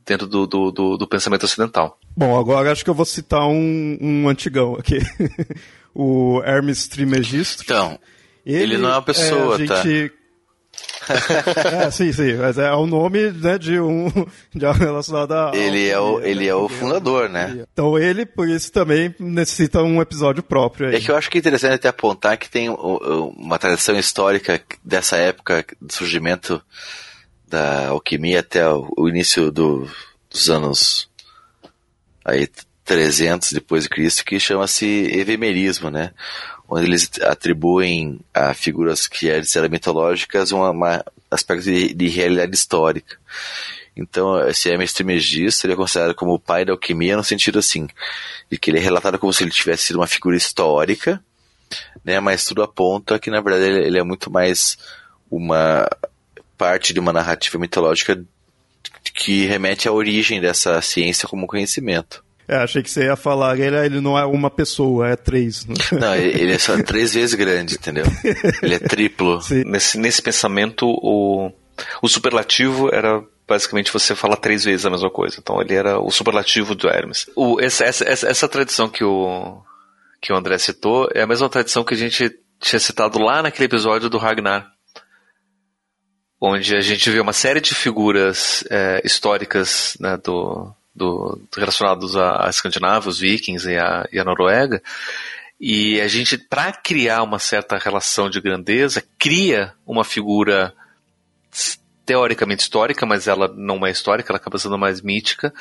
dentro 0.06 0.28
do, 0.28 0.46
do, 0.46 0.70
do, 0.70 0.96
do 0.96 1.08
pensamento 1.08 1.42
ocidental. 1.42 1.98
Bom, 2.16 2.38
agora 2.38 2.70
acho 2.70 2.84
que 2.84 2.90
eu 2.90 2.94
vou 2.94 3.04
citar 3.04 3.44
um, 3.48 3.98
um 4.00 4.28
antigão 4.28 4.76
aqui. 4.76 5.00
o 5.92 6.40
Hermes 6.44 6.86
Trismegisto. 6.86 7.64
Então, 7.64 7.98
ele, 8.54 8.78
não 8.78 8.88
é 8.88 8.92
uma 8.92 9.02
pessoa, 9.02 9.54
é, 9.56 9.58
gente... 9.58 9.68
tá? 9.68 9.82
é, 11.86 11.90
sim, 11.90 12.12
sim, 12.12 12.34
mas 12.34 12.58
é 12.58 12.70
o 12.72 12.86
nome 12.86 13.30
né, 13.30 13.58
de 13.58 13.78
um 13.80 14.08
de 14.54 14.66
relacionado 14.72 15.32
a. 15.32 15.52
Ele 15.54 15.88
é 15.88 15.98
o, 15.98 16.20
ele 16.20 16.46
é 16.46 16.54
o 16.54 16.68
fundador, 16.68 17.28
né? 17.28 17.64
Então 17.72 17.98
ele, 17.98 18.26
por 18.26 18.48
isso, 18.48 18.72
também 18.72 19.14
necessita 19.18 19.82
um 19.82 20.02
episódio 20.02 20.42
próprio. 20.42 20.88
Aí. 20.88 20.96
É 20.96 21.00
que 21.00 21.10
eu 21.10 21.16
acho 21.16 21.30
que 21.30 21.38
é 21.38 21.40
interessante 21.40 21.74
até 21.74 21.88
apontar 21.88 22.36
que 22.36 22.50
tem 22.50 22.68
uma 22.68 23.58
tradição 23.58 23.96
histórica 23.96 24.60
dessa 24.84 25.16
época 25.16 25.64
do 25.80 25.92
surgimento 25.92 26.60
da 27.46 27.88
alquimia 27.88 28.40
até 28.40 28.68
o 28.68 29.08
início 29.08 29.52
do, 29.52 29.88
dos 30.28 30.50
anos 30.50 31.08
aí 32.24 32.48
300 32.84 33.52
depois 33.52 33.84
de 33.84 33.88
Cristo 33.88 34.24
que 34.24 34.38
chama-se 34.40 34.86
evemerismo, 35.12 35.90
né? 35.90 36.12
Onde 36.68 36.86
eles 36.86 37.10
atribuem 37.22 38.18
a 38.34 38.52
figuras 38.52 39.06
que 39.06 39.28
eram 39.28 39.70
mitológicas 39.70 40.50
um 40.52 40.62
aspecto 41.30 41.64
de, 41.64 41.94
de, 41.94 42.08
realidade 42.08 42.54
histórica. 42.54 43.18
Então, 43.96 44.46
esse 44.48 44.68
Hermes 44.68 44.92
Trismegisto 44.92 45.66
ele 45.66 45.72
é 45.74 45.76
considerado 45.76 46.14
como 46.14 46.34
o 46.34 46.38
pai 46.38 46.64
da 46.64 46.72
alquimia 46.72 47.16
no 47.16 47.24
sentido 47.24 47.58
assim, 47.58 47.88
de 48.50 48.58
que 48.58 48.70
ele 48.70 48.78
é 48.78 48.80
relatado 48.80 49.18
como 49.18 49.32
se 49.32 49.44
ele 49.44 49.50
tivesse 49.50 49.84
sido 49.84 49.96
uma 49.96 50.06
figura 50.06 50.36
histórica, 50.36 51.22
né? 52.04 52.20
Mas 52.20 52.44
tudo 52.44 52.62
aponta 52.62 53.18
que 53.18 53.30
na 53.30 53.40
verdade 53.40 53.64
ele, 53.64 53.86
ele 53.86 53.98
é 53.98 54.02
muito 54.02 54.30
mais 54.30 54.76
uma 55.30 55.88
parte 56.58 56.92
de 56.92 57.00
uma 57.00 57.12
narrativa 57.12 57.58
mitológica 57.58 58.22
que 59.14 59.46
remete 59.46 59.88
à 59.88 59.92
origem 59.92 60.40
dessa 60.40 60.80
ciência 60.82 61.28
como 61.28 61.46
conhecimento. 61.46 62.25
É, 62.48 62.56
achei 62.56 62.82
que 62.82 62.90
você 62.90 63.04
ia 63.04 63.16
falar, 63.16 63.58
ele, 63.58 63.76
ele 63.76 64.00
não 64.00 64.16
é 64.16 64.24
uma 64.24 64.50
pessoa, 64.50 65.08
é 65.08 65.16
três. 65.16 65.66
Não, 65.92 66.14
ele 66.14 66.52
é 66.52 66.58
só 66.58 66.80
três 66.82 67.14
vezes 67.14 67.34
grande, 67.34 67.74
entendeu? 67.74 68.04
Ele 68.62 68.74
é 68.74 68.78
triplo. 68.78 69.40
Nesse, 69.66 69.98
nesse 69.98 70.22
pensamento, 70.22 70.86
o, 70.86 71.50
o 72.00 72.08
superlativo 72.08 72.88
era 72.92 73.22
basicamente 73.48 73.92
você 73.92 74.14
fala 74.14 74.36
três 74.36 74.64
vezes 74.64 74.86
a 74.86 74.90
mesma 74.90 75.10
coisa. 75.10 75.36
Então 75.38 75.60
ele 75.60 75.74
era 75.74 75.98
o 75.98 76.10
superlativo 76.10 76.74
do 76.74 76.88
Hermes. 76.88 77.28
O, 77.34 77.60
essa, 77.60 77.84
essa, 77.84 78.28
essa 78.28 78.48
tradição 78.48 78.88
que 78.88 79.04
o, 79.04 79.60
que 80.20 80.32
o 80.32 80.36
André 80.36 80.58
citou 80.58 81.08
é 81.14 81.22
a 81.22 81.26
mesma 81.26 81.48
tradição 81.48 81.84
que 81.84 81.94
a 81.94 81.96
gente 81.96 82.32
tinha 82.60 82.80
citado 82.80 83.18
lá 83.18 83.42
naquele 83.42 83.66
episódio 83.66 84.08
do 84.08 84.18
Ragnar 84.18 84.76
onde 86.40 86.76
a 86.76 86.80
gente 86.80 87.10
vê 87.10 87.20
uma 87.20 87.32
série 87.32 87.60
de 87.60 87.74
figuras 87.74 88.64
é, 88.70 89.00
históricas 89.04 89.96
né, 90.00 90.16
do, 90.16 90.74
do, 90.96 91.38
relacionados 91.54 92.16
a, 92.16 92.46
a 92.46 92.50
escandinavos, 92.50 93.20
vikings 93.20 93.68
e 93.68 93.76
a, 93.76 94.08
e 94.10 94.18
a 94.18 94.24
Noruega, 94.24 94.82
e 95.60 96.00
a 96.00 96.08
gente, 96.08 96.36
para 96.36 96.72
criar 96.72 97.22
uma 97.22 97.38
certa 97.38 97.78
relação 97.78 98.28
de 98.28 98.40
grandeza, 98.40 99.02
cria 99.18 99.72
uma 99.86 100.04
figura 100.04 100.72
teoricamente 102.04 102.62
histórica, 102.62 103.04
mas 103.04 103.26
ela 103.26 103.52
não 103.56 103.84
é 103.84 103.90
histórica, 103.90 104.30
ela 104.30 104.36
acaba 104.36 104.58
sendo 104.58 104.78
mais 104.78 105.00
mítica, 105.00 105.52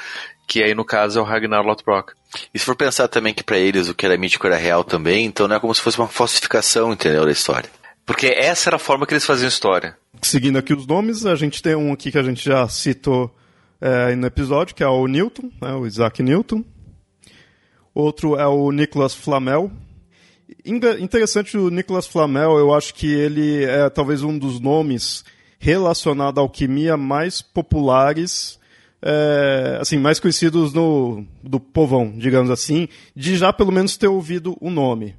que 0.47 0.61
aí 0.61 0.75
no 0.75 0.85
caso 0.85 1.17
é 1.17 1.21
o 1.21 1.25
Ragnar 1.25 1.63
Lothbrok. 1.63 2.13
E 2.53 2.59
se 2.59 2.65
for 2.65 2.75
pensar 2.75 3.07
também 3.07 3.33
que 3.33 3.43
para 3.43 3.57
eles 3.57 3.89
o 3.89 3.95
que 3.95 4.05
era 4.05 4.17
mítico 4.17 4.45
era 4.45 4.57
real 4.57 4.83
também, 4.83 5.25
então 5.25 5.47
não 5.47 5.55
é 5.55 5.59
como 5.59 5.73
se 5.73 5.81
fosse 5.81 5.97
uma 5.97 6.07
falsificação, 6.07 6.93
entendeu, 6.93 7.25
da 7.25 7.31
história. 7.31 7.69
Porque 8.05 8.27
essa 8.27 8.69
era 8.69 8.75
a 8.75 8.79
forma 8.79 9.07
que 9.07 9.13
eles 9.13 9.25
faziam 9.25 9.47
história. 9.47 9.97
Seguindo 10.21 10.59
aqui 10.59 10.73
os 10.73 10.85
nomes, 10.85 11.25
a 11.25 11.35
gente 11.35 11.63
tem 11.63 11.75
um 11.75 11.91
aqui 11.91 12.11
que 12.11 12.17
a 12.17 12.23
gente 12.23 12.43
já 12.43 12.67
citou 12.67 13.33
é, 13.85 14.15
no 14.15 14.25
episódio, 14.25 14.73
que 14.73 14.83
é 14.83 14.87
o 14.87 15.05
Newton, 15.05 15.51
né, 15.61 15.71
o 15.73 15.85
Isaac 15.85 16.23
Newton. 16.23 16.63
Outro 17.93 18.35
é 18.35 18.47
o 18.47 18.71
Nicholas 18.71 19.13
Flamel. 19.13 19.71
Interessante 20.65 21.55
o 21.55 21.69
Nicholas 21.69 22.07
Flamel, 22.07 22.57
eu 22.57 22.73
acho 22.73 22.95
que 22.95 23.05
ele 23.05 23.63
é 23.63 23.87
talvez 23.91 24.23
um 24.23 24.37
dos 24.39 24.59
nomes 24.59 25.23
relacionados 25.59 26.39
à 26.39 26.41
alquimia 26.41 26.97
mais 26.97 27.43
populares, 27.43 28.59
é, 29.03 29.77
assim, 29.79 29.99
mais 29.99 30.19
conhecidos 30.19 30.73
no, 30.73 31.23
do 31.43 31.59
povão, 31.59 32.11
digamos 32.17 32.49
assim, 32.49 32.89
de 33.15 33.37
já 33.37 33.53
pelo 33.53 33.71
menos 33.71 33.97
ter 33.97 34.07
ouvido 34.07 34.57
o 34.59 34.71
nome. 34.71 35.15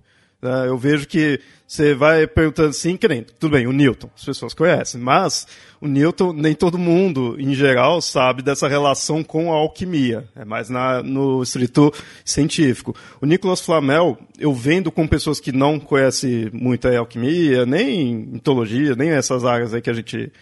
É, 0.46 0.68
eu 0.68 0.78
vejo 0.78 1.06
que 1.06 1.40
você 1.66 1.94
vai 1.94 2.26
perguntando 2.26 2.68
assim, 2.68 2.96
querendo, 2.96 3.32
tudo 3.40 3.52
bem, 3.52 3.66
o 3.66 3.72
Newton, 3.72 4.08
as 4.16 4.24
pessoas 4.24 4.54
conhecem, 4.54 5.00
mas 5.00 5.48
o 5.80 5.88
Newton, 5.88 6.32
nem 6.32 6.54
todo 6.54 6.78
mundo, 6.78 7.36
em 7.40 7.54
geral, 7.54 8.00
sabe 8.00 8.40
dessa 8.40 8.68
relação 8.68 9.24
com 9.24 9.52
a 9.52 9.56
alquimia, 9.56 10.28
é 10.36 10.44
mais 10.44 10.70
na, 10.70 11.02
no 11.02 11.42
estrito 11.42 11.92
científico. 12.24 12.94
O 13.20 13.26
Nicolas 13.26 13.60
Flamel, 13.60 14.16
eu 14.38 14.54
vendo 14.54 14.92
com 14.92 15.08
pessoas 15.08 15.40
que 15.40 15.50
não 15.50 15.80
conhecem 15.80 16.48
muito 16.52 16.86
a 16.86 16.96
alquimia, 16.96 17.66
nem 17.66 18.14
mitologia, 18.14 18.94
nem 18.94 19.10
essas 19.10 19.44
áreas 19.44 19.74
aí 19.74 19.82
que 19.82 19.90
a 19.90 19.94
gente 19.94 20.32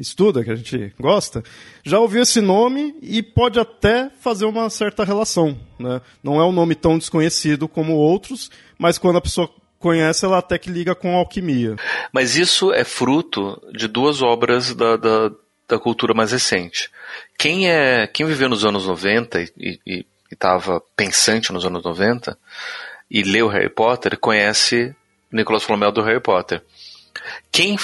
estuda, 0.00 0.42
que 0.42 0.50
a 0.50 0.56
gente 0.56 0.92
gosta, 0.98 1.42
já 1.84 1.98
ouviu 1.98 2.22
esse 2.22 2.40
nome 2.40 2.94
e 3.02 3.22
pode 3.22 3.58
até 3.58 4.10
fazer 4.20 4.44
uma 4.44 4.68
certa 4.70 5.04
relação. 5.04 5.58
Né? 5.78 6.00
Não 6.22 6.40
é 6.40 6.44
um 6.44 6.52
nome 6.52 6.74
tão 6.74 6.98
desconhecido 6.98 7.68
como 7.68 7.94
outros, 7.94 8.50
mas 8.78 8.98
quando 8.98 9.16
a 9.16 9.20
pessoa 9.20 9.50
conhece, 9.78 10.24
ela 10.24 10.38
até 10.38 10.58
que 10.58 10.70
liga 10.70 10.94
com 10.94 11.16
alquimia. 11.16 11.76
Mas 12.12 12.36
isso 12.36 12.72
é 12.72 12.84
fruto 12.84 13.60
de 13.72 13.88
duas 13.88 14.22
obras 14.22 14.74
da, 14.74 14.96
da, 14.96 15.30
da 15.68 15.78
cultura 15.78 16.14
mais 16.14 16.32
recente. 16.32 16.90
Quem 17.38 17.68
é 17.68 18.06
quem 18.06 18.26
viveu 18.26 18.48
nos 18.48 18.64
anos 18.64 18.86
90 18.86 19.42
e 19.56 20.06
estava 20.30 20.80
pensante 20.94 21.52
nos 21.52 21.64
anos 21.64 21.82
90 21.82 22.38
e 23.10 23.22
leu 23.22 23.48
Harry 23.48 23.68
Potter, 23.68 24.18
conhece 24.18 24.94
Nicolas 25.32 25.64
Flamel 25.64 25.90
do 25.90 26.02
Harry 26.02 26.20
Potter. 26.20 26.62
Quem 27.50 27.76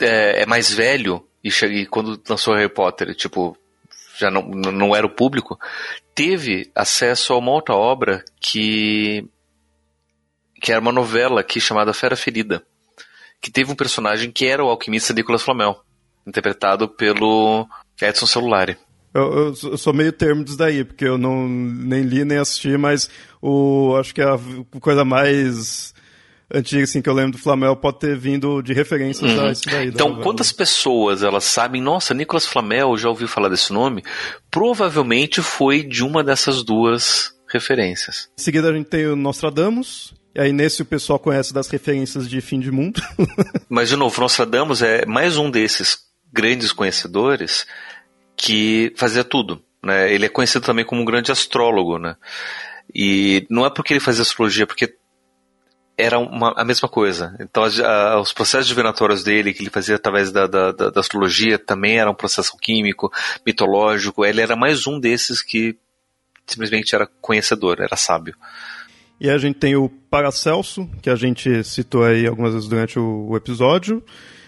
é, 0.00 0.42
é 0.42 0.46
mais 0.46 0.72
velho 0.72 1.24
e, 1.42 1.50
cheguei, 1.50 1.86
quando 1.86 2.20
lançou 2.28 2.54
Harry 2.54 2.68
Potter, 2.68 3.14
tipo, 3.14 3.56
já 4.18 4.30
não, 4.30 4.42
não 4.42 4.94
era 4.94 5.06
o 5.06 5.14
público, 5.14 5.58
teve 6.14 6.70
acesso 6.74 7.32
a 7.32 7.38
uma 7.38 7.52
outra 7.52 7.74
obra 7.74 8.24
que 8.40 9.24
que 10.60 10.72
era 10.72 10.80
uma 10.80 10.90
novela 10.90 11.40
aqui 11.40 11.60
chamada 11.60 11.94
Fera 11.94 12.16
Ferida, 12.16 12.64
que 13.40 13.48
teve 13.48 13.70
um 13.70 13.76
personagem 13.76 14.32
que 14.32 14.44
era 14.44 14.64
o 14.64 14.68
alquimista 14.68 15.14
Nicolas 15.14 15.42
Flamel, 15.42 15.80
interpretado 16.26 16.88
pelo 16.88 17.64
Edson 18.02 18.26
Celulari. 18.26 18.76
Eu, 19.14 19.54
eu, 19.62 19.78
sou 19.78 19.92
meio 19.92 20.12
termo 20.12 20.44
disso 20.44 20.58
daí, 20.58 20.84
porque 20.84 21.04
eu 21.04 21.16
não 21.16 21.48
nem 21.48 22.02
li 22.02 22.24
nem 22.24 22.38
assisti, 22.38 22.76
mas 22.76 23.08
o, 23.40 23.96
acho 23.96 24.14
que 24.14 24.20
a 24.20 24.38
coisa 24.80 25.04
mais 25.04 25.94
antiga 26.52 26.84
assim, 26.84 27.02
que 27.02 27.08
eu 27.08 27.14
lembro 27.14 27.32
do 27.32 27.38
Flamel 27.38 27.76
pode 27.76 27.98
ter 27.98 28.16
vindo 28.16 28.62
de 28.62 28.72
referências 28.72 29.30
uhum. 29.30 29.46
a 29.46 29.52
isso 29.52 29.68
daí. 29.68 29.88
Então, 29.88 30.20
quantas 30.20 30.52
pessoas 30.52 31.22
elas 31.22 31.44
sabem, 31.44 31.82
nossa, 31.82 32.14
Nicolas 32.14 32.46
Flamel, 32.46 32.96
já 32.96 33.08
ouviu 33.08 33.28
falar 33.28 33.48
desse 33.48 33.72
nome? 33.72 34.02
Provavelmente 34.50 35.42
foi 35.42 35.82
de 35.82 36.02
uma 36.02 36.24
dessas 36.24 36.62
duas 36.62 37.34
referências. 37.50 38.28
Em 38.38 38.42
seguida 38.42 38.70
a 38.70 38.72
gente 38.72 38.88
tem 38.88 39.06
o 39.06 39.16
Nostradamus, 39.16 40.14
e 40.34 40.40
aí 40.40 40.52
nesse 40.52 40.82
o 40.82 40.86
pessoal 40.86 41.18
conhece 41.18 41.52
das 41.52 41.68
referências 41.68 42.28
de 42.28 42.40
fim 42.40 42.60
de 42.60 42.70
mundo. 42.70 43.00
Mas 43.68 43.88
de 43.88 43.96
novo, 43.96 44.20
Nostradamus 44.20 44.82
é 44.82 45.04
mais 45.06 45.36
um 45.36 45.50
desses 45.50 45.98
grandes 46.32 46.72
conhecedores 46.72 47.66
que 48.36 48.92
fazia 48.96 49.24
tudo. 49.24 49.62
Né? 49.82 50.12
Ele 50.12 50.26
é 50.26 50.28
conhecido 50.28 50.64
também 50.64 50.84
como 50.84 51.02
um 51.02 51.04
grande 51.04 51.32
astrólogo. 51.32 51.98
Né? 51.98 52.16
E 52.94 53.46
não 53.50 53.66
é 53.66 53.70
porque 53.70 53.92
ele 53.92 54.00
fazia 54.00 54.22
astrologia, 54.22 54.66
porque 54.66 54.94
era 55.98 56.16
uma, 56.16 56.54
a 56.56 56.64
mesma 56.64 56.88
coisa. 56.88 57.36
Então, 57.40 57.64
a, 57.64 58.20
os 58.20 58.32
processos 58.32 58.68
divinatórios 58.68 59.24
dele, 59.24 59.52
que 59.52 59.62
ele 59.62 59.70
fazia 59.70 59.96
através 59.96 60.30
da, 60.30 60.46
da, 60.46 60.70
da, 60.70 60.90
da, 60.90 61.00
astrologia, 61.00 61.58
também 61.58 61.98
era 61.98 62.08
um 62.08 62.14
processo 62.14 62.56
químico, 62.56 63.12
mitológico. 63.44 64.24
Ele 64.24 64.40
era 64.40 64.54
mais 64.54 64.86
um 64.86 65.00
desses 65.00 65.42
que 65.42 65.76
simplesmente 66.46 66.94
era 66.94 67.08
conhecedor, 67.20 67.80
era 67.80 67.96
sábio. 67.96 68.36
E 69.20 69.28
a 69.28 69.36
gente 69.36 69.58
tem 69.58 69.74
o 69.74 69.88
Paracelso, 69.88 70.88
que 71.02 71.10
a 71.10 71.16
gente 71.16 71.64
citou 71.64 72.04
aí 72.04 72.28
algumas 72.28 72.54
vezes 72.54 72.68
durante 72.68 72.96
o, 73.00 73.30
o 73.30 73.36
episódio, 73.36 74.00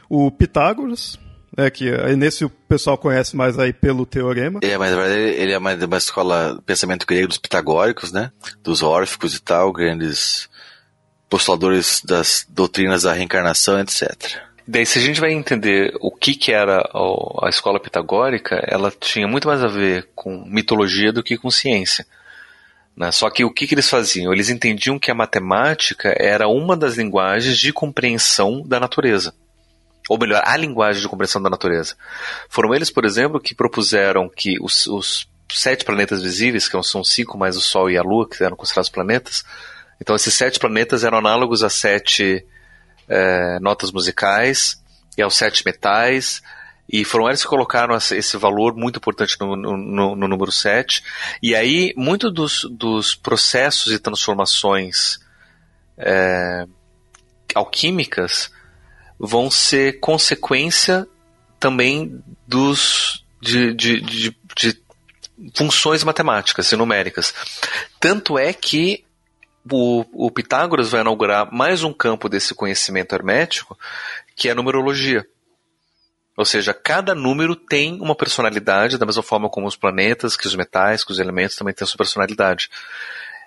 o 0.09 0.31
Pitágoras, 0.31 1.19
né, 1.59 1.69
que 1.69 1.91
nesse 2.17 2.45
o 2.45 2.49
pessoal 2.49 2.97
conhece 2.97 3.37
mais 3.37 3.59
aí 3.59 3.73
pelo 3.73 4.07
teorema. 4.07 4.61
É, 4.63 4.79
mas 4.79 4.93
na 4.93 4.97
verdade 4.97 5.21
ele 5.21 5.53
é 5.53 5.59
mais 5.59 5.77
de 5.77 5.85
uma 5.85 5.99
escola 5.99 6.63
pensamento 6.65 7.05
grego 7.05 7.27
dos 7.27 7.39
pitagóricos, 7.39 8.13
né? 8.13 8.31
Dos 8.63 8.85
órficos 8.85 9.35
e 9.35 9.43
tal, 9.43 9.73
grandes 9.73 10.49
postuladores 11.31 12.03
das 12.05 12.45
doutrinas 12.49 13.05
da 13.05 13.13
reencarnação, 13.13 13.79
etc. 13.81 14.43
Daí, 14.67 14.85
se 14.85 14.99
a 14.99 15.03
gente 15.03 15.21
vai 15.21 15.33
entender 15.33 15.97
o 16.01 16.11
que, 16.11 16.35
que 16.35 16.53
era 16.53 16.83
a 17.43 17.49
escola 17.49 17.81
pitagórica, 17.81 18.57
ela 18.69 18.91
tinha 18.91 19.27
muito 19.27 19.49
mais 19.49 19.65
a 19.65 19.69
ver 19.69 20.09
com 20.15 20.45
mitologia 20.45 21.13
do 21.13 21.23
que 21.23 21.39
com 21.39 21.51
ciência. 21.51 22.07
Né? 22.97 23.11
Só 23.11 23.31
que 23.31 23.45
o 23.45 23.51
que, 23.51 23.67
que 23.67 23.75
eles 23.75 23.89
faziam? 23.89 24.33
Eles 24.33 24.51
entendiam 24.51 24.99
que 24.99 25.11
a 25.11 25.15
matemática 25.15 26.15
era 26.19 26.49
uma 26.49 26.77
das 26.77 26.97
linguagens 26.97 27.59
de 27.59 27.73
compreensão 27.73 28.63
da 28.67 28.79
natureza. 28.79 29.33
ou 30.09 30.19
melhor, 30.19 30.43
a 30.45 30.57
linguagem 30.57 31.01
de 31.01 31.09
compreensão 31.09 31.41
da 31.41 31.49
natureza. 31.49 31.97
Foram 32.49 32.75
eles, 32.75 32.91
por 32.91 33.05
exemplo, 33.05 33.41
que 33.41 33.55
propuseram 33.55 34.29
que 34.29 34.57
os, 34.61 34.87
os 34.89 35.29
sete 35.49 35.85
planetas 35.85 36.23
visíveis, 36.23 36.69
que 36.69 36.83
são 36.83 37.05
cinco 37.05 37.39
mais 37.39 37.57
o 37.57 37.61
Sol 37.61 37.89
e 37.89 37.97
a 37.97 38.03
Lua, 38.03 38.29
que 38.29 38.43
eram 38.43 38.57
considerados 38.57 38.91
planetas, 38.91 39.45
então 40.01 40.17
esses 40.17 40.35
sete 40.35 40.59
planetas 40.59 41.05
eram 41.05 41.19
análogos 41.19 41.63
a 41.63 41.71
sete 41.71 42.45
é, 43.09 43.59
notas 43.61 43.93
musicais 43.93 44.81
e 45.19 45.23
aos 45.23 45.37
sete 45.37 45.65
metais, 45.65 46.41
e 46.93 47.05
foram 47.05 47.29
eles 47.29 47.43
que 47.43 47.49
colocaram 47.49 47.95
esse 47.95 48.37
valor 48.37 48.75
muito 48.75 48.97
importante 48.97 49.37
no, 49.39 49.55
no, 49.55 50.17
no 50.17 50.29
número 50.29 50.51
7. 50.51 51.05
E 51.41 51.55
aí, 51.55 51.95
muito 51.97 52.33
dos, 52.33 52.67
dos 52.69 53.15
processos 53.15 53.93
e 53.93 53.99
transformações 53.99 55.21
é, 55.97 56.67
alquímicas 57.55 58.51
vão 59.17 59.49
ser 59.51 60.01
consequência 60.01 61.07
também 61.61 62.21
dos 62.45 63.25
de, 63.41 63.73
de, 63.73 64.01
de, 64.01 64.37
de 64.57 64.83
funções 65.55 66.03
matemáticas 66.03 66.73
e 66.73 66.77
numéricas. 66.77 67.33
Tanto 68.01 68.37
é 68.37 68.53
que 68.53 69.05
o, 69.71 70.05
o, 70.27 70.31
Pitágoras 70.31 70.91
vai 70.91 71.01
inaugurar 71.01 71.53
mais 71.53 71.83
um 71.83 71.93
campo 71.93 72.29
desse 72.29 72.55
conhecimento 72.55 73.15
hermético, 73.15 73.79
que 74.37 74.49
é 74.49 74.53
a 74.53 74.55
numerologia. 74.55 75.27
Ou 76.37 76.45
seja, 76.45 76.73
cada 76.73 77.15
número 77.15 77.55
tem 77.55 78.01
uma 78.01 78.15
personalidade, 78.15 78.97
da 78.97 79.05
mesma 79.05 79.23
forma 79.23 79.51
como 79.51 79.67
os 79.67 79.77
planetas, 79.77 80.37
que 80.37 80.47
os 80.47 80.55
metais, 80.55 81.05
que 81.05 81.13
os 81.13 81.19
elementos 81.19 81.57
também 81.57 81.75
têm 81.75 81.87
sua 81.87 81.99
personalidade. 81.99 82.71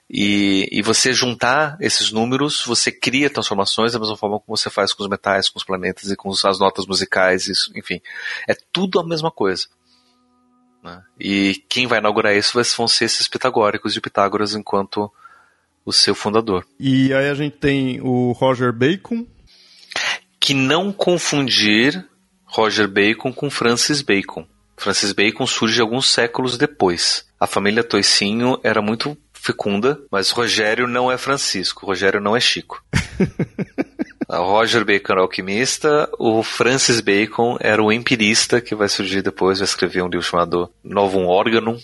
E, 0.10 0.68
e 0.72 0.82
você 0.82 1.14
juntar 1.14 1.78
esses 1.80 2.12
números, 2.12 2.64
você 2.66 2.92
cria 2.92 3.30
transformações 3.30 3.94
da 3.94 4.00
mesma 4.00 4.18
forma 4.18 4.40
como 4.40 4.56
você 4.56 4.70
faz 4.70 4.94
com 4.94 5.02
os 5.02 5.10
metais, 5.10 5.50
com 5.50 5.58
os 5.58 5.66
planetas 5.66 6.12
e 6.12 6.16
com 6.16 6.30
as 6.30 6.60
notas 6.60 6.86
musicais, 6.86 7.48
isso, 7.48 7.72
enfim. 7.76 8.00
É 8.48 8.54
tudo 8.72 9.00
a 9.00 9.08
mesma 9.08 9.32
coisa. 9.32 9.68
Né? 10.84 11.02
E 11.20 11.64
quem 11.70 11.88
vai 11.88 12.00
inaugurar 12.00 12.36
isso 12.36 12.54
vão 12.78 12.88
ser 12.88 13.06
esses 13.06 13.28
pitagóricos 13.28 13.94
de 13.94 14.02
Pitágoras 14.02 14.54
enquanto 14.54 15.12
o 15.86 15.92
seu 15.92 16.16
fundador. 16.16 16.66
E 16.80 17.14
aí 17.14 17.30
a 17.30 17.34
gente 17.34 17.58
tem 17.58 18.00
o 18.02 18.32
Roger 18.32 18.72
Bacon. 18.72 19.26
Que 20.40 20.54
não 20.54 20.92
confundir 20.92 22.06
Roger 22.46 22.88
Bacon 22.88 23.32
com 23.32 23.50
Francis 23.50 24.02
Bacon. 24.02 24.46
Francis 24.76 25.14
Bacon 25.14 25.48
surge 25.48 25.80
alguns 25.80 26.10
séculos 26.10 26.58
depois. 26.58 27.26
A 27.40 27.48
família 27.48 27.84
Toicinho 27.84 28.60
era 28.64 28.82
muito 28.82 29.18
fecunda, 29.34 30.00
mas 30.12 30.30
Rogério 30.30 30.88
não 30.88 31.12
é 31.12 31.18
Francisco, 31.18 31.86
Rogério 31.86 32.22
não 32.22 32.36
é 32.36 32.40
Chico. 32.40 32.84
Roger 34.30 34.86
Bacon 34.86 35.12
era 35.12 35.22
o 35.22 35.24
alquimista, 35.24 36.10
o 36.18 36.42
Francis 36.42 37.02
Bacon 37.02 37.58
era 37.60 37.84
o 37.84 37.92
empirista 37.92 38.62
que 38.62 38.74
vai 38.74 38.88
surgir 38.88 39.22
depois, 39.22 39.60
vai 39.60 39.66
escrever 39.66 40.02
um 40.02 40.08
livro 40.08 40.26
chamado 40.26 40.70
Novum 40.84 41.28
Organum, 41.28 41.78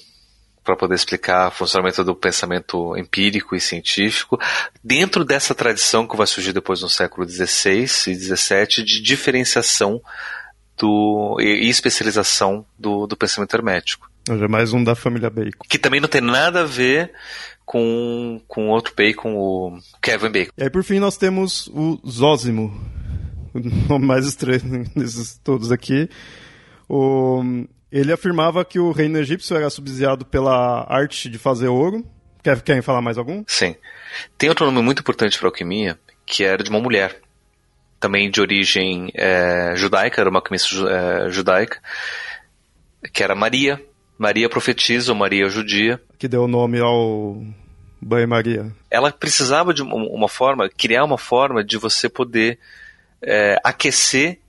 para 0.70 0.76
poder 0.76 0.94
explicar 0.94 1.48
o 1.48 1.52
funcionamento 1.52 2.04
do 2.04 2.16
pensamento 2.16 2.96
empírico 2.96 3.56
e 3.56 3.60
científico, 3.60 4.40
dentro 4.84 5.26
dessa 5.26 5.56
tradição 5.56 6.08
que 6.08 6.16
vai 6.16 6.28
surgir 6.28 6.54
depois 6.54 6.84
no 6.84 6.90
século 6.90 7.28
XVI 7.28 7.86
e 7.86 8.14
XVII 8.14 8.86
de 8.86 9.02
diferenciação 9.02 10.00
do, 10.78 11.38
e 11.40 11.68
especialização 11.68 12.64
do, 12.78 13.08
do 13.08 13.18
pensamento 13.18 13.56
hermético. 13.56 14.12
Hoje 14.30 14.44
é 14.44 14.48
mais 14.48 14.72
um 14.72 14.84
da 14.84 14.94
família 14.94 15.28
Bacon. 15.28 15.66
Que 15.68 15.80
também 15.80 16.00
não 16.00 16.08
tem 16.08 16.22
nada 16.22 16.62
a 16.62 16.66
ver 16.66 17.14
com, 17.66 18.40
com 18.48 18.70
outro 18.70 18.94
Bacon, 18.96 19.36
o 19.36 19.80
Kevin 20.00 20.30
Bacon. 20.30 20.52
E 20.56 20.64
aí, 20.64 20.70
por 20.70 20.84
fim, 20.84 21.00
nós 21.00 21.18
temos 21.18 21.68
o 21.74 22.00
Zósimo, 22.08 22.80
o 23.56 23.60
nome 23.90 24.06
mais 24.06 24.28
estranho 24.28 24.86
desses 24.96 25.36
todos 25.44 25.72
aqui. 25.72 26.08
O, 26.88 27.66
ele 27.92 28.14
afirmava 28.14 28.64
que 28.64 28.80
o 28.80 28.92
reino 28.92 29.18
egípcio 29.18 29.56
era 29.56 29.70
subsidiado 29.70 30.26
pela 30.26 30.86
arte 30.90 31.30
de 31.30 31.38
fazer 31.38 31.68
ouro. 31.68 32.06
Quer, 32.44 32.62
querem 32.62 32.82
falar 32.82 33.02
mais 33.02 33.18
algum? 33.18 33.44
Sim. 33.48 33.76
Tem 34.38 34.50
outro 34.50 34.66
nome 34.66 34.82
muito 34.82 35.00
importante 35.00 35.38
para 35.38 35.48
alquimia, 35.48 36.00
que 36.26 36.44
era 36.44 36.64
de 36.64 36.70
uma 36.70 36.80
mulher, 36.80 37.20
também 38.00 38.30
de 38.30 38.40
origem 38.40 39.12
é, 39.14 39.74
judaica, 39.76 40.22
era 40.22 40.30
uma 40.30 40.40
alquimista 40.40 40.70
é, 40.90 41.30
judaica, 41.30 41.82
que 43.12 43.24
era 43.24 43.36
Maria, 43.36 43.84
Maria 44.18 44.50
profetiza 44.50 45.12
ou 45.12 45.18
Maria 45.18 45.50
judia. 45.50 46.02
Que 46.18 46.28
deu 46.28 46.44
o 46.44 46.48
nome 46.48 46.80
ao 46.80 47.42
banho-maria. 48.02 48.72
Ela 48.90 49.12
precisava 49.12 49.74
de 49.74 49.82
uma 49.82 50.30
forma, 50.30 50.70
criar 50.70 51.04
uma 51.04 51.18
forma 51.18 51.64
de 51.64 51.78
você 51.78 52.08
poder 52.08 52.60
é, 53.22 53.58
aquecer 53.64 54.40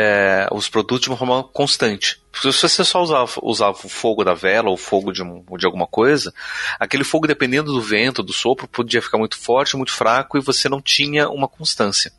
é, 0.00 0.46
os 0.52 0.68
produtos 0.68 1.00
de 1.00 1.08
uma 1.08 1.16
forma 1.16 1.42
constante. 1.42 2.22
Porque 2.30 2.52
se 2.52 2.68
você 2.68 2.84
só 2.84 3.02
usava, 3.02 3.32
usava 3.42 3.76
o 3.84 3.88
fogo 3.88 4.22
da 4.22 4.32
vela 4.32 4.68
ou 4.68 4.74
o 4.74 4.78
fogo 4.78 5.10
de, 5.10 5.24
de 5.58 5.66
alguma 5.66 5.88
coisa, 5.88 6.32
aquele 6.78 7.02
fogo, 7.02 7.26
dependendo 7.26 7.72
do 7.72 7.82
vento, 7.82 8.22
do 8.22 8.32
sopro, 8.32 8.68
podia 8.68 9.02
ficar 9.02 9.18
muito 9.18 9.36
forte, 9.36 9.76
muito 9.76 9.92
fraco 9.92 10.38
e 10.38 10.40
você 10.40 10.68
não 10.68 10.80
tinha 10.80 11.28
uma 11.28 11.48
constância. 11.48 12.12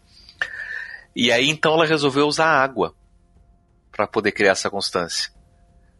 E 1.16 1.32
aí 1.32 1.50
então 1.50 1.74
ela 1.74 1.86
resolveu 1.86 2.28
usar 2.28 2.48
água 2.48 2.94
para 3.94 4.06
poder 4.06 4.34
criar 4.34 4.52
essa 4.52 4.70
constância. 4.70 5.32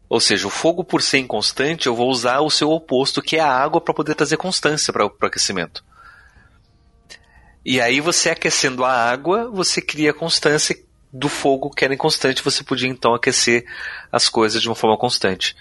Ou 0.06 0.20
seja, 0.20 0.46
o 0.46 0.50
fogo 0.50 0.84
por 0.84 1.00
ser 1.00 1.18
inconstante, 1.18 1.86
eu 1.86 1.96
vou 1.96 2.10
usar 2.10 2.40
o 2.40 2.50
seu 2.50 2.70
oposto, 2.70 3.22
que 3.22 3.36
é 3.36 3.40
a 3.40 3.50
água, 3.50 3.80
para 3.80 3.94
poder 3.94 4.14
trazer 4.14 4.36
constância 4.36 4.92
para 4.92 5.06
o 5.06 5.16
aquecimento. 5.22 5.82
E 7.64 7.80
aí 7.80 8.00
você 8.02 8.28
aquecendo 8.28 8.84
a 8.84 8.92
água, 8.92 9.50
você 9.50 9.80
cria 9.80 10.12
constância 10.12 10.76
do 11.12 11.28
fogo 11.28 11.70
que 11.70 11.84
era 11.84 11.94
inconstante, 11.94 12.42
você 12.42 12.62
podia 12.62 12.88
então 12.88 13.14
aquecer 13.14 13.64
as 14.10 14.28
coisas 14.28 14.62
de 14.62 14.68
uma 14.68 14.74
forma 14.74 14.96
constante. 14.96 15.56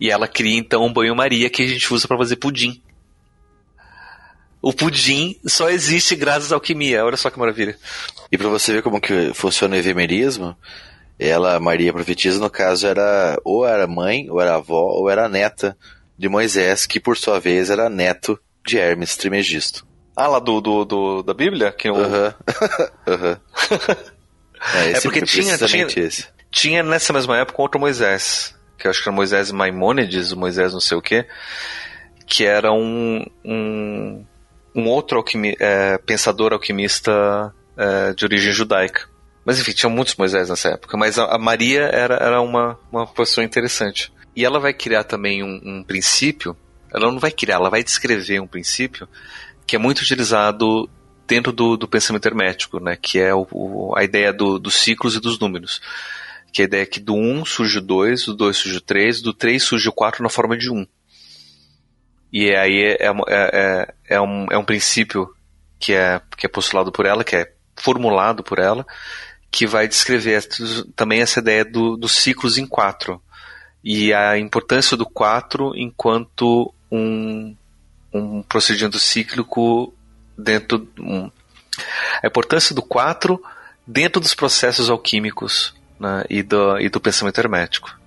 E 0.00 0.10
ela 0.10 0.28
cria 0.28 0.58
então 0.58 0.84
um 0.84 0.92
banho-maria 0.92 1.50
que 1.50 1.62
a 1.62 1.66
gente 1.66 1.92
usa 1.92 2.06
para 2.06 2.18
fazer 2.18 2.36
pudim. 2.36 2.82
O 4.60 4.72
pudim 4.72 5.38
só 5.46 5.70
existe 5.70 6.16
graças 6.16 6.52
à 6.52 6.56
alquimia, 6.56 7.04
olha 7.04 7.16
só 7.16 7.30
que 7.30 7.38
maravilha. 7.38 7.76
E 8.30 8.36
para 8.36 8.48
você 8.48 8.72
ver 8.72 8.82
como 8.82 9.00
que 9.00 9.32
funciona 9.32 9.76
o 9.76 9.78
evemerismo, 9.78 10.56
ela, 11.18 11.58
Maria 11.58 11.92
profetisa, 11.92 12.38
no 12.38 12.50
caso, 12.50 12.86
era 12.86 13.40
ou 13.44 13.66
era 13.66 13.86
mãe, 13.86 14.28
ou 14.30 14.40
era 14.40 14.56
avó, 14.56 14.92
ou 14.92 15.08
era 15.08 15.28
neta 15.28 15.76
de 16.16 16.28
Moisés, 16.28 16.86
que 16.86 17.00
por 17.00 17.16
sua 17.16 17.38
vez 17.38 17.70
era 17.70 17.88
neto 17.88 18.38
de 18.66 18.78
Hermes 18.78 19.16
Trimegisto. 19.16 19.86
Ah, 20.14 20.26
lá 20.26 20.40
do, 20.40 20.60
do, 20.60 20.84
do 20.84 21.22
da 21.22 21.32
Bíblia? 21.32 21.70
Que 21.72 21.88
Aham. 21.88 22.34
Uhum. 23.06 23.36
é, 24.74 24.92
é, 24.92 25.00
porque 25.00 25.22
tinha, 25.22 25.56
tinha, 25.58 25.86
tinha 26.50 26.82
nessa 26.82 27.12
mesma 27.12 27.36
época 27.38 27.62
outro 27.62 27.80
Moisés, 27.80 28.54
que 28.78 28.86
eu 28.86 28.90
acho 28.90 29.02
que 29.02 29.08
era 29.08 29.14
Moisés 29.14 29.52
Maimônides, 29.52 30.32
Moisés 30.32 30.72
não 30.72 30.80
sei 30.80 30.96
o 30.96 31.02
quê, 31.02 31.26
que 32.26 32.44
era 32.44 32.72
um, 32.72 33.24
um, 33.44 34.24
um 34.74 34.88
outro 34.88 35.18
alquimi, 35.18 35.56
é, 35.58 35.98
pensador 35.98 36.52
alquimista 36.52 37.52
é, 37.76 38.12
de 38.12 38.24
origem 38.24 38.52
judaica. 38.52 39.08
Mas 39.44 39.58
enfim, 39.58 39.72
tinha 39.72 39.88
muitos 39.88 40.14
Moisés 40.16 40.50
nessa 40.50 40.70
época. 40.70 40.96
Mas 40.96 41.18
a, 41.18 41.24
a 41.24 41.38
Maria 41.38 41.84
era, 41.84 42.16
era 42.16 42.40
uma, 42.40 42.78
uma 42.92 43.06
pessoa 43.06 43.44
interessante. 43.44 44.12
E 44.36 44.44
ela 44.44 44.60
vai 44.60 44.74
criar 44.74 45.04
também 45.04 45.42
um, 45.42 45.60
um, 45.64 45.82
princípio. 45.82 46.54
Ela 46.92 47.10
não 47.10 47.18
vai 47.18 47.30
criar, 47.30 47.56
ela 47.56 47.70
vai 47.70 47.82
descrever 47.82 48.40
um 48.40 48.46
princípio 48.46 49.08
que 49.66 49.74
é 49.76 49.78
muito 49.78 50.00
utilizado 50.00 50.88
dentro 51.28 51.52
do, 51.52 51.76
do 51.76 51.86
pensamento 51.86 52.26
hermético, 52.26 52.80
né? 52.80 52.96
Que 52.96 53.20
é 53.20 53.34
o, 53.34 53.46
o, 53.52 53.94
a 53.96 54.02
ideia 54.02 54.32
do, 54.32 54.58
dos 54.58 54.74
ciclos 54.74 55.14
e 55.14 55.20
dos 55.20 55.38
números. 55.38 55.80
Que 56.52 56.62
é 56.62 56.64
a 56.64 56.66
ideia 56.66 56.86
que 56.86 56.98
do 56.98 57.14
1 57.14 57.44
surge 57.44 57.78
o 57.78 57.82
2, 57.82 58.24
do 58.26 58.34
2 58.34 58.56
surge 58.56 58.78
o 58.78 58.80
3, 58.80 59.20
do 59.20 59.34
3 59.34 59.62
surge 59.62 59.88
o 59.88 59.92
4 59.92 60.22
na 60.22 60.30
forma 60.30 60.56
de 60.56 60.70
1. 60.70 60.86
E 62.32 62.50
aí 62.54 62.96
é, 62.98 63.06
é, 63.06 63.12
é, 63.28 63.94
é, 64.08 64.20
um, 64.20 64.46
é 64.50 64.58
um 64.58 64.64
princípio 64.64 65.32
que 65.78 65.92
é, 65.92 66.20
que 66.36 66.46
é 66.46 66.48
postulado 66.48 66.90
por 66.90 67.06
ela, 67.06 67.22
que 67.22 67.36
é 67.36 67.52
formulado 67.76 68.42
por 68.42 68.58
ela, 68.58 68.86
que 69.50 69.66
vai 69.66 69.86
descrever 69.86 70.46
também 70.96 71.20
essa 71.20 71.40
ideia 71.40 71.64
do, 71.64 71.96
dos 71.96 72.12
ciclos 72.12 72.58
em 72.58 72.66
quatro 72.66 73.22
e 73.82 74.12
a 74.12 74.38
importância 74.38 74.96
do 74.96 75.06
quatro 75.06 75.72
enquanto 75.76 76.74
um, 76.90 77.54
um 78.12 78.42
procedimento 78.42 78.98
cíclico 78.98 79.94
dentro 80.38 80.88
um, 80.98 81.30
a 82.22 82.26
importância 82.26 82.74
do 82.74 82.82
quatro 82.82 83.42
dentro 83.86 84.20
dos 84.20 84.34
processos 84.34 84.88
alquímicos 84.88 85.74
né, 85.98 86.24
e, 86.30 86.42
do, 86.42 86.78
e 86.78 86.88
do 86.88 87.00
pensamento 87.00 87.38
hermético. 87.38 87.97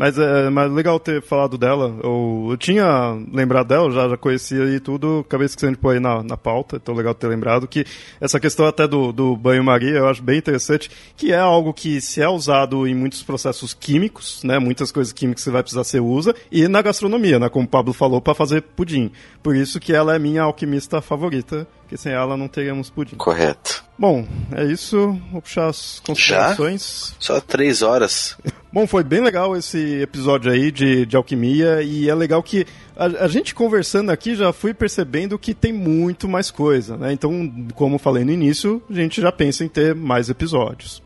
Mas 0.00 0.16
é 0.16 0.48
mas 0.48 0.72
legal 0.72 0.98
ter 0.98 1.20
falado 1.20 1.58
dela. 1.58 1.94
Eu, 2.02 2.48
eu 2.52 2.56
tinha 2.56 3.18
lembrado 3.30 3.68
dela, 3.68 3.90
já, 3.90 4.08
já 4.08 4.16
conhecia 4.16 4.64
e 4.74 4.80
tudo, 4.80 5.22
acabei 5.26 5.44
esquecendo 5.44 5.72
de 5.72 5.78
pôr 5.78 5.90
aí 5.90 6.00
na, 6.00 6.22
na 6.22 6.38
pauta, 6.38 6.76
então 6.76 6.94
legal 6.94 7.14
ter 7.14 7.26
lembrado 7.26 7.68
que 7.68 7.84
essa 8.18 8.40
questão 8.40 8.64
até 8.64 8.88
do, 8.88 9.12
do 9.12 9.36
banho-maria 9.36 9.98
eu 9.98 10.08
acho 10.08 10.22
bem 10.22 10.38
interessante, 10.38 10.90
que 11.14 11.34
é 11.34 11.38
algo 11.38 11.74
que 11.74 12.00
se 12.00 12.22
é 12.22 12.26
usado 12.26 12.86
em 12.86 12.94
muitos 12.94 13.22
processos 13.22 13.74
químicos, 13.74 14.42
né? 14.42 14.58
Muitas 14.58 14.90
coisas 14.90 15.12
químicas 15.12 15.42
que 15.42 15.44
você 15.44 15.50
vai 15.50 15.62
precisar 15.62 15.84
você 15.84 16.00
usa, 16.00 16.34
e 16.50 16.66
na 16.66 16.80
gastronomia, 16.80 17.38
né? 17.38 17.50
Como 17.50 17.66
o 17.66 17.68
Pablo 17.68 17.92
falou, 17.92 18.22
para 18.22 18.34
fazer 18.34 18.62
pudim. 18.62 19.12
Por 19.42 19.54
isso 19.54 19.78
que 19.78 19.92
ela 19.92 20.16
é 20.16 20.18
minha 20.18 20.44
alquimista 20.44 21.02
favorita, 21.02 21.68
porque 21.82 21.98
sem 21.98 22.12
ela 22.12 22.38
não 22.38 22.48
teríamos 22.48 22.88
pudim. 22.88 23.16
Correto. 23.16 23.84
Bom, 24.00 24.26
é 24.50 24.64
isso. 24.64 25.20
Vou 25.30 25.42
puxar 25.42 25.66
as 25.66 26.00
considerações. 26.00 27.14
Só 27.18 27.38
três 27.38 27.82
horas. 27.82 28.34
Bom, 28.72 28.86
foi 28.86 29.04
bem 29.04 29.20
legal 29.20 29.54
esse 29.54 30.00
episódio 30.00 30.50
aí 30.50 30.70
de, 30.72 31.04
de 31.04 31.16
alquimia 31.16 31.82
e 31.82 32.08
é 32.08 32.14
legal 32.14 32.42
que 32.42 32.64
a, 32.96 33.24
a, 33.24 33.28
gente 33.28 33.54
conversando 33.54 34.10
aqui 34.10 34.34
já 34.34 34.54
fui 34.54 34.72
percebendo 34.72 35.38
que 35.38 35.52
tem 35.52 35.70
muito 35.70 36.26
mais 36.26 36.50
coisa, 36.50 36.96
né? 36.96 37.12
Então, 37.12 37.52
como 37.74 37.98
falei 37.98 38.24
no 38.24 38.32
início, 38.32 38.82
a 38.88 38.94
gente 38.94 39.20
já 39.20 39.30
pensa 39.30 39.66
em 39.66 39.68
ter 39.68 39.94
mais 39.94 40.30
episódios. 40.30 41.02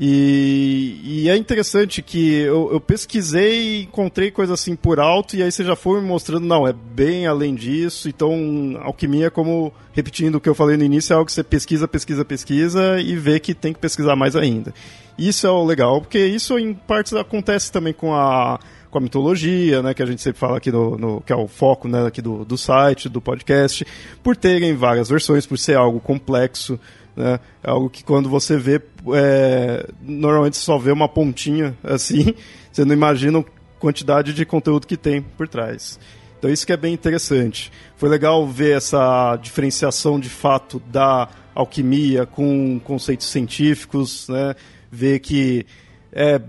E, 0.00 1.00
e, 1.02 1.28
é 1.28 1.36
interessante 1.36 2.00
que 2.02 2.34
eu, 2.34 2.70
eu, 2.72 2.80
pesquisei 2.80 3.80
e 3.80 3.82
encontrei 3.82 4.30
coisa 4.30 4.54
assim 4.54 4.76
por 4.76 5.00
alto, 5.00 5.34
e 5.34 5.42
aí 5.42 5.50
você 5.50 5.64
já 5.64 5.74
foi 5.74 6.00
me 6.00 6.06
mostrando, 6.06 6.46
não, 6.46 6.68
é 6.68 6.72
bem 6.72 7.26
além 7.26 7.52
disso. 7.52 8.08
Então, 8.08 8.78
alquimia, 8.80 9.28
como 9.28 9.72
repetindo 9.92 10.36
o 10.36 10.40
que 10.40 10.48
eu 10.48 10.54
falei 10.54 10.76
no 10.76 10.84
início, 10.84 11.12
é 11.12 11.16
algo 11.16 11.26
que 11.26 11.32
você 11.32 11.42
pesquisa, 11.42 11.88
pesquisa, 11.88 12.24
pesquisa 12.24 13.00
e 13.00 13.16
vê 13.16 13.40
que 13.40 13.52
tem 13.52 13.72
que 13.72 13.80
pesquisar 13.80 14.14
mais 14.14 14.36
ainda. 14.36 14.72
Isso 15.18 15.48
é 15.48 15.50
o 15.50 15.64
legal, 15.64 16.00
porque 16.00 16.24
isso 16.24 16.56
em 16.60 16.74
partes 16.74 17.12
acontece 17.14 17.72
também 17.72 17.92
com 17.92 18.14
a, 18.14 18.60
com 18.92 18.98
a 18.98 19.00
mitologia, 19.00 19.82
né, 19.82 19.94
que 19.94 20.02
a 20.02 20.06
gente 20.06 20.22
sempre 20.22 20.38
fala 20.38 20.58
aqui 20.58 20.70
no, 20.70 20.96
no 20.96 21.20
que 21.22 21.32
é 21.32 21.36
o 21.36 21.48
foco 21.48 21.88
né, 21.88 22.06
aqui 22.06 22.22
do, 22.22 22.44
do 22.44 22.56
site, 22.56 23.08
do 23.08 23.20
podcast, 23.20 23.84
por 24.22 24.36
terem 24.36 24.76
várias 24.76 25.08
versões, 25.08 25.44
por 25.44 25.58
ser 25.58 25.76
algo 25.76 25.98
complexo. 25.98 26.78
Né? 27.18 27.40
É 27.64 27.68
algo 27.68 27.90
que 27.90 28.04
quando 28.04 28.28
você 28.28 28.56
vê, 28.56 28.80
é, 29.12 29.88
normalmente 30.00 30.56
você 30.56 30.62
só 30.62 30.78
vê 30.78 30.92
uma 30.92 31.08
pontinha 31.08 31.76
assim, 31.82 32.32
você 32.70 32.84
não 32.84 32.94
imagina 32.94 33.40
a 33.40 33.44
quantidade 33.80 34.32
de 34.32 34.46
conteúdo 34.46 34.86
que 34.86 34.96
tem 34.96 35.20
por 35.20 35.48
trás. 35.48 35.98
Então 36.38 36.48
isso 36.48 36.64
que 36.64 36.72
é 36.72 36.76
bem 36.76 36.94
interessante. 36.94 37.72
Foi 37.96 38.08
legal 38.08 38.46
ver 38.46 38.76
essa 38.76 39.34
diferenciação 39.42 40.20
de 40.20 40.28
fato 40.28 40.80
da 40.86 41.28
alquimia 41.52 42.24
com 42.24 42.80
conceitos 42.84 43.26
científicos, 43.26 44.28
né? 44.28 44.54
Ver 44.88 45.18
que 45.18 45.66
é, 46.12 46.40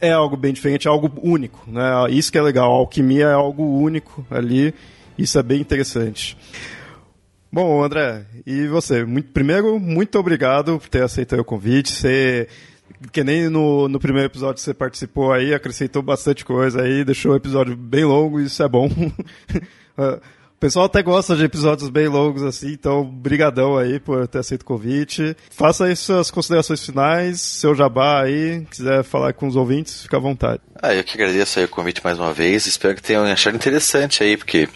é 0.00 0.10
algo 0.10 0.36
bem 0.36 0.52
diferente, 0.52 0.88
é 0.88 0.90
algo 0.90 1.08
único, 1.22 1.70
né? 1.70 2.10
Isso 2.10 2.32
que 2.32 2.38
é 2.38 2.42
legal. 2.42 2.72
A 2.72 2.78
alquimia 2.78 3.26
é 3.26 3.32
algo 3.32 3.62
único 3.62 4.26
ali. 4.28 4.74
Isso 5.16 5.38
é 5.38 5.42
bem 5.44 5.60
interessante. 5.60 6.36
Bom, 7.52 7.82
André, 7.82 8.26
e 8.46 8.68
você? 8.68 9.04
Muito, 9.04 9.32
primeiro, 9.32 9.80
muito 9.80 10.16
obrigado 10.18 10.78
por 10.78 10.88
ter 10.88 11.02
aceitado 11.02 11.40
o 11.40 11.44
convite. 11.44 11.90
Você, 11.90 12.46
que 13.10 13.24
nem 13.24 13.48
no, 13.48 13.88
no 13.88 13.98
primeiro 13.98 14.28
episódio 14.28 14.62
você 14.62 14.72
participou 14.72 15.32
aí, 15.32 15.52
acrescentou 15.52 16.00
bastante 16.00 16.44
coisa 16.44 16.82
aí, 16.82 17.04
deixou 17.04 17.32
o 17.32 17.36
episódio 17.36 17.76
bem 17.76 18.04
longo, 18.04 18.40
isso 18.40 18.62
é 18.62 18.68
bom. 18.68 18.88
O 19.96 20.60
pessoal 20.60 20.84
até 20.84 21.02
gosta 21.02 21.34
de 21.34 21.42
episódios 21.42 21.88
bem 21.88 22.06
longos 22.06 22.42
assim, 22.42 22.72
então 22.72 23.02
brigadão 23.02 23.78
aí 23.78 23.98
por 23.98 24.28
ter 24.28 24.40
aceito 24.40 24.60
o 24.60 24.66
convite. 24.66 25.34
Faça 25.50 25.86
aí 25.86 25.96
suas 25.96 26.30
considerações 26.30 26.84
finais, 26.84 27.40
seu 27.40 27.74
jabá 27.74 28.22
aí, 28.22 28.66
quiser 28.70 29.02
falar 29.02 29.32
com 29.32 29.46
os 29.48 29.56
ouvintes, 29.56 30.02
fica 30.02 30.18
à 30.18 30.20
vontade. 30.20 30.60
Ah, 30.74 30.94
eu 30.94 31.02
que 31.02 31.14
agradeço 31.14 31.58
aí 31.58 31.64
o 31.64 31.68
convite 31.68 32.04
mais 32.04 32.18
uma 32.18 32.34
vez, 32.34 32.66
espero 32.66 32.94
que 32.94 33.02
tenham 33.02 33.24
achado 33.24 33.56
interessante 33.56 34.22
aí, 34.22 34.36
porque 34.36 34.68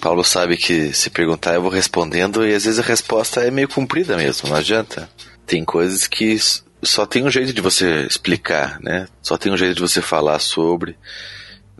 Paulo 0.00 0.24
sabe 0.24 0.56
que 0.56 0.92
se 0.92 1.10
perguntar 1.10 1.54
eu 1.54 1.62
vou 1.62 1.70
respondendo 1.70 2.46
e 2.46 2.54
às 2.54 2.64
vezes 2.64 2.78
a 2.78 2.82
resposta 2.82 3.40
é 3.40 3.50
meio 3.50 3.68
comprida 3.68 4.16
mesmo, 4.16 4.48
não 4.48 4.56
adianta. 4.56 5.08
Tem 5.46 5.64
coisas 5.64 6.06
que 6.06 6.38
só 6.82 7.06
tem 7.06 7.24
um 7.24 7.30
jeito 7.30 7.52
de 7.52 7.60
você 7.60 8.02
explicar, 8.02 8.80
né? 8.80 9.08
Só 9.22 9.36
tem 9.36 9.52
um 9.52 9.56
jeito 9.56 9.74
de 9.74 9.80
você 9.80 10.00
falar 10.00 10.38
sobre. 10.38 10.96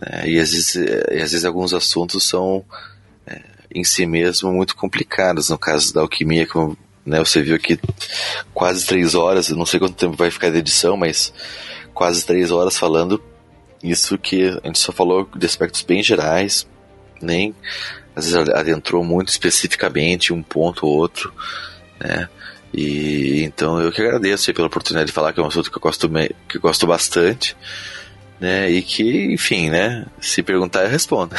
Né? 0.01 0.29
E, 0.31 0.41
às 0.41 0.51
vezes, 0.51 0.75
e 0.77 1.23
às 1.23 1.33
vezes 1.33 1.45
alguns 1.45 1.73
assuntos 1.73 2.25
são 2.25 2.65
é, 3.27 3.41
em 3.75 3.85
si 3.85 4.07
mesmo 4.07 4.53
muito 4.53 4.77
complicados. 4.77 5.49
No 5.49 5.59
caso 5.59 5.93
da 5.93 6.01
alquimia, 6.01 6.47
como 6.47 6.77
né, 7.05 7.19
você 7.19 7.43
viu 7.43 7.55
aqui 7.55 7.79
quase 8.53 8.85
três 8.87 9.15
horas, 9.15 9.49
não 9.51 9.67
sei 9.67 9.79
quanto 9.79 9.95
tempo 9.95 10.17
vai 10.17 10.31
ficar 10.31 10.51
de 10.51 10.59
edição, 10.59 10.97
mas 10.97 11.33
quase 11.95 12.25
três 12.25 12.51
horas 12.51 12.77
falando 12.77 13.23
isso 13.83 14.19
que 14.19 14.49
a 14.49 14.67
gente 14.67 14.79
só 14.79 14.93
falou 14.93 15.29
de 15.37 15.47
aspectos 15.47 15.83
bem 15.83 16.03
gerais, 16.03 16.67
nem 17.21 17.55
às 18.17 18.33
vezes 18.33 18.49
adentrou 18.49 19.05
muito 19.05 19.29
especificamente 19.29 20.33
um 20.33 20.43
ponto 20.43 20.87
ou 20.87 20.97
outro, 20.97 21.31
né? 22.01 22.29
E 22.73 23.43
então 23.43 23.79
eu 23.79 23.93
que 23.93 24.01
agradeço 24.01 24.53
pela 24.55 24.67
oportunidade 24.67 25.09
de 25.09 25.13
falar 25.13 25.35
que 25.35 25.39
é 25.39 25.43
um 25.43 25.47
assunto 25.47 25.71
que 25.71 25.77
eu 25.77 25.83
gosto, 25.83 26.09
que 26.49 26.57
eu 26.57 26.61
gosto 26.61 26.87
bastante, 26.87 27.55
né? 28.41 28.71
E 28.71 28.81
que, 28.81 29.33
enfim, 29.33 29.69
né? 29.69 30.07
Se 30.19 30.43
perguntar 30.43 30.85
eu 30.85 30.89
respondo. 30.89 31.35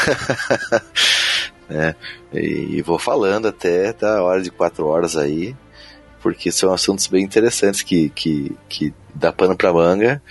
né? 1.68 1.96
E 2.32 2.82
vou 2.84 3.00
falando 3.00 3.48
até 3.48 3.92
da 3.94 4.22
hora 4.22 4.42
de 4.42 4.52
quatro 4.52 4.86
horas 4.86 5.18
aí, 5.18 5.56
porque 6.22 6.52
são 6.52 6.72
assuntos 6.72 7.08
bem 7.08 7.24
interessantes 7.24 7.82
que, 7.82 8.10
que, 8.10 8.56
que 8.70 8.94
dá 9.16 9.34
pano 9.34 9.56
pra 9.56 9.74
manga 9.74 10.22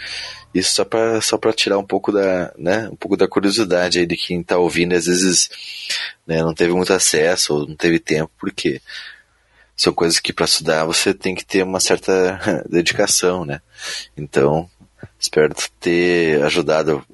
isso 0.59 0.75
só 0.75 0.85
para 0.85 1.21
só 1.21 1.39
tirar 1.53 1.79
um 1.79 1.85
pouco 1.85 2.13
da, 2.13 2.53
né, 2.57 2.89
um 2.89 2.97
pouco 2.97 3.17
da 3.17 3.29
curiosidade 3.29 3.99
aí 3.99 4.07
de 4.07 4.17
quem 4.17 4.41
está 4.41 4.59
ouvindo, 4.59 4.95
às 4.95 5.07
vezes, 5.07 5.51
né, 6.27 6.43
não 6.43 6.55
teve 6.55 6.73
muito 6.73 6.93
acesso 6.93 7.55
ou 7.55 7.69
não 7.69 7.77
teve 7.77 7.99
tempo, 7.99 8.31
porque 8.39 8.81
são 9.77 9.93
coisas 9.93 10.19
que 10.19 10.33
para 10.33 10.47
estudar 10.47 10.85
você 10.85 11.13
tem 11.13 11.35
que 11.35 11.45
ter 11.45 11.63
uma 11.63 11.81
certa 11.81 12.65
dedicação, 12.69 13.45
né? 13.45 13.61
Então, 14.17 14.69
espero 15.19 15.55
ter 15.79 16.43
ajudado 16.43 17.05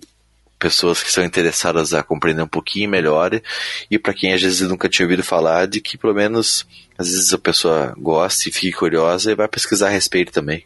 pessoas 0.58 1.02
que 1.02 1.10
são 1.10 1.24
interessadas 1.24 1.92
a 1.92 2.04
compreender 2.04 2.42
um 2.42 2.48
pouquinho 2.48 2.88
melhor 2.88 3.42
e 3.90 3.98
para 3.98 4.14
quem 4.14 4.32
às 4.32 4.40
vezes 4.40 4.60
nunca 4.60 4.88
tinha 4.88 5.04
ouvido 5.04 5.24
falar 5.24 5.66
de 5.66 5.80
que 5.80 5.98
pelo 5.98 6.14
menos 6.14 6.64
às 6.96 7.08
vezes 7.08 7.32
a 7.32 7.38
pessoa 7.38 7.92
gosta 7.98 8.48
e 8.48 8.52
fique 8.52 8.70
curiosa 8.70 9.32
e 9.32 9.34
vai 9.34 9.48
pesquisar 9.48 9.88
a 9.88 9.90
respeito 9.90 10.30
também. 10.30 10.64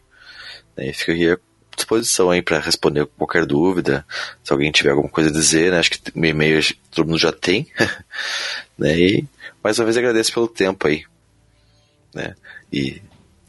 E 0.77 0.93
fica 0.93 1.41
disposição 1.77 2.31
aí 2.31 2.43
para 2.43 2.59
responder 2.59 3.07
qualquer 3.17 3.47
dúvida, 3.47 4.05
se 4.43 4.53
alguém 4.53 4.73
tiver 4.73 4.91
alguma 4.91 5.09
coisa 5.09 5.31
a 5.31 5.33
dizer, 5.33 5.71
né? 5.71 5.79
Acho 5.79 5.91
que 5.91 6.01
meu 6.19 6.31
e-mail 6.31 6.61
todo 6.91 7.07
mundo 7.07 7.19
já 7.19 7.33
tem, 7.33 7.67
né? 8.77 8.99
E 8.99 9.25
mais 9.63 9.79
uma 9.79 9.85
vez 9.85 9.97
agradeço 9.97 10.33
pelo 10.33 10.49
tempo 10.49 10.89
aí, 10.89 11.05
né? 12.15 12.35
E 12.73 13.01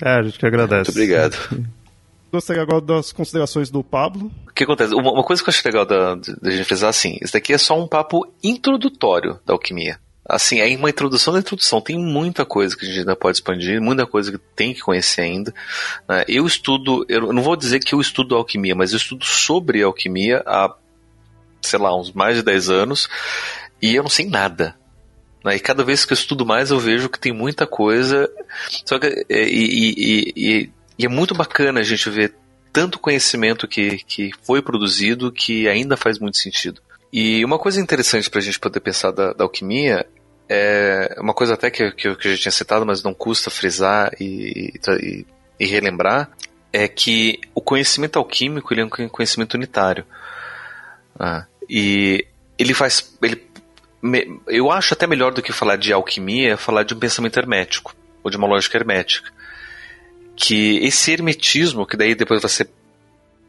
é, 0.03 0.09
a 0.09 0.21
gente 0.21 0.37
que 0.37 0.45
agradece. 0.45 0.91
Muito 0.91 0.91
obrigado. 0.91 1.35
Gostaria 2.31 2.61
agora 2.61 2.81
das 2.81 3.11
considerações 3.11 3.69
do 3.69 3.83
Pablo. 3.83 4.29
O 4.47 4.53
que 4.53 4.63
acontece? 4.63 4.93
Uma, 4.93 5.11
uma 5.11 5.23
coisa 5.23 5.41
que 5.41 5.49
eu 5.49 5.51
acho 5.51 5.65
legal 5.65 5.85
da, 5.85 6.15
da 6.15 6.51
gente 6.51 6.65
frisar 6.65 6.89
assim, 6.89 7.17
isso 7.21 7.33
daqui 7.33 7.53
é 7.53 7.57
só 7.57 7.81
um 7.81 7.87
papo 7.87 8.27
introdutório 8.43 9.39
da 9.45 9.53
alquimia 9.53 9.97
assim, 10.27 10.59
é 10.59 10.75
uma 10.75 10.89
introdução 10.89 11.33
da 11.33 11.39
introdução. 11.39 11.79
Tem 11.79 11.97
muita 11.97 12.45
coisa 12.45 12.75
que 12.75 12.85
a 12.85 12.87
gente 12.87 12.99
ainda 12.99 13.15
pode 13.15 13.37
expandir, 13.37 13.81
muita 13.81 14.05
coisa 14.05 14.31
que 14.31 14.37
tem 14.55 14.73
que 14.73 14.81
conhecer 14.81 15.21
ainda. 15.21 15.53
Né? 16.07 16.25
Eu 16.27 16.45
estudo, 16.45 17.05
eu 17.07 17.31
não 17.31 17.41
vou 17.41 17.55
dizer 17.55 17.79
que 17.79 17.95
eu 17.95 18.01
estudo 18.01 18.35
alquimia, 18.35 18.75
mas 18.75 18.91
eu 18.91 18.97
estudo 18.97 19.25
sobre 19.25 19.81
alquimia 19.81 20.43
há, 20.45 20.75
sei 21.61 21.79
lá, 21.79 21.95
uns 21.95 22.11
mais 22.11 22.35
de 22.35 22.43
10 22.43 22.69
anos 22.69 23.07
e 23.81 23.95
eu 23.95 24.03
não 24.03 24.09
sei 24.09 24.27
nada. 24.27 24.75
Né? 25.43 25.55
E 25.55 25.59
cada 25.59 25.83
vez 25.83 26.03
que 26.03 26.11
eu 26.11 26.15
estudo 26.15 26.45
mais 26.45 26.71
eu 26.71 26.79
vejo 26.79 27.09
que 27.09 27.19
tem 27.19 27.31
muita 27.31 27.65
coisa. 27.65 28.29
Só 28.85 28.99
que, 28.99 29.07
é, 29.29 29.47
e, 29.47 29.93
e, 29.97 30.33
e, 30.35 30.69
e 30.99 31.05
é 31.05 31.09
muito 31.09 31.33
bacana 31.33 31.79
a 31.79 31.83
gente 31.83 32.09
ver 32.09 32.35
tanto 32.73 32.99
conhecimento 32.99 33.67
que, 33.67 33.99
que 33.99 34.31
foi 34.43 34.61
produzido 34.61 35.31
que 35.31 35.67
ainda 35.67 35.95
faz 35.95 36.19
muito 36.19 36.37
sentido. 36.37 36.81
E 37.11 37.43
uma 37.43 37.57
coisa 37.57 37.81
interessante 37.81 38.29
para 38.29 38.39
a 38.39 38.43
gente 38.43 38.59
poder 38.59 38.79
pensar 38.79 39.11
da, 39.11 39.33
da, 39.33 39.43
alquimia 39.43 40.05
é 40.49 41.15
uma 41.19 41.33
coisa 41.33 41.53
até 41.53 41.69
que, 41.69 41.91
que, 41.91 42.15
que 42.15 42.27
eu 42.27 42.35
já 42.35 42.41
tinha 42.43 42.51
citado, 42.51 42.85
mas 42.85 43.03
não 43.03 43.13
custa 43.13 43.49
frisar 43.49 44.11
e, 44.19 44.73
e, 45.01 45.25
e 45.59 45.65
relembrar, 45.65 46.29
é 46.71 46.87
que 46.87 47.39
o 47.53 47.61
conhecimento 47.61 48.17
alquímico 48.17 48.73
ele 48.73 48.81
é 48.81 48.85
um 48.85 49.09
conhecimento 49.09 49.55
unitário. 49.55 50.05
Ah, 51.19 51.45
e 51.69 52.25
ele 52.57 52.73
faz. 52.73 53.17
Ele, 53.21 53.47
eu 54.47 54.71
acho 54.71 54.93
até 54.93 55.07
melhor 55.07 55.33
do 55.33 55.41
que 55.41 55.51
falar 55.51 55.75
de 55.75 55.91
alquimia 55.91 56.55
falar 56.55 56.83
de 56.83 56.93
um 56.93 56.99
pensamento 56.99 57.37
hermético, 57.37 57.95
ou 58.23 58.29
de 58.29 58.37
uma 58.37 58.47
lógica 58.47 58.77
hermética. 58.77 59.31
Que 60.35 60.77
esse 60.85 61.11
hermetismo, 61.11 61.85
que 61.85 61.97
daí 61.97 62.13
depois 62.13 62.41
vai 62.41 62.49
ser 62.49 62.69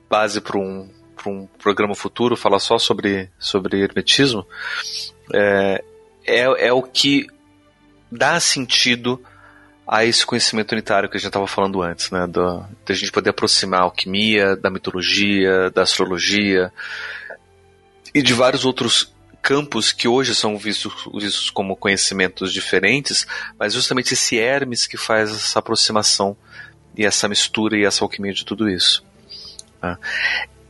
base 0.09 0.41
para 0.41 0.59
um, 0.59 0.91
um 1.27 1.47
programa 1.59 1.95
futuro 1.95 2.37
falar 2.37 2.59
só 2.59 2.79
sobre, 2.79 3.29
sobre 3.39 3.83
hermetismo, 3.83 4.47
é, 5.35 5.85
é, 6.29 6.69
é 6.69 6.73
o 6.73 6.83
que 6.83 7.27
dá 8.11 8.39
sentido 8.39 9.23
a 9.87 10.05
esse 10.05 10.25
conhecimento 10.27 10.73
unitário 10.73 11.09
que 11.09 11.17
a 11.17 11.21
gente 11.21 11.29
estava 11.29 11.47
falando 11.47 11.81
antes, 11.81 12.11
né? 12.11 12.27
Da, 12.27 12.69
gente 12.95 13.11
poder 13.11 13.31
aproximar 13.31 13.81
a 13.81 13.85
alquimia, 13.85 14.55
da 14.55 14.71
mitologia, 14.71 15.71
da 15.71 15.83
astrologia 15.83 16.71
e 18.15 18.21
de 18.21 18.35
vários 18.35 18.67
outros 18.67 19.15
campos 19.41 19.91
que 19.91 20.07
hoje 20.07 20.35
são 20.35 20.59
vistos, 20.59 20.93
vistos 21.15 21.49
como 21.49 21.75
conhecimentos 21.75 22.53
diferentes, 22.53 23.27
mas 23.59 23.73
justamente 23.73 24.13
esse 24.13 24.37
Hermes 24.37 24.87
que 24.87 24.99
faz 24.99 25.31
essa 25.31 25.59
aproximação 25.59 26.37
e 26.95 27.07
essa 27.07 27.29
mistura 27.29 27.79
e 27.79 27.85
essa 27.85 28.05
alquimia 28.05 28.35
de 28.35 28.45
tudo 28.45 28.69
isso. 28.69 29.03
Né? 29.83 29.97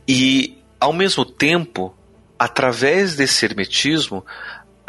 E, 0.07 0.57
ao 0.79 0.93
mesmo 0.93 1.25
tempo, 1.25 1.93
através 2.37 3.15
desse 3.15 3.45
hermetismo, 3.45 4.25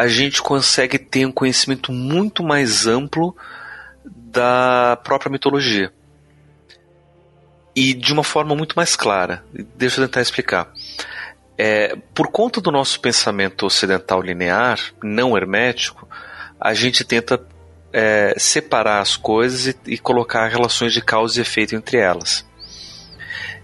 a 0.00 0.08
gente 0.08 0.40
consegue 0.40 0.98
ter 0.98 1.26
um 1.26 1.30
conhecimento 1.30 1.92
muito 1.92 2.42
mais 2.42 2.86
amplo 2.86 3.36
da 4.02 4.98
própria 5.04 5.30
mitologia. 5.30 5.92
E 7.76 7.92
de 7.92 8.10
uma 8.10 8.24
forma 8.24 8.54
muito 8.54 8.74
mais 8.74 8.96
clara. 8.96 9.44
Deixa 9.76 10.00
eu 10.00 10.06
tentar 10.06 10.22
explicar. 10.22 10.72
É, 11.58 11.98
por 12.14 12.28
conta 12.28 12.62
do 12.62 12.70
nosso 12.70 12.98
pensamento 12.98 13.66
ocidental 13.66 14.22
linear, 14.22 14.80
não 15.02 15.36
hermético, 15.36 16.08
a 16.58 16.72
gente 16.72 17.04
tenta 17.04 17.38
é, 17.92 18.34
separar 18.38 19.00
as 19.00 19.16
coisas 19.16 19.66
e, 19.66 19.78
e 19.86 19.98
colocar 19.98 20.48
relações 20.48 20.94
de 20.94 21.02
causa 21.02 21.38
e 21.38 21.42
efeito 21.42 21.76
entre 21.76 21.98
elas. 21.98 22.48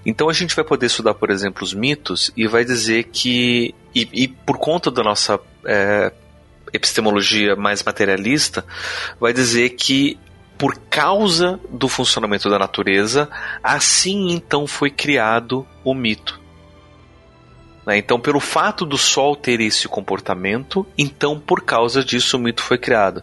Então 0.05 0.29
a 0.29 0.35
gente 0.35 0.55
vai 0.55 0.67
poder 0.67 0.85
estudar, 0.85 1.15
por 1.15 1.31
exemplo, 1.31 1.65
os 1.65 1.73
mitos 1.73 2.31
e 2.37 2.47
vai 2.47 2.63
dizer 2.63 3.05
que, 3.05 3.75
e, 3.95 4.07
e 4.13 4.29
por 4.29 4.59
conta 4.59 4.91
da 4.91 5.03
nossa 5.03 5.41
é, 5.65 6.13
epistemologia 6.73 7.57
mais 7.57 7.83
materialista, 7.83 8.65
vai 9.21 9.33
dizer 9.33 9.71
que 9.71 10.19
por 10.59 10.79
causa 10.91 11.61
do 11.71 11.89
funcionamento 11.89 12.49
da 12.49 12.59
natureza, 12.59 13.29
assim 13.63 14.31
então 14.31 14.67
foi 14.67 14.91
criado 14.91 15.67
o 15.85 15.95
mito. 15.95 16.41
Né? 17.87 17.99
Então, 17.99 18.19
pelo 18.19 18.41
fato 18.41 18.85
do 18.85 18.99
Sol 18.99 19.37
ter 19.37 19.61
esse 19.61 19.87
comportamento, 19.87 20.85
então 20.99 21.39
por 21.39 21.63
causa 21.63 22.05
disso 22.05 22.37
o 22.37 22.41
mito 22.41 22.63
foi 22.63 22.77
criado. 22.77 23.23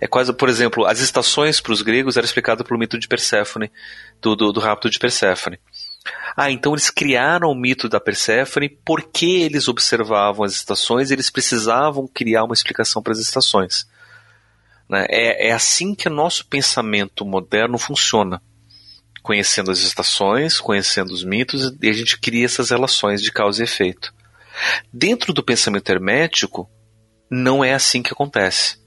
É 0.00 0.08
quase, 0.08 0.32
por 0.32 0.48
exemplo, 0.48 0.84
as 0.84 0.98
estações 0.98 1.60
para 1.60 1.72
os 1.72 1.80
gregos 1.80 2.16
era 2.16 2.26
explicado 2.26 2.64
pelo 2.64 2.80
mito 2.80 2.98
de 2.98 3.06
Perséfone, 3.06 3.70
do, 4.20 4.34
do, 4.34 4.52
do 4.52 4.58
rapto 4.60 4.90
de 4.90 4.98
Perséfone. 4.98 5.60
Ah, 6.36 6.50
então 6.50 6.72
eles 6.72 6.90
criaram 6.90 7.50
o 7.50 7.54
mito 7.54 7.88
da 7.88 8.00
Perséfone 8.00 8.68
porque 8.68 9.26
eles 9.26 9.68
observavam 9.68 10.44
as 10.44 10.52
estações 10.52 11.10
e 11.10 11.14
eles 11.14 11.30
precisavam 11.30 12.08
criar 12.08 12.44
uma 12.44 12.54
explicação 12.54 13.02
para 13.02 13.12
as 13.12 13.18
estações. 13.18 13.86
Né? 14.88 15.06
É, 15.08 15.48
é 15.48 15.52
assim 15.52 15.94
que 15.94 16.08
o 16.08 16.12
nosso 16.12 16.46
pensamento 16.46 17.24
moderno 17.24 17.78
funciona 17.78 18.40
conhecendo 19.22 19.70
as 19.70 19.78
estações, 19.78 20.60
conhecendo 20.60 21.12
os 21.12 21.22
mitos, 21.22 21.72
e 21.80 21.88
a 21.88 21.92
gente 21.92 22.18
cria 22.18 22.44
essas 22.44 22.70
relações 22.70 23.22
de 23.22 23.30
causa 23.30 23.62
e 23.62 23.64
efeito. 23.64 24.12
Dentro 24.92 25.32
do 25.32 25.42
pensamento 25.42 25.88
hermético, 25.90 26.68
não 27.30 27.64
é 27.64 27.72
assim 27.72 28.02
que 28.02 28.12
acontece. 28.12 28.78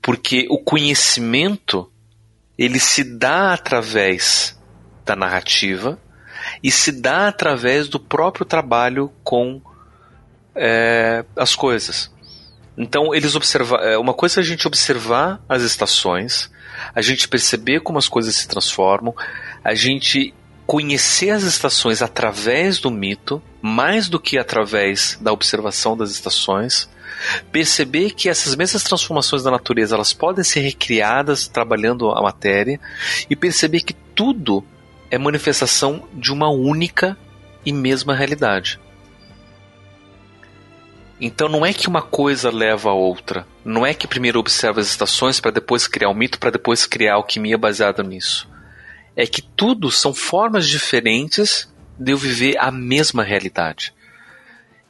Porque 0.00 0.46
o 0.48 0.58
conhecimento 0.58 1.92
ele 2.56 2.80
se 2.80 3.04
dá 3.04 3.52
através 3.52 4.57
da 5.08 5.16
narrativa 5.16 5.98
e 6.62 6.70
se 6.70 6.92
dá 6.92 7.28
através 7.28 7.88
do 7.88 7.98
próprio 7.98 8.44
trabalho 8.44 9.10
com 9.24 9.60
é, 10.54 11.24
as 11.34 11.54
coisas. 11.54 12.10
Então 12.76 13.14
eles 13.14 13.34
observam, 13.34 13.78
é, 13.78 13.96
uma 13.98 14.12
coisa 14.12 14.40
é 14.40 14.42
a 14.42 14.44
gente 14.44 14.66
observar 14.66 15.40
as 15.48 15.62
estações, 15.62 16.50
a 16.94 17.00
gente 17.00 17.26
perceber 17.26 17.80
como 17.80 17.98
as 17.98 18.06
coisas 18.06 18.34
se 18.34 18.46
transformam, 18.46 19.14
a 19.64 19.74
gente 19.74 20.34
conhecer 20.66 21.30
as 21.30 21.44
estações 21.44 22.02
através 22.02 22.78
do 22.78 22.90
mito, 22.90 23.42
mais 23.62 24.08
do 24.08 24.20
que 24.20 24.38
através 24.38 25.18
da 25.20 25.32
observação 25.32 25.96
das 25.96 26.10
estações, 26.10 26.88
perceber 27.50 28.10
que 28.10 28.28
essas 28.28 28.54
mesmas 28.54 28.84
transformações 28.84 29.42
da 29.42 29.50
natureza 29.50 29.96
elas 29.96 30.12
podem 30.12 30.44
ser 30.44 30.60
recriadas 30.60 31.48
trabalhando 31.48 32.10
a 32.10 32.20
matéria 32.20 32.78
e 33.30 33.34
perceber 33.34 33.80
que 33.80 33.94
tudo 33.94 34.62
é 35.10 35.18
manifestação 35.18 36.08
de 36.12 36.32
uma 36.32 36.50
única 36.50 37.16
e 37.64 37.72
mesma 37.72 38.14
realidade. 38.14 38.78
Então 41.20 41.48
não 41.48 41.66
é 41.66 41.72
que 41.72 41.88
uma 41.88 42.02
coisa 42.02 42.50
leva 42.50 42.90
a 42.90 42.94
outra. 42.94 43.46
Não 43.64 43.84
é 43.84 43.92
que 43.92 44.06
primeiro 44.06 44.38
observa 44.38 44.80
as 44.80 44.88
estações 44.88 45.40
para 45.40 45.50
depois 45.50 45.88
criar 45.88 46.08
o 46.08 46.12
um 46.12 46.14
mito, 46.14 46.38
para 46.38 46.50
depois 46.50 46.86
criar 46.86 47.14
alquimia 47.14 47.58
baseada 47.58 48.02
nisso. 48.02 48.48
É 49.16 49.26
que 49.26 49.42
tudo 49.42 49.90
são 49.90 50.14
formas 50.14 50.68
diferentes 50.68 51.68
de 51.98 52.12
eu 52.12 52.16
viver 52.16 52.56
a 52.58 52.70
mesma 52.70 53.24
realidade. 53.24 53.92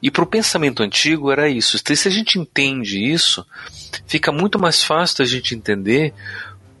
E 0.01 0.09
para 0.09 0.23
o 0.23 0.27
pensamento 0.27 0.83
antigo 0.83 1.31
era 1.31 1.49
isso. 1.49 1.77
Se 1.77 2.07
a 2.07 2.11
gente 2.11 2.39
entende 2.39 3.03
isso, 3.03 3.45
fica 4.07 4.31
muito 4.31 4.59
mais 4.59 4.83
fácil 4.83 5.23
a 5.23 5.27
gente 5.27 5.55
entender 5.55 6.13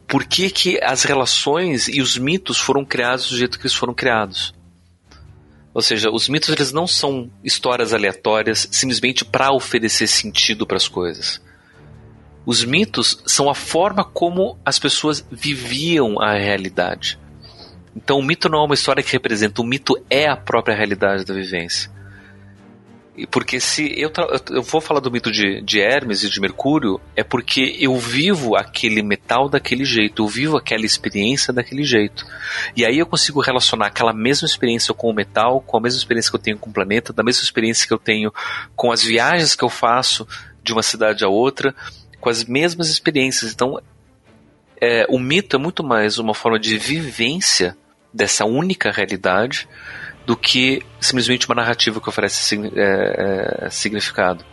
por 0.09 0.25
que, 0.25 0.49
que 0.49 0.79
as 0.83 1.03
relações 1.03 1.87
e 1.87 2.01
os 2.01 2.17
mitos 2.17 2.57
foram 2.57 2.83
criados 2.83 3.29
do 3.29 3.37
jeito 3.37 3.59
que 3.59 3.67
eles 3.67 3.75
foram 3.75 3.93
criados. 3.93 4.55
Ou 5.71 5.83
seja, 5.83 6.09
os 6.09 6.27
mitos 6.27 6.49
eles 6.49 6.71
não 6.71 6.87
são 6.87 7.29
histórias 7.43 7.93
aleatórias 7.93 8.67
simplesmente 8.71 9.23
para 9.23 9.53
oferecer 9.53 10.07
sentido 10.07 10.65
para 10.65 10.77
as 10.77 10.87
coisas. 10.87 11.39
Os 12.43 12.65
mitos 12.65 13.21
são 13.27 13.49
a 13.49 13.53
forma 13.53 14.03
como 14.03 14.57
as 14.65 14.79
pessoas 14.79 15.23
viviam 15.31 16.19
a 16.19 16.33
realidade. 16.33 17.19
Então, 17.95 18.17
o 18.17 18.23
mito 18.23 18.49
não 18.49 18.63
é 18.63 18.65
uma 18.65 18.73
história 18.73 19.03
que 19.03 19.11
representa, 19.11 19.61
o 19.61 19.65
mito 19.65 19.93
é 20.09 20.27
a 20.27 20.35
própria 20.35 20.75
realidade 20.75 21.23
da 21.23 21.33
vivência. 21.35 21.91
Porque 23.27 23.59
se 23.59 23.93
eu, 23.99 24.11
eu 24.51 24.61
vou 24.61 24.81
falar 24.81 24.99
do 24.99 25.11
mito 25.11 25.31
de, 25.31 25.61
de 25.61 25.79
Hermes 25.79 26.23
e 26.23 26.29
de 26.29 26.39
Mercúrio, 26.39 26.99
é 27.15 27.23
porque 27.23 27.75
eu 27.79 27.95
vivo 27.97 28.55
aquele 28.55 29.01
metal 29.01 29.49
daquele 29.49 29.85
jeito, 29.85 30.23
eu 30.23 30.27
vivo 30.27 30.57
aquela 30.57 30.85
experiência 30.85 31.53
daquele 31.53 31.83
jeito. 31.83 32.25
E 32.75 32.85
aí 32.85 32.97
eu 32.97 33.05
consigo 33.05 33.41
relacionar 33.41 33.87
aquela 33.87 34.13
mesma 34.13 34.45
experiência 34.45 34.93
com 34.93 35.09
o 35.09 35.13
metal, 35.13 35.61
com 35.61 35.77
a 35.77 35.81
mesma 35.81 35.97
experiência 35.97 36.31
que 36.31 36.35
eu 36.35 36.41
tenho 36.41 36.57
com 36.57 36.69
o 36.69 36.73
planeta, 36.73 37.13
da 37.13 37.23
mesma 37.23 37.43
experiência 37.43 37.87
que 37.87 37.93
eu 37.93 37.99
tenho 37.99 38.33
com 38.75 38.91
as 38.91 39.03
viagens 39.03 39.55
que 39.55 39.63
eu 39.63 39.69
faço 39.69 40.27
de 40.63 40.73
uma 40.73 40.83
cidade 40.83 41.23
a 41.23 41.27
outra, 41.27 41.73
com 42.19 42.29
as 42.29 42.43
mesmas 42.45 42.89
experiências. 42.89 43.51
Então, 43.51 43.79
é, 44.81 45.05
o 45.09 45.19
mito 45.19 45.55
é 45.55 45.59
muito 45.59 45.83
mais 45.83 46.19
uma 46.19 46.33
forma 46.33 46.59
de 46.59 46.77
vivência 46.77 47.75
dessa 48.13 48.45
única 48.45 48.91
realidade 48.91 49.67
do 50.29 50.37
que 50.37 50.85
simplesmente 51.01 51.47
uma 51.47 51.55
narrativa 51.55 51.99
que 51.99 52.07
oferece 52.07 52.55
é, 52.75 53.65
é, 53.65 53.69
significado. 53.71 54.45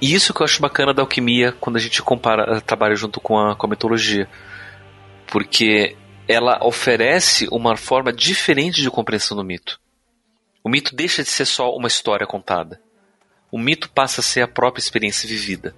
E 0.00 0.14
isso 0.14 0.32
que 0.32 0.40
eu 0.40 0.44
acho 0.44 0.62
bacana 0.62 0.94
da 0.94 1.02
alquimia 1.02 1.52
quando 1.52 1.76
a 1.76 1.78
gente 1.78 2.00
compara, 2.00 2.58
trabalha 2.62 2.94
junto 2.94 3.20
com 3.20 3.38
a, 3.38 3.54
com 3.54 3.66
a 3.66 3.68
mitologia. 3.68 4.26
Porque 5.26 5.94
ela 6.26 6.58
oferece 6.64 7.46
uma 7.52 7.76
forma 7.76 8.10
diferente 8.14 8.80
de 8.80 8.90
compreensão 8.90 9.36
do 9.36 9.44
mito. 9.44 9.78
O 10.64 10.70
mito 10.70 10.96
deixa 10.96 11.22
de 11.22 11.28
ser 11.28 11.44
só 11.44 11.76
uma 11.76 11.88
história 11.88 12.26
contada. 12.26 12.80
O 13.52 13.58
mito 13.58 13.90
passa 13.90 14.22
a 14.22 14.24
ser 14.24 14.40
a 14.40 14.48
própria 14.48 14.80
experiência 14.80 15.28
vivida. 15.28 15.76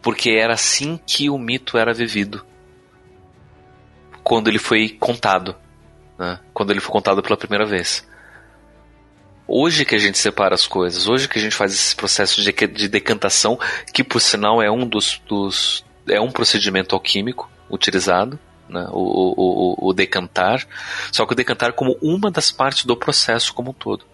Porque 0.00 0.30
era 0.30 0.54
assim 0.54 0.98
que 1.06 1.28
o 1.28 1.36
mito 1.36 1.76
era 1.76 1.92
vivido 1.92 2.46
quando 4.24 4.48
ele 4.48 4.58
foi 4.58 4.88
contado 4.88 5.54
né, 6.18 6.40
quando 6.52 6.70
ele 6.70 6.80
foi 6.80 6.92
contado 6.92 7.22
pela 7.22 7.36
primeira 7.36 7.64
vez. 7.64 8.06
Hoje 9.46 9.84
que 9.84 9.94
a 9.94 9.98
gente 9.98 10.18
separa 10.18 10.54
as 10.54 10.66
coisas, 10.66 11.08
hoje 11.08 11.28
que 11.28 11.38
a 11.38 11.42
gente 11.42 11.56
faz 11.56 11.72
esse 11.72 11.96
processo 11.96 12.42
de, 12.42 12.52
de 12.52 12.88
decantação, 12.88 13.58
que 13.94 14.04
por 14.04 14.20
sinal 14.20 14.60
é 14.60 14.70
um 14.70 14.86
dos, 14.86 15.22
dos 15.26 15.84
é 16.06 16.20
um 16.20 16.30
procedimento 16.30 16.94
alquímico 16.94 17.50
utilizado, 17.70 18.38
né, 18.68 18.86
o, 18.90 19.80
o, 19.80 19.88
o, 19.88 19.92
decantar, 19.94 20.66
só 21.10 21.24
que 21.24 21.32
o 21.32 21.36
decantar 21.36 21.72
como 21.72 21.96
uma 22.02 22.30
das 22.30 22.50
partes 22.50 22.84
do 22.84 22.96
processo 22.96 23.54
como 23.54 23.70
um 23.70 23.74
todo. 23.74 24.04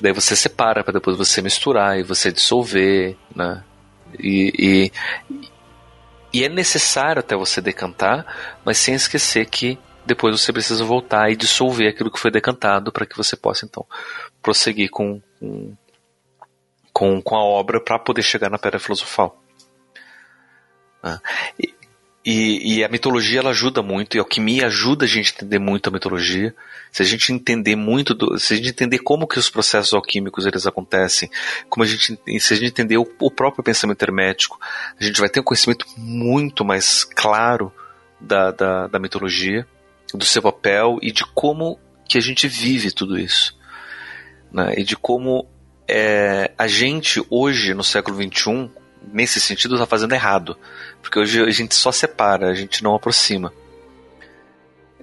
Daí 0.00 0.12
você 0.12 0.34
separa 0.36 0.82
para 0.82 0.94
depois 0.94 1.16
você 1.16 1.42
misturar 1.42 1.98
e 1.98 2.02
você 2.02 2.32
dissolver, 2.32 3.16
né? 3.34 3.62
E, 4.18 4.90
e, 5.30 5.38
e 6.32 6.44
é 6.44 6.48
necessário 6.48 7.20
até 7.20 7.36
você 7.36 7.60
decantar, 7.60 8.24
mas 8.64 8.78
sem 8.78 8.94
esquecer 8.94 9.46
que 9.46 9.78
depois 10.04 10.40
você 10.40 10.52
precisa 10.52 10.84
voltar 10.84 11.30
e 11.30 11.36
dissolver 11.36 11.88
aquilo 11.88 12.10
que 12.10 12.18
foi 12.18 12.30
decantado 12.30 12.92
para 12.92 13.06
que 13.06 13.16
você 13.16 13.36
possa 13.36 13.64
então 13.64 13.86
prosseguir 14.42 14.90
com, 14.90 15.20
com, 16.92 17.20
com 17.20 17.36
a 17.36 17.42
obra 17.44 17.80
para 17.80 17.98
poder 17.98 18.22
chegar 18.22 18.50
na 18.50 18.58
Pedra 18.58 18.78
Filosofal. 18.78 19.42
Ah, 21.02 21.20
e, 21.58 21.74
e, 22.24 22.76
e, 22.76 22.84
a 22.84 22.88
mitologia 22.88 23.40
ela 23.40 23.50
ajuda 23.50 23.82
muito, 23.82 24.16
e 24.16 24.18
a 24.18 24.22
alquimia 24.22 24.66
ajuda 24.66 25.06
a 25.06 25.08
gente 25.08 25.32
a 25.32 25.36
entender 25.36 25.58
muito 25.58 25.88
a 25.88 25.92
mitologia. 25.92 26.54
Se 26.92 27.02
a 27.02 27.06
gente 27.06 27.32
entender 27.32 27.76
muito, 27.76 28.14
do, 28.14 28.38
se 28.38 28.52
a 28.52 28.56
gente 28.56 28.68
entender 28.68 28.98
como 28.98 29.26
que 29.26 29.38
os 29.38 29.48
processos 29.48 29.94
alquímicos 29.94 30.44
eles 30.44 30.66
acontecem, 30.66 31.30
como 31.68 31.84
a 31.84 31.86
gente, 31.86 32.18
se 32.38 32.52
a 32.52 32.56
gente 32.56 32.68
entender 32.68 32.98
o, 32.98 33.10
o 33.20 33.30
próprio 33.30 33.64
pensamento 33.64 34.02
hermético, 34.02 34.58
a 34.98 35.02
gente 35.02 35.20
vai 35.20 35.30
ter 35.30 35.40
um 35.40 35.44
conhecimento 35.44 35.86
muito 35.96 36.64
mais 36.64 37.04
claro 37.04 37.72
da, 38.20 38.50
da, 38.50 38.86
da 38.86 38.98
mitologia 38.98 39.66
do 40.14 40.24
seu 40.24 40.42
papel 40.42 40.98
e 41.02 41.12
de 41.12 41.24
como 41.24 41.78
que 42.08 42.18
a 42.18 42.20
gente 42.20 42.48
vive 42.48 42.90
tudo 42.90 43.18
isso. 43.18 43.56
Né? 44.52 44.74
E 44.78 44.84
de 44.84 44.96
como 44.96 45.46
é, 45.88 46.50
a 46.58 46.66
gente 46.66 47.24
hoje, 47.30 47.74
no 47.74 47.84
século 47.84 48.16
XXI, 48.16 48.70
nesse 49.12 49.40
sentido, 49.40 49.74
está 49.74 49.86
fazendo 49.86 50.12
errado. 50.12 50.56
Porque 51.02 51.18
hoje 51.18 51.42
a 51.42 51.50
gente 51.50 51.74
só 51.74 51.92
separa, 51.92 52.48
a 52.48 52.54
gente 52.54 52.82
não 52.82 52.94
aproxima. 52.94 53.52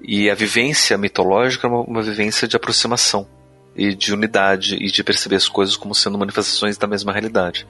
E 0.02 0.30
a 0.30 0.36
vivência 0.36 0.98
mitológica 0.98 1.68
é 1.68 1.70
uma, 1.70 1.82
uma 1.82 2.02
vivência 2.02 2.48
de 2.48 2.56
aproximação 2.56 3.28
e 3.76 3.94
de 3.94 4.14
unidade 4.14 4.76
e 4.76 4.92
de 4.92 5.04
perceber 5.04 5.36
as 5.36 5.48
coisas 5.48 5.76
como 5.76 5.94
sendo 5.94 6.18
manifestações 6.18 6.78
da 6.78 6.88
mesma 6.88 7.12
realidade. 7.12 7.68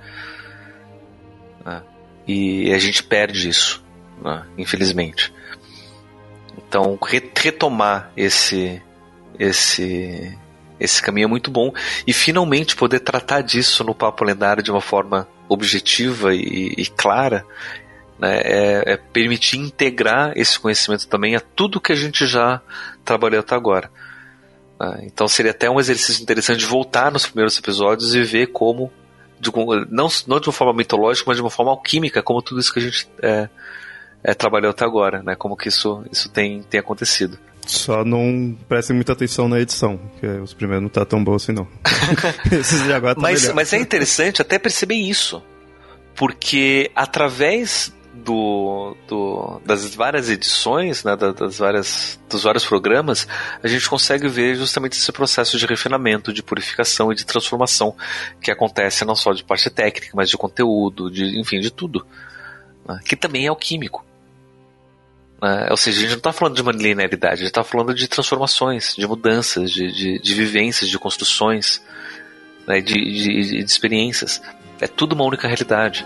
Né? 1.66 1.82
E 2.28 2.74
a 2.74 2.80
gente 2.80 3.04
perde 3.04 3.50
isso, 3.50 3.84
né? 4.24 4.46
infelizmente. 4.58 5.34
Então, 6.58 6.98
retomar 7.02 8.12
esse, 8.18 8.82
esse, 9.40 10.38
esse 10.80 11.02
caminho 11.02 11.26
é 11.26 11.30
muito 11.30 11.52
bom 11.52 11.72
e 12.06 12.14
finalmente 12.14 12.76
poder 12.76 13.00
tratar 13.00 13.42
disso 13.42 13.84
no 13.84 13.96
papo 13.96 14.24
lendário 14.24 14.64
de 14.64 14.72
uma 14.72 14.82
forma 14.82 15.28
objetiva 15.48 16.34
e, 16.34 16.74
e 16.78 16.86
clara 16.88 17.46
né, 18.20 18.40
é, 18.40 18.94
é, 18.94 18.98
permitir 18.98 19.58
integrar 19.58 20.34
esse 20.36 20.60
conhecimento 20.60 21.08
também 21.08 21.36
a 21.36 21.40
tudo 21.40 21.80
que 21.80 21.92
a 21.92 21.96
gente 21.96 22.26
já 22.26 22.62
trabalhou 23.06 23.40
até 23.40 23.56
agora. 23.56 23.92
Né. 24.80 25.02
Então 25.04 25.28
seria 25.28 25.52
até 25.52 25.70
um 25.70 25.80
exercício 25.80 26.22
interessante 26.22 26.60
de 26.60 26.66
voltar 26.66 27.12
nos 27.12 27.26
primeiros 27.26 27.58
episódios 27.58 28.16
e 28.16 28.24
ver 28.24 28.48
como, 28.48 28.92
de, 29.40 29.52
não, 29.90 30.08
não 30.26 30.40
de 30.40 30.50
uma 30.50 30.54
forma 30.54 30.74
mitológica, 30.74 31.26
mas 31.28 31.38
de 31.38 31.44
uma 31.44 31.50
forma 31.50 31.72
alquímica, 31.72 32.24
como 32.24 32.42
tudo 32.42 32.60
isso 32.60 32.74
que 32.74 32.80
a 32.80 32.84
gente 32.84 33.08
é, 33.22 33.48
é, 34.28 34.34
trabalhou 34.34 34.72
até 34.72 34.84
agora, 34.84 35.24
né, 35.24 35.36
como 35.36 35.56
que 35.56 35.70
isso, 35.70 36.04
isso 36.12 36.28
tem, 36.28 36.62
tem 36.62 36.82
acontecido. 36.82 37.40
Só 37.66 38.04
não 38.04 38.58
prestem 38.68 38.94
muita 38.94 39.14
atenção 39.14 39.48
na 39.48 39.58
edição, 39.58 39.98
que 40.20 40.28
os 40.28 40.54
primeiros 40.54 40.84
não 40.84 40.90
tá 40.90 41.06
tão 41.06 41.24
bom 41.24 41.34
assim 41.34 41.54
não. 41.54 41.66
Esses 42.52 42.84
de 42.84 42.92
agora 42.92 43.16
tá 43.16 43.22
mas, 43.22 43.52
mas 43.54 43.72
é 43.72 43.78
interessante 43.78 44.42
até 44.42 44.60
perceber 44.60 44.96
isso, 44.96 45.42
porque 46.14 46.92
através 46.94 47.94
do, 48.14 48.98
do, 49.08 49.62
das 49.66 49.96
várias 49.96 50.30
edições, 50.30 51.06
né, 51.06 51.16
das 51.16 51.58
várias, 51.58 52.20
dos 52.30 52.44
vários 52.44 52.66
programas, 52.66 53.26
a 53.64 53.68
gente 53.70 53.90
consegue 53.90 54.28
ver 54.28 54.56
justamente 54.56 54.98
esse 54.98 55.12
processo 55.14 55.58
de 55.58 55.66
refinamento, 55.66 56.34
de 56.34 56.44
purificação 56.44 57.14
e 57.14 57.16
de 57.16 57.26
transformação 57.26 57.96
que 58.42 58.52
acontece 58.52 59.06
não 59.06 59.16
só 59.16 59.32
de 59.32 59.46
parte 59.46 59.70
técnica, 59.70 60.12
mas 60.14 60.30
de 60.30 60.36
conteúdo, 60.36 61.10
de, 61.10 61.40
enfim, 61.40 61.62
de 61.62 61.72
tudo. 61.72 62.06
Né, 62.86 63.00
que 63.06 63.16
também 63.16 63.46
é 63.46 63.50
alquímico. 63.50 64.07
Né, 65.42 65.68
ou 65.70 65.78
seja, 65.78 66.00
a 66.00 66.02
gente 66.02 66.12
não 66.12 66.18
está 66.18 66.34
falando 66.34 66.56
de 66.56 66.62
uma 66.62 66.72
linearidade, 66.72 67.34
a 67.34 67.38
gente 67.38 67.48
está 67.48 67.64
falando 67.64 67.94
de 67.94 68.08
transformações, 68.08 68.96
de 68.96 69.06
mudanças, 69.08 69.72
de, 69.72 69.92
de, 69.92 70.20
de 70.20 70.34
vivências, 70.34 70.90
de 70.90 70.98
construções, 70.98 71.82
né, 72.66 72.82
de, 72.82 72.94
de, 72.94 73.50
de 73.50 73.64
experiências. 73.64 74.42
É 74.80 74.88
tudo 74.88 75.14
uma 75.14 75.24
única 75.24 75.48
realidade. 75.48 76.06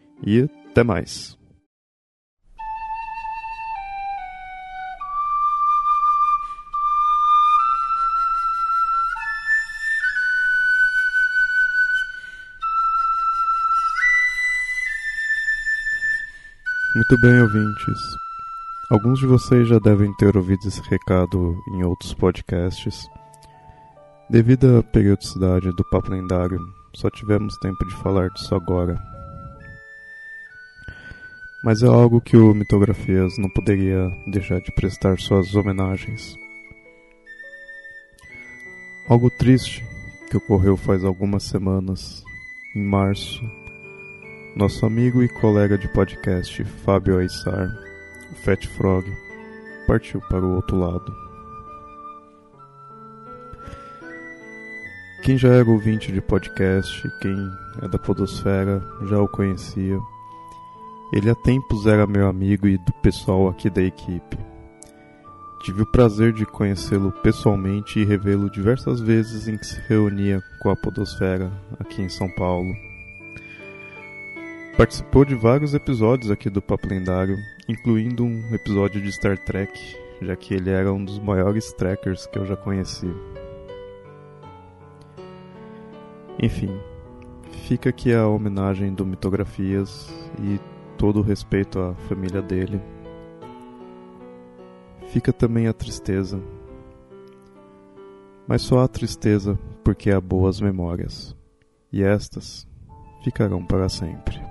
e 0.25 0.49
até 0.69 0.83
mais. 0.83 1.37
Muito 16.93 17.21
bem, 17.21 17.41
ouvintes. 17.41 17.99
Alguns 18.91 19.19
de 19.19 19.25
vocês 19.25 19.67
já 19.67 19.79
devem 19.79 20.13
ter 20.17 20.35
ouvido 20.35 20.67
esse 20.67 20.81
recado 20.89 21.57
em 21.73 21.83
outros 21.83 22.13
podcasts. 22.13 23.09
Devido 24.29 24.77
à 24.77 24.83
periodicidade 24.83 25.71
do 25.71 25.83
Papo 25.89 26.11
Lendário, 26.11 26.59
só 26.93 27.09
tivemos 27.09 27.57
tempo 27.57 27.85
de 27.87 27.95
falar 27.95 28.29
disso 28.29 28.53
agora 28.53 29.10
mas 31.63 31.83
é 31.83 31.87
algo 31.87 32.19
que 32.19 32.35
o 32.35 32.53
Mitografias 32.53 33.37
não 33.37 33.49
poderia 33.49 34.09
deixar 34.27 34.59
de 34.61 34.71
prestar 34.71 35.19
suas 35.19 35.53
homenagens. 35.53 36.35
Algo 39.07 39.29
triste 39.29 39.85
que 40.29 40.37
ocorreu 40.37 40.75
faz 40.75 41.03
algumas 41.03 41.43
semanas, 41.43 42.23
em 42.75 42.83
março, 42.83 43.43
nosso 44.55 44.85
amigo 44.85 45.21
e 45.21 45.29
colega 45.29 45.77
de 45.77 45.87
podcast 45.89 46.63
Fábio 46.63 47.19
Aissar, 47.19 47.69
o 48.31 48.35
Fat 48.35 48.65
Frog, 48.67 49.05
partiu 49.87 50.19
para 50.21 50.43
o 50.43 50.55
outro 50.55 50.77
lado. 50.77 51.13
Quem 55.23 55.37
já 55.37 55.49
era 55.49 55.69
ouvinte 55.69 56.11
de 56.11 56.21
podcast, 56.21 57.07
quem 57.21 57.37
é 57.83 57.87
da 57.87 57.99
Podosfera, 57.99 58.81
já 59.07 59.21
o 59.21 59.27
conhecia 59.27 59.99
ele 61.11 61.29
há 61.29 61.35
tempos 61.35 61.85
era 61.85 62.07
meu 62.07 62.27
amigo 62.27 62.67
e 62.67 62.77
do 62.77 62.93
pessoal 63.01 63.49
aqui 63.49 63.69
da 63.69 63.81
equipe. 63.81 64.37
Tive 65.61 65.83
o 65.83 65.91
prazer 65.91 66.31
de 66.31 66.45
conhecê-lo 66.45 67.11
pessoalmente 67.11 67.99
e 67.99 68.05
revê-lo 68.05 68.49
diversas 68.49 68.99
vezes 68.99 69.47
em 69.47 69.57
que 69.57 69.65
se 69.65 69.79
reunia 69.87 70.41
com 70.61 70.69
a 70.69 70.75
Podosfera 70.75 71.51
aqui 71.79 72.01
em 72.01 72.09
São 72.09 72.29
Paulo. 72.31 72.73
Participou 74.77 75.25
de 75.25 75.35
vários 75.35 75.73
episódios 75.73 76.31
aqui 76.31 76.49
do 76.49 76.61
Papo 76.61 76.87
Lendário, 76.87 77.37
incluindo 77.67 78.23
um 78.23 78.55
episódio 78.55 79.01
de 79.01 79.11
Star 79.11 79.37
Trek, 79.37 79.71
já 80.21 80.35
que 80.35 80.53
ele 80.53 80.69
era 80.69 80.91
um 80.91 81.03
dos 81.03 81.19
maiores 81.19 81.73
trackers 81.73 82.25
que 82.25 82.39
eu 82.39 82.45
já 82.45 82.55
conheci. 82.55 83.11
Enfim, 86.41 86.75
fica 87.67 87.89
aqui 87.89 88.13
a 88.13 88.25
homenagem 88.25 88.93
do 88.93 89.05
Mitografias 89.05 90.11
e 90.39 90.59
todo 91.01 91.17
o 91.17 91.23
respeito 91.23 91.79
à 91.79 91.95
família 92.07 92.43
dele. 92.43 92.79
Fica 95.07 95.33
também 95.33 95.65
a 95.65 95.73
tristeza, 95.73 96.39
mas 98.47 98.61
só 98.61 98.83
a 98.83 98.87
tristeza 98.87 99.57
porque 99.83 100.11
há 100.11 100.21
boas 100.21 100.61
memórias, 100.61 101.35
e 101.91 102.03
estas 102.03 102.67
ficarão 103.23 103.65
para 103.65 103.89
sempre. 103.89 104.50